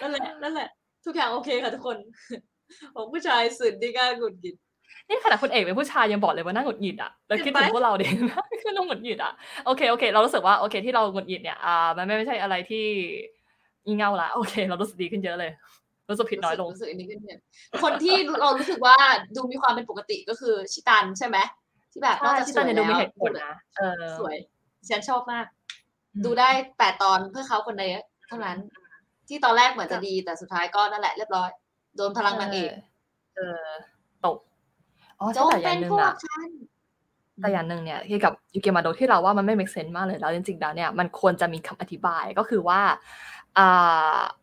[0.00, 0.68] นั่นแหละนั่นแหละ
[1.04, 1.96] ทุกอย่างโอเคค่ะทุกคน
[2.94, 4.56] ของผู้ชายสุดที่กล้าหงุดหงิด
[5.08, 8.08] นี่ขนาดคุณเอกเป็นผู้ชายยังบอกเลยว่าน่าหงุดหงิดอะแล้วคิดถึงเห็นไหมพวกเราเด็ก
[8.62, 9.32] คือน่าหงุดหงิดอะ
[9.66, 12.86] โอเคโอเค เรารู้สึกว่าโอเคที่เราหงุดหงิดเนี่ยอ่ามันไม่ไม่ใช่อะไรที่
[13.84, 15.52] งี่เง่าละโอเค เรารู้สึกดีขึ้นเยอะเลย
[16.10, 17.40] รู้สึกผิดน้อยลงรู้สึกอันนี้ขึ้นเนี่ย
[17.82, 18.96] คนที่เรารู้สึกว่า
[19.36, 21.38] ดูมีความเป็นปกติก็คือชิตันใช่ไหม
[21.92, 24.36] ที่แบบนอกใช่จากที่สตอวนยนี้ดูมีแล้วเหตุผลนะเออสวย
[24.88, 25.46] ฉันชอบมาก
[26.14, 28.56] อืมดูได้แปดตอนเพื่อเขาคนเดียวเท่านั้น
[29.28, 31.50] ที่ตอนแรกเหมือนจะดีแต่สุดท้ายก็นั่นแหละเรียบร้อย
[31.96, 32.72] โดนพลังนางเอก
[33.36, 33.66] เออ
[34.24, 34.36] ตก
[35.20, 36.50] อ๋อจใช่งแต่อเป็ย่านงหนึ่งพวอะกฉัน
[37.40, 43.39] แต่อย่างหนึ่งเนี่ยที่กับยูเกมาโดที่เราว่ามันไม่ make sense มากเลยแล้วจริงๆแล้วเนี่ยมันควรจะมีคำอธิบายก็คือว่าอ่า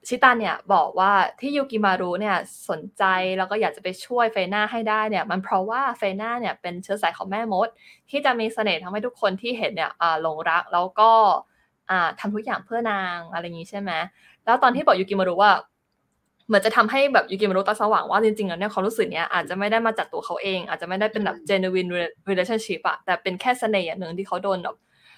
[0.08, 2.38] ชิตันเนี่ยบอกว่าที่ยูกิมารุเนี่ย
[2.70, 3.04] สนใจ
[3.38, 7.68] แล้วก็อยากจะไปช่วยเฟน่าให้ได้เนี่ยมันเพราะว่าเฟน่าเนี่ยเป็นเชื้อสายของแม่มด
[8.10, 11.12] ที่จะมีเสน่ห์ทำให้ทุกคนที่เห็นเนี่ยอ่าหลงรักแล้วก็
[11.90, 13.92] อ่าทำทุกอย่างเพื่อนางอะไรอย่างนี้ใช่ไหม
[14.46, 15.52] แล้วตอนที่บอกยูกิมารุว่า
[16.48, 21.90] เหมือนจะทำให้แบบยูกิมารุตาสว่างว่าจริงๆแล้วเนี่ยความรู้สึกเนี้ยอาจจะไม่ได้มาจากตัวเขาเอง อาจจะไม่ได้เป็นแบบ genuine
[22.30, 24.76] relationship อะแต่เป็นแค่เสน่ห์อย่างหนึ่งที่เขาโดนแบบ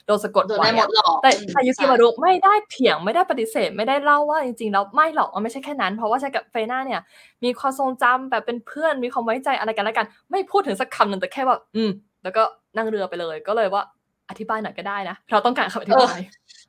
[0.09, 7.01] โดนสะกดโดนไว้ได้หมอะดหรอกแต่อืมแต่ยูกิมารุไม่ได้เถียงไม่ได้ปฏิเสธไม่ได้เล่าว่าจริงๆแล้วไม่หรอกมันไม่ใช่แค่นั้น เพราะว่าใช้กับเฟน่าเนี่ย
[7.43, 11.91] มีความทรงจำแบบเป็นเพื่อนมีความไว้ใจอะไรกันแล้วกัน ไม่พูดถึงสักคำหนึ่งแต่แค่ว่า อืม
[12.23, 12.43] แล้วก็
[12.77, 13.83] นั่งเรือไปเลยก็เลยว่า
[14.29, 16.19] อธิบายหน่อยก็ได้นะ เราต้องการคำอธิบาย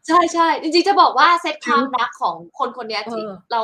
[0.06, 3.62] ใช่ใช่จริงๆจะบอกว่าเซตความรักของคนคนเนี้ยที่เออเรา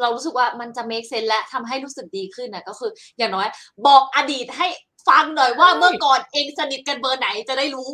[0.00, 3.48] เรารู้สึกว่ามันจะ make sense และทำให้รู้สึกดีขึ้นนะก็คือ อย่างน้อย
[3.86, 4.66] บอกอดีตให้
[5.08, 7.88] ฟังหน่อยว่าเมื่อก่อนเองสนิทกันเบอร์ไหนจะได้รู้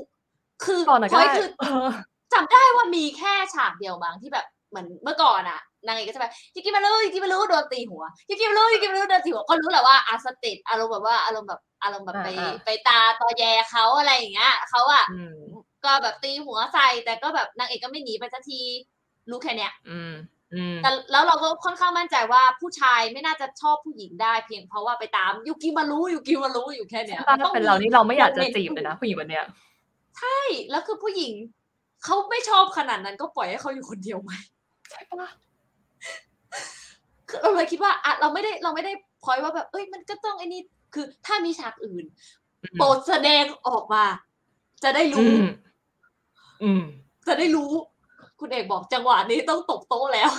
[0.64, 1.88] คือก่อนหน่อยพก็อยได้คือเออ
[2.32, 15.36] จำได้ว่ามีแค่ฉากเดียวมั้งที่แบบเหมือนเมื่อก่อนอะนางเอกก็จะแบบยิกิมารุยิกิมารุโดนตีหัวยิกิมารุยิกิมารุโดนตีหัวก็รู้แหละว่าอาสติดอารมณ์แบบว่าอารมณ์แบบอารมณ์แบบไปอ่าไปตาตอแยเขาอะไรอย่างเงี้ยเขาอะอืม
[15.84, 18.60] ก็แบบตีหัวใส่แต่ก็แบบนางเอกก็ไม่หนีไปสักที
[19.30, 20.14] รู้แค่เนี้ยอืม
[20.54, 29.44] อืมแต่แล้วเราก็ค่อนข้างมั่นใจว่าผู้ชายไม่น่าจะชอบผู้หญิงได้เพียงเพราะว่าไปตามยูกิมารู้ยูกิมารู้อยู่แค่เนี้ยถ้าเป็นเรานี่เราไม่อยากจะโมนต์จีบเลยนะผู้หญิงแบบเนี้ย
[30.20, 30.40] ใช่
[30.70, 31.32] แล้วคือผู้หญิง
[32.04, 34.32] เขาไม่ชอบขนาดนั้นก็ปล่อยให้เขาอยู่คนเดียวไหม
[34.90, 35.30] ใช่ปะ
[37.28, 38.92] คือเราเลยคิดว่าอะเราไม่ได้เราไม่ได้
[39.24, 40.62] พอยว่าแบบ เอ้ยมันก็ต้องไอ้นี่
[40.94, 42.04] คือ ถ้ามีฉากอื่น
[42.78, 44.04] โปรดแสดงออกมา
[44.82, 45.42] จะได้อืรู้ม
[46.62, 46.82] อืม
[47.28, 47.70] จะได้รู้
[48.40, 50.30] คุณเอกบอกจังหวะนี้ต้องตบโต๊ะแล้ว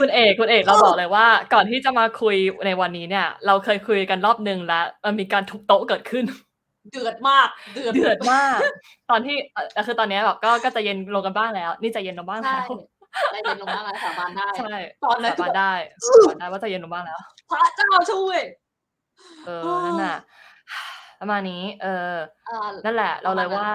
[0.00, 6.24] คุณเอกคุณเอกเราบอกเลยว่า ก่อนที่จะมาคุยในวันนี้เนี่ย เราเคยคุยกันรอบหนึ่งแล้วมันมีการทุบโต๊ะเกิดขึ้น
[6.90, 8.58] เดือดมาก เดือดเดือดมาก
[9.10, 15.72] ตอนที่เอ่อคือตอนเนี้ยแบบก็ก็ใจะเย็นลงกันบ้างแล้ว นี่ใจะเย็นลงบ้างใช่แล้วได้เย็นลงบ้างแล้วสาบานได้ใช่ตอนนั้นสาบานได้
[16.04, 17.20] คือสาบานได้ว่าใจะเย็นลงบ้างแล้ว
[17.50, 18.40] พระเจ้าช่วย
[19.46, 20.16] เออโอ้นั่นน่ะ
[21.20, 22.14] ประมาณนี้ เออ
[22.48, 23.72] อ่านั่นแหละ เราเลยประมาณนั้นว่า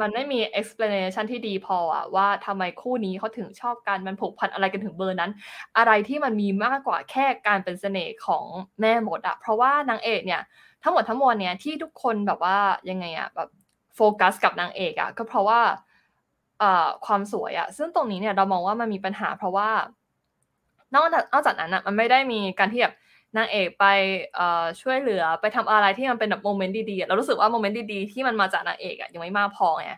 [0.00, 5.30] มันไม่มี explanation ที่ดีพออะว่าทำไมคู่นี้เขาถึงชอบกัน มันผูกพันอะไรกันถึงเบอร์นั้น
[5.78, 8.44] อะไรที่มันมีมากกว่าแค่การเป็นเสน่ห์ของ
[8.80, 10.42] แม่มดอะเพราะว่านางเอกเนี่ย
[10.82, 12.56] ทั้งหมดทั้งมวลเนี่ยที่ทุกคนแบบว่า
[12.90, 13.48] ยังไงอะแบบ
[13.96, 15.60] โฟกัสกับนางเอกอะก็เพราะว่า
[16.58, 19.70] เอ่อความสวยอะซึ่งตรงนี้เนี่ยเรามองว่ามันมีปัญหาเพราะว่า
[20.94, 22.94] นอกจากนอกจากนั้นอะมันไม่ได้มีการที่แบบ
[23.36, 23.84] นางเอกไป
[24.34, 29.88] เอ่อช่วยเหลือไปทำอะไรที่มันเป็นแบบโมเมนต์ดีๆเรารู้สึกว่าโมเมนต์ดีๆที่มันมาจากนางเอกอะยังไม่มากพอไง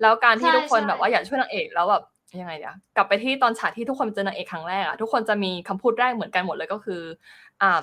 [0.00, 2.02] แล้วการที่ทุกคนแบบว่าอยากช่วยนางเอกแล้วแบบ
[2.40, 7.02] ยังไงเดียวกลับไปที่ตอนฉากที่ทุกคนเจอนางเอกครั้งแรกอะทุกคนจะมีคำพูดแรกเหมือนกันหมดเลยก็คือ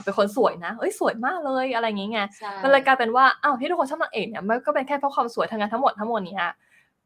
[0.03, 6.51] เป็นคนสวยนะเอ้ยสวยมากเลยอะไรอย่างเงี้ยใช่มันเลยกลายเป็นว่าอ้าวที่ทุกคนชอบนางเอกเนี่ยมันก็เป็นแค่เพราะความสวยทั้งนั้นทั้งหมดทั้งมวลเนี้ย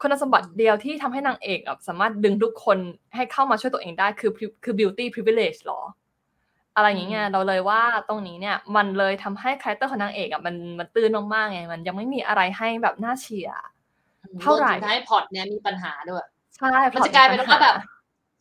[0.01, 2.77] คุณสมบัติเดียวที่ทำให้นางเอกแบบสามารถดึงทุกคน
[3.15, 4.31] ให้เข้ามาช่วยตัวเองได้คือ
[4.63, 5.81] คือ beauty privilege หรอ
[6.75, 13.55] อะไรอย่างเงี้ยเราเลยว่าตรงนี้เนี่ยมันเลยทำให้ character ของนางเอกอะมันมันตื้นมากๆไงมันยังไม่มีอะไรให้แบบน่าเชียร์
[14.41, 16.25] เท่าไหร่วมถึงให้พล็อตเนี้ยมีปัญหาด้วย
[16.57, 17.75] ใช่มันจะกลายเป็นพอว่ามีปัญหแบบ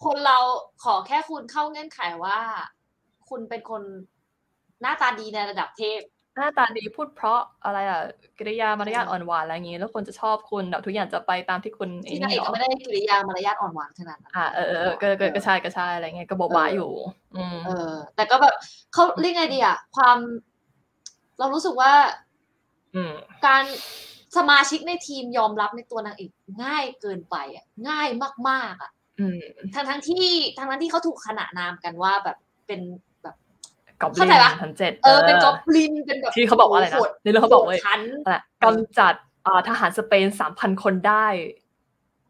[0.05, 0.39] คนเรา
[0.85, 2.39] ขอแค่คุณเข้าเงื่อนไขว่า
[3.29, 3.83] คุณเป็นคน
[4.83, 6.01] หน้าตาดีในระดับเทพ
[6.37, 8.03] หน้าตาดีพูดเพราะอะไรอะ
[8.39, 16.91] กิริยามารยาทอ่อนหวานอะไรอย่างงี้ แล้วคนจะชอบคุณแบบทุกอย่างจะไปตามที่คุณไอ้ที่นางนี่เอกเหรก็อไม่ได้กิริยามารยาทอ่อนหวานขนาดนั้นอ่าเออเออเออก็ก็ก็ใช่ก็ใช่อะไรเงี้ยก็โบบาอยู่
[17.37, 18.55] อืมเออ แต่ก็แบบ
[18.93, 20.19] เขาเรียกไงดีอะความ
[21.39, 21.93] เรารู้สึกว่า
[22.95, 23.13] อืม
[23.47, 23.63] การ
[24.37, 26.31] สมาชิกในทีมยอมรับในตัวนางเอก
[26.65, 28.09] ง่ายเกินไปอะง่าย
[28.49, 29.41] มากๆอะอืม
[29.75, 30.27] ทั้งทั้งที่
[30.57, 33.10] ทั้งทั้งที่เขาถูกขนานนามกันว่าแบบเป็นแบบ
[34.01, 39.15] กอบลิเข้านใจปะพันเจ็ดเออเป็นกอบลินเป็นแบบที่เขาบอกว่าอะไรนะโโหดในเรื่องเขาบอกว่าโหดชั้นอะไรกำจัด
[39.47, 41.27] อ่าทหารสเปนสามพันคนได้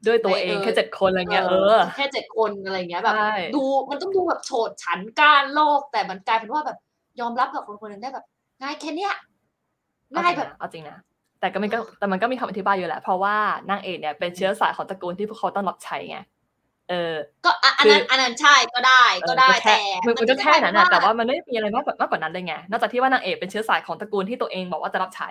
[0.06, 6.78] ด้วยตัวเองในเออแค่เจ็ดคนอะไรเงี้ยเออแค่เจ็ดคนอะไรเงี้ยแบบใช่ดูมันต้องดูแบบโฉดฉันการโลกแต่มันกลายเป็นว่าแบบ
[7.20, 8.24] ยอมรับกับคนคนหนึ่งได้แบบ
[8.62, 9.14] ง่ายแค่เนี้ย
[10.10, 10.98] เอาง่ายจริงแบบนะเอาจริงนะ
[11.40, 13.36] แต่ก็มันก็แต่มันก็มีคำอธิบายอยู่แหละเพราะว่า
[13.70, 16.18] นางเอกเนี่ยเป็นเชื้อสายของตระกูลที่พวกเขาต้องรับใช้ไง
[16.90, 17.14] เออ
[17.44, 19.76] ก็อะอันนั้นคืออัอันนั้นใช่ก็ได้ก็ได้เออแต่
[20.06, 25.28] มันมันก็แค่นั้นนะมัแต่ว่ามันไม่มีอะไรมากกว่ามากกว่านั้นเลยไงนอกจากที่ว่านางเอกเป็นเชื้อสายของตระกูลที่ตัวเองบอกว่าจะรับใช้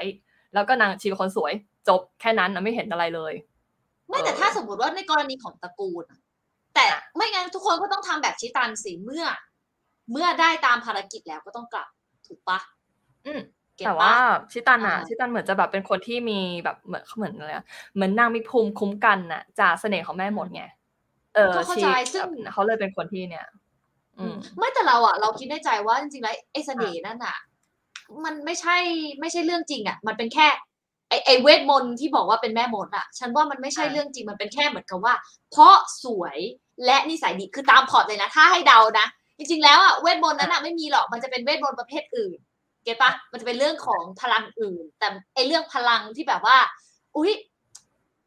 [0.54, 1.54] แล้วก็นางชีเป็นคนสวย
[1.88, 3.34] จบแค่นั้นนะไม่เห็นอะไรเลย
[4.10, 6.20] ไม่แต่ถ้าสมมติว่าในกรณีของตระกูลอะ
[6.76, 6.86] แต่
[7.16, 9.26] ไม่งั้นทุกคนก็ต้องทำแบบชิตันสิเมื่อ
[10.12, 11.88] เมื่อได้ตามภารกิจแล้วก็ต้องกลับ
[12.28, 12.60] ถูกปะ
[13.26, 13.40] อืม
[13.76, 14.16] เก็ตแต่ปะว่า
[14.52, 20.79] ชิตันอะอ่าชิตันเหมือนจะแบบเป็นคนที่มีแบบเหมือนเขาเหมือนอะไรอะเหมือนนางมีภูมิคุ้มกันน่ะจากเสน่ห์ของแม่มดไงเออ
[21.56, 22.24] ก็เข้าชีใจซึ่ง
[22.54, 23.46] เขาเลยเป็นคนที่เนี่ย
[24.20, 27.38] อืมไม่แต่เราอะ เราคิดในใจว่าจริงๆแล้วไอ้เสน่ห์นั่นอะ
[28.26, 28.78] มันไม่ใช่
[29.20, 30.48] ไม่ใช่เรื่องจริงอะ มันเป็นแค่
[31.10, 35.14] ไอไอเวทมนต์ที่บอกว่าเป็นแม่มดอะฉันว่ามันไม่ใช่เรื่องจริงมันเป็นแค่เหมือนกับว่า
[35.52, 36.38] เพราะสวย
[36.86, 42.38] และนิสัยดีคือตามพล็อร์ตเลยนะ ถ้าให้เดานะ จริงๆแล้วอะเวทมนต์นั้นอะไม่มีหรอกมันจะเป็นเวทมนต์ประเภทอื่น
[42.84, 46.58] get ปะมันจะเป็นเรื่องของพลังอื่น แต่ไอเรื่องพลังที่แบบว่า
[47.18, 47.32] อุ๊ย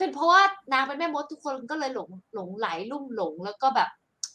[0.02, 0.42] เป็นเพราะว่า
[0.72, 3.88] นางเป็นแม่มดทุกคนก็เลยหลงหลงไหลลุ่มหลงแล้วก็แบบ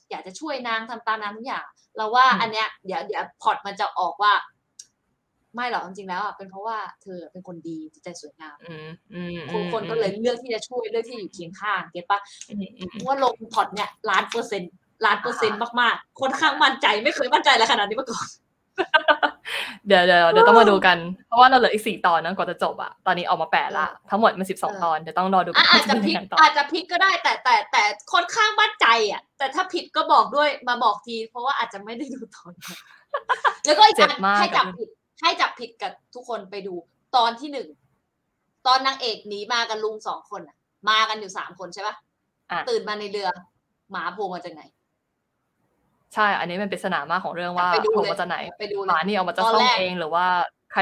[0.09, 1.65] อยากจะช่วยนางทำตามนางทุกอย่าง
[1.97, 4.33] เราว่าอันเนี้ยเดี๋ยวเดี๋ยวพล็อตมันจะออกว่า
[5.55, 14.71] ไม่หรอกจริงๆแล้วอะเป็นเพราะว่าเธอเป็นคนดีจิตใจสวยงามอืมอืมคนคนก็เลยเลือกที่จะช่วยเลือกที่จะอยู่เคียงข้างเก็ตปะอืมอืมว่าลงพอร์ตเนี่ยล้านเปอร์เซ็นต์
[15.05, 18.27] ล้านเปอร์เซ็นต์มากๆค่อนข้างมั่นใจไม่เคยมั่นใจอะไรขนาดนี้มาก่อน
[19.87, 27.83] เดี๋ยวเดี๋ยวเดี๋ยวต้องมาดูกัน เพราะว่าเราเหลืออีกสี่ตอนนะก่อนจะจบอะตอนนี้ออกมาแปดละทั้งหมดมันสิบสองเออตอนเดี๋ยวต้องรอดูกัอะนอาจจะว่าพลิกเป็นยังไงต่ออาจจะพลิกก็ได้แต่แต่แต่
[28.13, 32.79] ค่อนข้างมั่นใจอะแต่ถ้าผิดก็บอกด้วยมาบอกที เพราะว่าอาจจะไม่ได้ดูตอนก่อน
[33.65, 34.89] แล้วก็อีกเจ็อับนมากให้จับผิด
[35.21, 36.73] ให้จับผิดกับทุกคนไปดู
[37.15, 37.67] ตอนที่หนึ่ง
[38.67, 40.57] ตอนนางเอกหนีมากันลุงสองคนอะ
[40.89, 41.95] มากันอยู่สามคนใช่ปะ
[42.51, 43.27] อะตื่นมาในเรือ
[43.91, 44.63] หมาโผล่มาจากไหน
[46.13, 50.25] ใช่ อันนี้มันเป็นปริศนามากของเรื่องว่าไปดูโผล่เลยมาจากไหนไปดูหเลมายนี่เอามาจะตอนซ่อมแรกเองหรือว่า
[50.73, 50.81] ใคร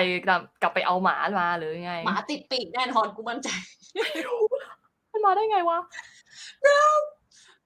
[0.62, 3.50] กลับไปเอาหมามาหรือยังไง หมาติดปีกแน่นอนกูมั่นใจ
[5.12, 5.80] มันมาได้ไงวะ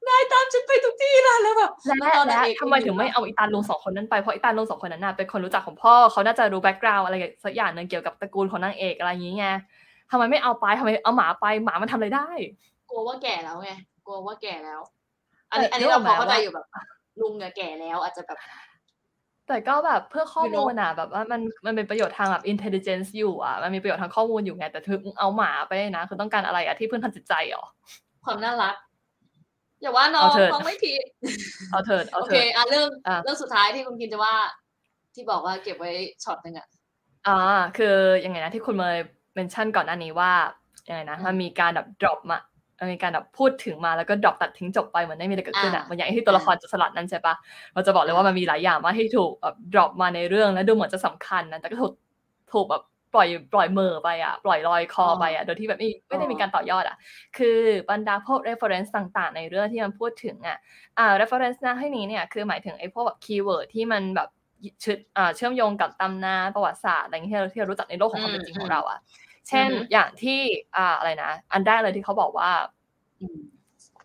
[0.08, 9.58] นายตามฉันไปทุกที่เลยแล้วแบบและตอนนาและงเอกทำไมถึงไม่เอาอีตาลุงสองคนนั้นไปเพราะอีตาลุงสองคนนั้นน่ะเป็นคนรู้จักของพ่อเขาน่าจะรู้แบ็กกราวด์อะไรสักอย่างหนึ่งเกี่ยวกับตระกูลของนางเอกอะไรอย่างเงี้ย
[10.12, 12.30] ทำไมไม่เอาไปทำไมเอาหมาไปหมามันทำอะไรได้
[12.90, 13.72] กลัวว่าแก่แล้วไง
[14.06, 14.82] กลัวว่าแก่แล้ว
[15.52, 16.66] อันนี้แต่อันนี้นึกอเราอกพอไหมเข้าใจว่าอยู่แบบ
[17.22, 18.40] ลุงเนี่ยแก่แล้วอาจจะแบบ
[19.48, 27.66] แต่ก็แบบเพื่อข้อ You know มูลอะแบบว่ามันมันเป็นประโยชน์ทางแบบ intelligence อยู่อะมันมีประโยชน์ทางข้อมูลอยู่ไง แต่ถึงเอาหมาไปนะ คือต้องการอะไรอะที่เพื่อนทางจิตใจเหรอ
[28.26, 28.76] ความน่ารัก
[29.82, 31.06] อย่าว่าน้องเอาเถิดน้องไม่ผิด
[31.72, 34.36] เอาเถิดเอาโอเถิเคดอะเรื่องอะเรื่องสุดท้ายที่คุณกินจะว่า
[35.16, 35.92] ที่บอกว่าเก็บไว้
[36.24, 36.68] ช็อตหนึ่งอะ
[37.28, 37.40] อ่า
[37.78, 37.96] คือ
[38.26, 40.32] ยังไงนะที่คุณเมย์ mention ก่อนหน้านี้ว่า
[40.88, 42.49] ยังไงนะอืมมันมีการแบบ drop มามัน
[42.92, 47.36] มีการแบบพูดถึงมาแล้วก็ drop ตัดทิ้งจบไปเหมือนไม่มีอะไรเกิดขึ้นอะอ่าเหมือนอย่างที่ตัวละครโจรสลัดนั้นใช่ปะ
[47.74, 51.94] เราจะบอกเลยว่ามันมีหลายอย่างมากที่ถูกแบบ drop มาในเรื่องแล้วดูเหมือนจะสำคัญนะแต่ก็ถูก
[52.54, 56.96] ถูกแบบปล่อยปล่อยเบลอไปอะปล่อยลอยคอไปอะโดยที่แบบไม่ไม่ได้มีการต่อยอดอะ
[57.38, 57.58] คือ
[57.90, 60.58] บรรดาพวก reference ต่างๆ ในเรื่องที่มันพูดถึงอะ
[61.00, 64.30] อ่า reference หน้าที่นี้เนี่ยคือหมายถึงไอ้พวกแบบ keyword ที่มันแบบ
[64.84, 69.00] ชดอ่าเชื่อมโยงกับตำนานประวัติศาสตร์อะไรอย่างเงี้ยที่เราที่เรารู้จักในโลกของความเป็นจริงอืมของเราอะ
[69.50, 70.40] เช่นอือฮึอย่างที่
[70.78, 72.50] อ่าอะไรนะ อันแรกเลยที่เขาบอกว่า
[73.20, 73.40] อืม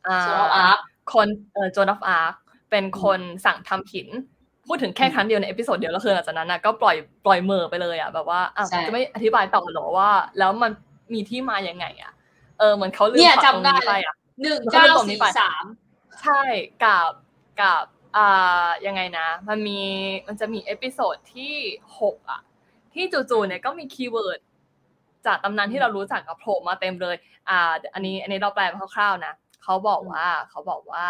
[0.08, 0.78] อ่าโซลอาร์ค
[1.14, 2.34] คนเอ่อโจนออฟอาร์ค
[2.70, 4.08] เป็นคนสั่งทำหิน
[4.66, 10.72] พูดถึงแค่อืมครั้งเดียวใน episode เดียวแล้วคือหลังจากนั้นนะก็ปล่อยปล่อยเบลอไปเลยอะแบบว่าอะใช่จะไม่อธิบายต่อหรอว่า แล้วมัน
[11.14, 12.12] มีที่มายังไง อะ
[12.58, 15.64] เออเหมือนเขาลืมเนี่ยพล็อตตรงจำได้นี้ไปอะหนึ่งแล้วก็เก้าเรื่องตรงนี้สี่ไปสาม
[16.22, 16.42] ใช่
[16.84, 17.10] กับ
[17.60, 17.84] กับ
[18.16, 19.80] อ่ายังไงนะ มันมี
[20.26, 21.54] มันจะมี episode ที่
[22.00, 22.40] หกอะ
[22.94, 24.40] ที่จู่ๆเนี่ยก็มี keyword
[25.26, 27.16] จากตำนานที่เรารู้จักกับโผล่มาเต็มเลย
[27.48, 31.06] อ่า อันนี้อันนี้เราแปลมาคร่าวๆนะเขาบอกว่าเขาบอกว่า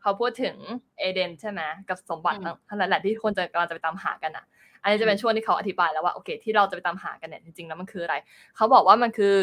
[0.00, 0.56] เขาพูดถึง
[0.98, 2.38] เอเดนใช่ไหมกับสมบัติ
[2.68, 4.44] ทั้งหลายๆที่คนจะกำลังจะไปตามหากันอะ
[4.82, 8.16] อันนี้จะเป็นช่วงที่เขาอธิบายแล้วว่าโอเค ที่เราจะไปตามหากันเนี่ยจริงๆแล้วมันคืออะไร
[8.56, 9.34] เขาบอกว่ามันคือ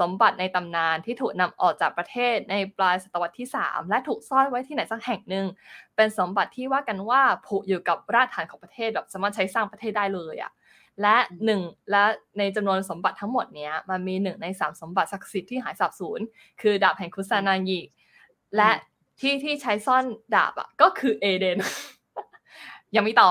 [0.00, 5.46] สมบัติในตำนานที่ถูกนำออกจากประเทศในปลายศตวรรษที่ 3 และถูกซ่อนไว้ที่ไหนสักแห่งหนึ่ง
[5.96, 10.50] เป็นสมบัติที่ว่ากันว่าผูกอยู่กับรากฐานของประเทศแบบสามารถใช้สร้างประเทศได้เลยอะ
[11.02, 12.04] และหนึ่งและ
[12.38, 16.20] ในจำนวนสมบัติทั้งหมดเนี้ยมันมีหนึ่งในสามสมบัติศักดิ์สิทธิ์ที่หายสาบสูญ
[16.60, 17.80] คือดาบแห่งคุซานายิ
[18.56, 18.70] และ
[19.20, 21.58] ที่ที่ใช้ซ่อนดาบอะก็คือเอเดน
[22.94, 23.30] ยังไม่ต่อ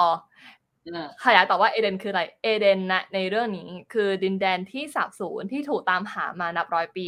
[0.94, 7.08] อ่าขยายต่อว่าเอเดนคืออะไร เอเดนนะในเรื่องนี้คือดินแดนที่สาบสูญที่ถูกตามหามานับร้อยปี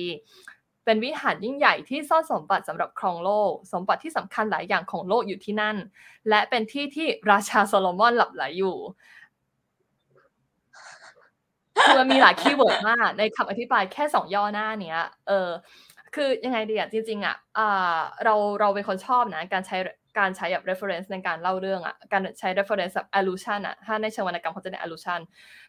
[0.85, 5.77] เป็นวิหารยิ่งใหญ่ที่ซ่อนสมบัติสำหรับครองโลก สมบัติที่สำคัญหลายอย่างของโลกอยู่ที่นั่น
[6.29, 8.77] และเป็นที่ที่ราชาโซโลมอนหลับไหลอยู่
[11.85, 15.49] คือมันมีหลาย keyword มากในคำอธิบายแค่สองย่อหน้าเนี้ย เออ
[16.15, 19.77] คือยังไงดีอะจริง ๆอะอ่าเราเราเป็นคนชอบนะ การใช้
[20.19, 25.19] การใช้แบบ reference ในการเล่าเรื่องอะ การใช้ reference แบบ allusion อะ ถ้าในเชิงวรรณกรรมเขาจะเรียก allusion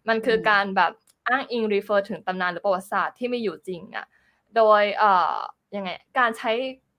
[0.08, 0.92] มันคืออมการแบบ
[1.28, 4.06] อ้างอิง refer ถึงตำนานหรือประวัติศาสตร์ที่ไม่อยู่จริงอะ
[4.56, 5.36] โดยเอ่อ
[5.76, 6.52] ยังไง การใช้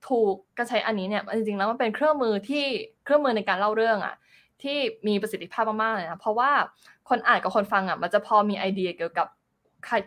[0.08, 2.66] ถูกการใช้อันนี้เนี่ยจริงๆแล้วมันเป็นเครื่องมือที่
[3.04, 4.16] เครื่องมือในการเล่าเรื่องอะ
[4.64, 6.52] ที่มีประสิทธิภาพมากๆเลยนะเพราะว่า
[7.10, 9.28] คนอ่านกับคนฟังอะมันจะพอมีไอเดียเกี่ยวกับ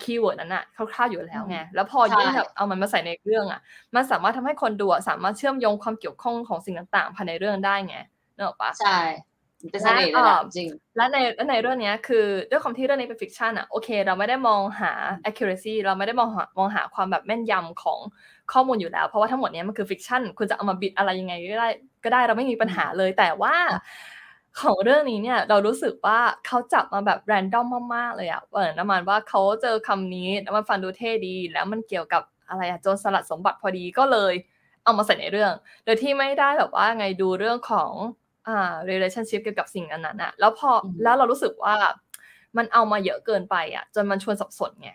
[0.02, 3.60] คีย์เวิร์ดนั้นอะคร่าวๆอยู่แล้วไง แล้วพอยิ่งใช่แบบเอามันมาใส่ในเรื่องอะ
[3.94, 7.96] มันสามารถทำให้คนดูอะสามารถเชื่อมโยงความเกี่ยวข้องของสิ่งต่างๆภายในเรื่องได้ไง
[8.34, 9.00] นึกออกปะใช่
[9.70, 14.92] เป็นเสน่ห์เลยแหละจริง และในและในเรื่องเนี้ยคือด้วยความที่เรื่องนี้เป็น fiction อะโอเค เราไม่ได้มองหา
[15.28, 17.98] accuracy เราไม่ได้มองหามองหาความแบบแม่นยำของ
[18.52, 21.68] ข้อมูลอยู่แล้ว เพราะว่าทั้งหมดเนี้ยมันคือ fiction คุณจะเอามาบิดอะไรยังไงก็ได้
[22.04, 23.54] ก็ได้เราไม่มีปัญหาเลยแต่ว่า
[24.60, 34.32] ของเรื่องนี้เนี่ยเรารู้สึกว่าเขาจับมาแบบ random มากๆเลยอะเหมือนประมาณว่าเขาเจอคำนี้แล้วมันฟังดูเท่ดี แล้วมันเกี่ยวกับอะไรอะโจรสลัดสมบัติพอดีก็เลย
[34.84, 35.52] เอามาใส่ในเรื่อง
[35.84, 37.92] โดยที่ไม่ได้แบบว่าไงดูเรื่องของ
[38.48, 40.70] อ่า relationship เกี่ยวกับสิ่งนั้นๆอะแล้วพอ
[41.02, 41.74] แล้วเรารู้สึกว่า
[42.56, 44.90] มันเอามาเยอะเกินไปอะจนมันชวนสับสนไง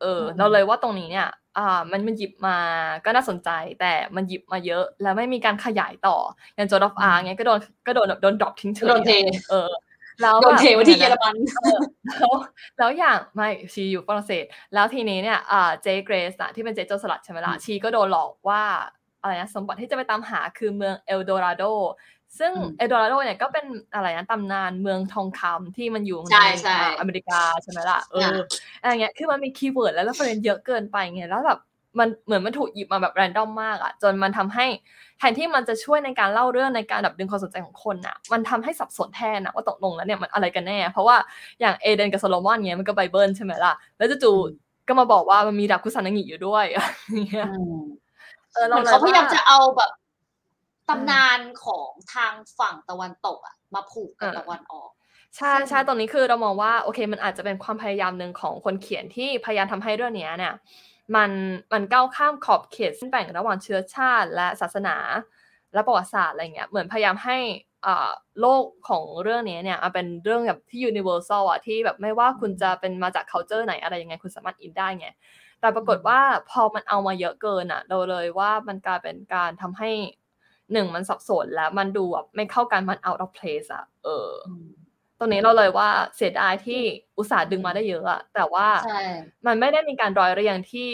[0.00, 1.28] เอออมเราเลยว่าตรงนี้เนี่ย
[1.58, 2.56] อ่า มันมันหยิบมา
[3.04, 6.16] ก็น่าสนใจ แต่มันหยิบมาเยอะ แล้วไม่มีการขยายต่อ
[6.54, 9.12] อย่างโจนออฟอาร์คเงี้ยก็โดนก็โดนแบบโดน drop ทิ้งเฉยโดนเท
[9.50, 9.70] เออ
[10.22, 11.34] แล้วโดนเทแบบไว้ที่เยอรมัน
[12.18, 12.34] แล้ว
[12.78, 14.44] แล้วอย่างแม่ชีอยู่ฝรั่งเศส
[14.74, 18.62] แล้วทีนี้เนี่ยอ่าเจเกรสอะที่เป็นเจโจรสลัดใช่ไหมล่ะอืมชีก็โดนหลอกว่า
[19.20, 21.62] อะไรนะสมบัติที่จะไปตามหาคือเมืองเอลโดราโด
[22.38, 28.32] ซึ่งอืมเอลโดราโดเนี่ยก็เป็นอะไรนะตำนานเมืองทองคำที่มันอยู่ใช่ในใช่อ่าอเมริกาใช่ไหมล่ะเอออะ
[28.80, 31.58] อะไรเงี้ยคือมันมี keyword และ reference เยอะเกินไปไงแล้วแบบ
[31.98, 34.66] มันเหมือนมันถูกหยิบมาแบบ random มากอะจนมันทำให้
[35.18, 41.16] แทนที่มันจะช่วยในการเล่าเรื่องในการแบบดึงความสนใจของคนอะมันทำให้สับสนแทนอะว่าตกลงแล้วเนี่ยมันอะไรกันแน่ เพราะว่า
[41.60, 46.88] อย่างเอเดนกับโซโลมอนเงี้ยมันก็ไบเบิลใช่ไหมล่ะแล้วจู่ๆก็มาบอกว่ามันมีดาบคุซันนังงิอยู่ด้วยอะไร
[47.28, 47.74] เงี้ยอืม
[48.52, 49.90] เออเหเรามือนเลยเขาพยายามว่จะเอาแบบ
[50.90, 54.90] ตำนานของทางฝั่งตะวันตกอะมาผูกกับเออตะวันออก
[55.36, 60.54] ใช่ซึ่งใช่ตรงนี้คือเรามองว่าโอเค มันอาจจะเป็นความพยายามหนึ่งของคนเขียนที่พยายามทำให้เรื่องเนี้ยเนี่ย
[61.16, 61.30] มัน
[61.72, 64.96] มันก้าวข้ามขอบเขตเส้นแบ่งระหว่างเชื้อชาติ และศาสนา
[65.74, 67.38] และประวัติศาสตร์อะไรเงี้ยเหมือนพยายามให้
[67.86, 68.10] อ่า
[68.40, 75.08] โลกของเรื่องนี้เนี่ยมันเป็นเรื่องแบบที่ universal อะที่แบบไม่ว่าคุณจะเป็นมาจาก culture ไหนอะไรยังไงคุณสามารถอินได้ไง
[75.60, 76.20] แต่ปรากฏว่า
[76.50, 79.90] พอมันเอามาเยอะเกินอะเราเลยว่ามันกลายเป็นการทำให้
[80.72, 84.66] หนึ่งมันสับสนและมันดูแบบไม่เข้ากันมัน out of place อะเอออืม
[85.18, 86.80] ตรงนี้เราเลยว่าเสียดายที่
[87.16, 89.00] อุตส่าห์ดึงมาได้เยอะอะแต่ว่าใช่
[89.46, 90.90] มันไม่ได้มีการร้อยเรียงที่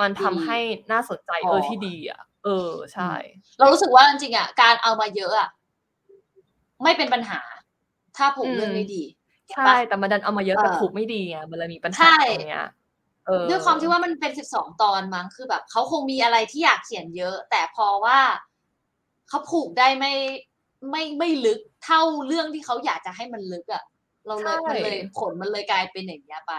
[0.00, 0.58] มันทำดีให้
[0.92, 3.12] น่าสนใจพอเออที่ดีอะเออใช่
[3.58, 5.50] เรารู้สึกว่าจริงๆอะการเอามาเยอะอะ
[6.82, 7.40] ไม่เป็นปัญหา
[8.16, 9.02] ถ้าผูกเรื่องอืมไม่ดี
[9.52, 12.66] ใช่แต่มันดันเอามาเยอะแต่เออผูกไม่ดีไงมันเลยมีปัญหาใช่ตรงเนี้ย
[13.26, 18.18] เออด้วยความที่ว่ามันเป็นสิบสองตอนมั้งคือแบบเขาคงมีอะไรที่อยากเขียนเยอะ แต่พอว่า
[19.28, 20.12] เขาผูกได้ไม่
[20.90, 23.82] ไม่ไม่ลึกเท่าเรื่องที่เขาอยากจะให้มันลึกอะ
[24.26, 26.54] เราเลยมันเลยผลมันเลยกลายเป็นอย่างเงี้ยไป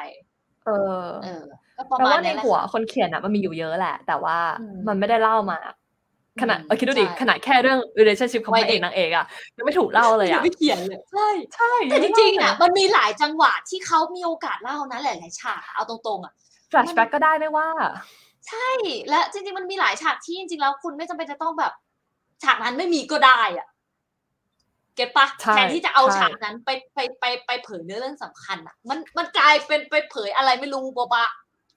[0.66, 0.70] เอ
[1.02, 1.44] อ เออ
[1.78, 5.58] ก็ประแปลมาณว่าในนี้แหละหัวค่ะคนเขียนอะมันมีอยู่เยอะแหละ แต่ว่าอืมมันไม่ได้เล่ามา
[6.42, 9.26] ขนาดอืมเออคิดดูดิใช่ขนาดแค่เรื่อง relationship ของพระเอกนางเอกอะ
[9.58, 16.34] ยังไม่ถูกเล่าเลยอะไม่เขียนเลยใช่ใช่แต่จริงๆอะมันมีหลายจังหวะที่เขามีโอกาสเล่านะหลายๆฉากเอาตรงๆอะ
[16.72, 17.68] flashback ก็ได้ไม่ว่า
[18.48, 18.70] ใช่
[19.10, 21.74] และจริงๆมันมีหลายฉากที่จริงๆแล้วคุณไม่จำเป็นจะต้องแบบ
[22.44, 23.68] ฉากนั้นไม่มีก็ได้อะ
[24.96, 31.26] เก็ตปะใช่แทนที่จะเอาใช่ฉากนั้นไปไปไปไปเผยเนื้อเรื่องสำคัญอะ มันมันกลายเป็นไปเผยอะไรไม่รู้โบบะ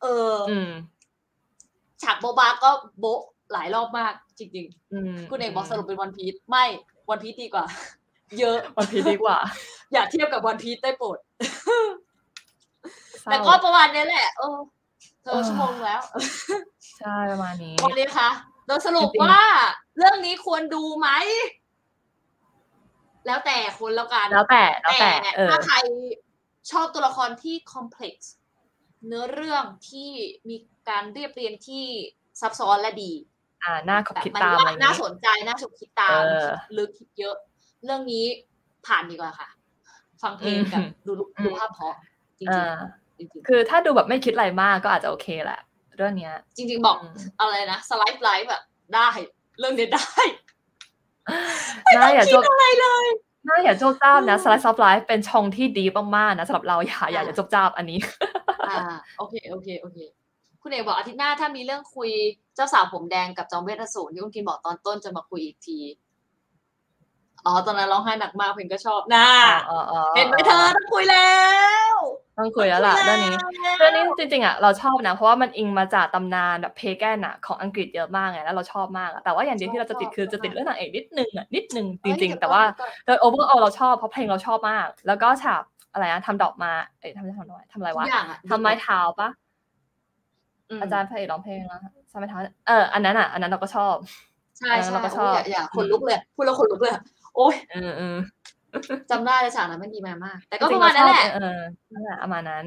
[0.02, 0.72] เออออืม
[2.02, 6.64] ฉากโบบะก็โบะหลายรอบมาก จริงอืมๆคุณเอกบอกสรุปเป็นวันพีชไม่
[7.10, 7.64] วันพีชดีกว่า
[8.38, 9.36] เยอะวันพีชดีกว่า
[9.92, 11.18] อย่าเทียบกับวันพีชได้โปรด
[13.22, 14.58] เศร้าแต่ก็ประมาณนี้แหละเออ
[15.22, 16.00] เธเอออชั่วโมงแล้ว
[16.98, 19.46] ใช่ ประมาณนี้วันนี้คะโดยสรุปจริงๆว่า
[19.96, 21.08] เรื่องนี้ควรดูไหม
[23.26, 25.76] แล้วแต่คนแล้วกัน แล้วแต่แล้วแต่เออถ้าใคร
[26.70, 28.34] ชอบตัวละครที่คอมเพล็กซ์
[29.06, 30.10] เนื้อเรื่องที่
[30.48, 30.56] มี
[30.88, 31.84] การเรียบเรียงที่
[32.40, 33.12] ซับซ้อนและดี
[33.64, 37.36] อ่าหน้าขบแบบคิดมันตามอะไรน่านี้สนใจน่าฉุกคิดตามเออลึกคิดเยอะ
[37.84, 38.24] เรื่องนี้
[38.86, 39.48] ผ่านดีกว่าค่ะ
[40.22, 41.94] ฟังเพลงกับอืมดูรูปอืมดูภาพเพราะ
[42.38, 45.60] จริงอ่าๆจริงคือถ้าดูแบบไม่คิดอะไรมากก็อาจจะโอเคแหละ
[46.00, 48.62] เรื่องเนี้ยๆจริง ๆ บอกอืมอะไรนะสไลด์ไลฟ์แบบ
[48.94, 49.08] ได้
[49.58, 50.10] เรื่องนี้ได้
[51.96, 53.06] น่าอย่าคิจดบอะไรเลย
[53.48, 55.84] น่าอย่าจ้วงจาบนะอืม Slice of Life เป็นช่องที่ดี
[56.16, 57.98] มากๆนะสำหรับเราอย่าอย่าอ่าอย่าจ้วงจาบอันนี้
[58.68, 58.76] อ่า
[59.18, 59.98] โอเคโอเคโอเค
[60.62, 62.10] คุณเอกบอกอาทิตย์หน้าถ้ามีเรื่องคุย
[62.54, 65.78] เจ้าสาวผมแดงกับจอมเวทอสูรที่คุณกินบอกตอนต้นจะมาคุยอีกที
[67.46, 69.28] อ๋อตอนนั้นร้องไห้หนักมากเพลงก็ชอบนะ
[69.70, 71.34] อ๋ออ๋อเห็นไหมเธอต้องคุยแล้
[71.92, 71.94] ว
[72.40, 73.34] ต้องคุยแล้วล่ะเรื่องนี้
[73.78, 82.62] เรื่องนี้จริงๆอะเราชอบนะเพราะว่ามันอิงมาจากตำนานแบบ pagan อะของอังกฤษเยอะมากไงแล้วเราชอบมากอะแต่ว่าอย่างเดียวที่เราจะติดคือจะติดเรื่องนางเอกนิดนึงอะนิดนึงจริง ๆ แต่ว่า
[83.06, 85.62] โดย overall เราชอบเพราะเพลงเราชอบมาก แล้วก็ฉาก
[85.92, 89.28] อะไรนะทำดอกมาเอ้ยทำทำดอกไม้ทำอะไรทุวะกอย่างอะทำไม้เท้าปะ
[90.76, 91.80] มอาจารย์พระเอกร้องเพลงแล้ว
[92.12, 92.38] ทำไม้เท้า
[92.68, 93.94] เอออันนั้นอะอันนั้นเราก็ชอบ
[94.58, 96.92] ใช่เออใช่เราก็ชอบโยอย่าอย่าคนลุกเลยพูดแล้วคนลุกเลย
[97.36, 98.16] โอ้ยเออเออ
[99.10, 101.60] จำได้เลยฉากนั้นมันดีมากๆแต่ก็จปริงระๆมาณนั้นแหละเออเออ
[101.92, 102.64] นั่นแหละประมาณนั้น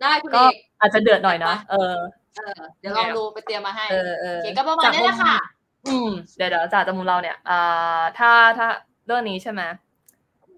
[0.00, 1.96] ได้คุณก็เอกอาจจะเดือดหน่อยนะเออ
[2.36, 5.36] เออเดี๋ยวลองดูไปเตรียมมาให้เออเอโออเคก็ประมาณนี้แหละค่ะ
[5.86, 8.66] อืมเดี๋ยวเดี๋ยวจากจมุมเราเนี่ยอ่าถ้าถ้า
[9.06, 9.62] เรื่องนี้ใช่ไหม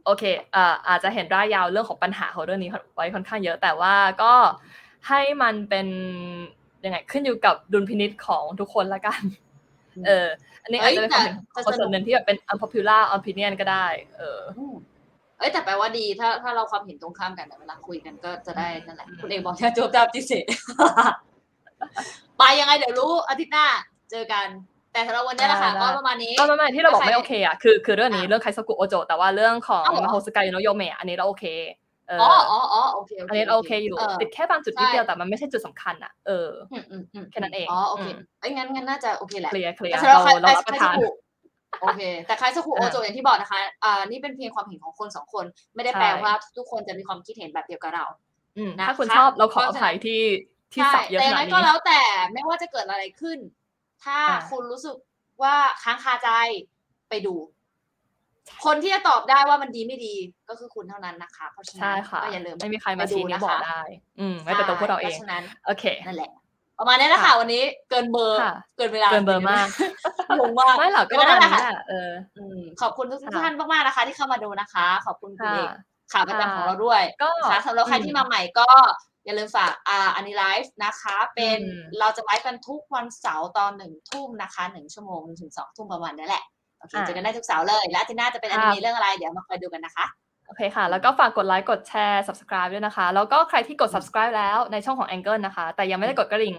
[0.05, 4.35] โอเคอ่าอาจจะเห็นร่ายยาวเรื่องของปัญหาของเรื่องนี้ไว้ค่อนข้างเยอะ แต่ว่าก็
[5.09, 5.87] ให้มันเป็น
[6.85, 9.21] ยังไงขึ้นอยู่กับดุลพินิษของทุกคนละกัน
[9.97, 10.27] อืมเออ
[10.63, 13.87] อันนี้อาจจะเป็นความเห็นเอ้ยแต่ของคนส่วนหนึ่งที่แบบเป็น unpopular opinion ก็ได้
[14.19, 14.75] เอออืม
[15.39, 20.33] เอ้ยแต่แปลว่าดีถ้าถ้าเราความเห็นตรงข้ามกันอะเวลาคุยกันก็จะได้นั่นแหละ คุณเอกบอกจะจบจามจิเส
[22.39, 23.67] ไปยังไงเดี๋ยวรู้อาทิตย์หน้า
[24.11, 24.47] เจอกัน
[24.93, 31.45] แต่สำหรับวันนี้แหละค่ะได้ก็ประมาณนี้ก็ไม่ไม่ที่เราบอกใครไม่โอเคอะคือคือเรื่องนี้อะเรื่องไคซกุโอโจแต่ว่าเรื่องของอ้าวเหรอมาโฮสกายโนโยเมะอันนี้เราโอเค
[32.09, 41.09] เอออ๋อออ๋ออ๋อโอเคอันนี้เราโอเคอยู่เติดแค่บางจุดนิดใช่เดียวแต่มันไม่ใช่จุดสำคัญอะเอออืมอืมอืมแค่นั้นเองอ๋อโอเคอืมเอ้ยงั้นงั้นน่าจะโอเคแหละเคลียร์เคลียร์แต่สำหรับเราใครเรารับประทานใครสักครู่
[41.81, 48.05] โอเค แต่ใครสักครู่เอโออโจอย่างที่บอกนะคะอ่านี่เป็นเพียงความเห็นของคนสองคน ไม่ได้แปลใช่ว่าทุกคนจะมีความคิดเห็นแบบเดียวกับเรา
[48.59, 50.23] อืมนะคะถ้าคุณชอบเราขออเพราะฉะนั้นภัยที่
[50.75, 52.01] ที่ใช่สับเยอะแต่ขยังนาไงดก็นี้แล้วแต่
[52.33, 53.39] ไม่ว่าจะเกิดอะไรขึ้น
[54.05, 54.97] ถ้าอ่าคุณรู้สึก
[55.43, 56.31] ว่าค้างคาใจ
[57.09, 57.35] ไปดู
[58.65, 60.15] คนที่จะตอบได้ว่ามันดีไม่ดี
[60.49, 63.81] ก็คือคุณเท่านั้นนะคะ เพราะฉะนั้ใช่นค่ะก็อย่าลืมไม่มีใครมาไปดูชี้นิ้วนะคะบอกได้
[64.21, 66.31] อืมไม่แต่ตัวพวกเราเองใช่พะฉะนั้นโอเคนั่นแหละ
[66.79, 69.67] ประมาณนี้แหละค่ะค่ะ วันนี้เกินเบอร์ค่ะเกินเวลาเกินเบอร์มาก
[70.39, 75.69] งงมากไม่หรอกก็ก็ประนั่มาณนแหละนี้ค่ะแหละเอออืมขอบคุณทุกค่ะท่านมากๆนะคะ ที่เข้ามาดูนะคะ ขอบคุณคุณค่ะเอก
[76.13, 78.69] ขาประจำค่ะของเราด้วยก็นะคะสำหรับใครอืมที่มาใหม่ก็
[79.25, 86.45] อย่าลืมฝากอ่าอันนี้ไลฟ์นะคะ เป็นอืมเราจะไลฟ์กันทุกวันเสาร์ตอนหนึ่งทุ่มนะคะหนึ่งชั่วโมงถึงสองทุ่มประมาณนี้แหละ
[86.79, 90.07] โอเคอ่าเจอกันได้ทุกเสาร์เลย และอาทิตย์หน้าจะเป็นอค่ะนิเมะเรื่องอะไรเดี๋ยวมาคอยดูกันนะคะ
[90.49, 96.55] โอเคค่ะ แล้วก็ฝากกดไลค์กดแชร์ subscribe ด้วยนะคะ แล้วก็ใครที่กด subscribe แล้วในช่องของ Angle นะคะ แต่ยังไม่ได้กดกระดิ่ง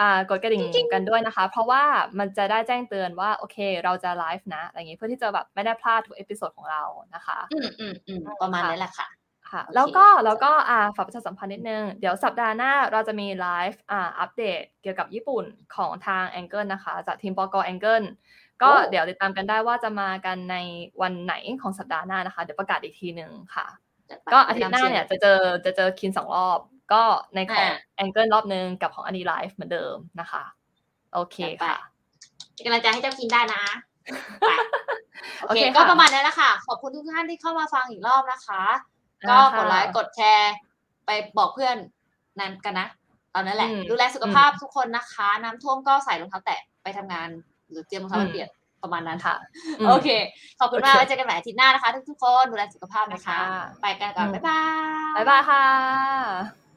[0.00, 1.82] อ่ากดกระดิ่งกันด้วยนะคะ เพราะว่า
[2.18, 6.82] มันจะได้แจ้งเตือนว่าโอเค เราจะไลฟ์นะอะไรอย่างงี้เพื่อที่จะแบบไม่ได้พลาดทุก episode ของเรา
[7.14, 9.08] นะคะอืมอืมอืมประมาณนี้แหละค่ะ
[9.50, 15.44] ค่ะโอเคแล้วก็แล้วก็อ่าฝากประชาสัมพันธ์นิดนึง เดี๋ยวสัปดาห์หน้าเราจะมีไลฟ์อ่าอัปเดตเกี่ยวกับญี่ปุ่น
[15.76, 20.56] ของทาง Angle นะคะ จากทีมปก Angle ก็โอ้เดี๋ยวติดตามกันได้ว่าจะมากันใน
[21.02, 23.66] วันไหนของสัปดาห์หน้านะคะ เดี๋ยวประกาศอีกทีหนึ่งค่ะ
[24.10, 26.60] จัดไปก็อาทิตย์หน้าเนี่ยจะเจอจะเจอคินสองรอบ
[26.92, 27.02] ก็
[27.34, 27.66] ในของ
[27.98, 30.42] อ่า Angle รอบนึงกับของอันนี้ไลฟ์เหมือนเดิมนะคะ
[31.14, 31.78] โอเคจัดไปค่ะ
[32.54, 33.62] เป็นกำลังใจให้เจ้ากินได้นะ
[35.46, 38.62] ไปโอโอเคเคก็ค่ะประมาณนี้แหละค่ะ ขอบคุณทุกท่านที่เข้ามาฟังอีกรอบนะคะ
[39.28, 40.52] ก็อ่ากดไลค์ค่ะกดแชร์
[41.06, 41.76] ไปบอกเพื่อน
[42.40, 42.88] นั้นกันนะ
[43.34, 47.28] ตอนนั้นแหละอืมดูแลสุขภาพทุกคนนะคะ น้ำท่วมก็ใส่รองเท้าแตะไปทำงาน
[47.72, 48.48] หรือเตรียมรองเท้าอืไปมเปียก
[48.82, 49.34] ประมาณนั้นค่ะ
[49.84, 50.08] มโอเค
[50.60, 54.60] ขอบคุณมากโอเคไว้เจอกันใหม่อาทิตย์หน้านะคะ ทุกๆคนดูแลสุขภาพนะคะค่ะไปกันก่อนอืมบ๊ายบา
[55.12, 56.71] ย บ๊ายบายค่ะ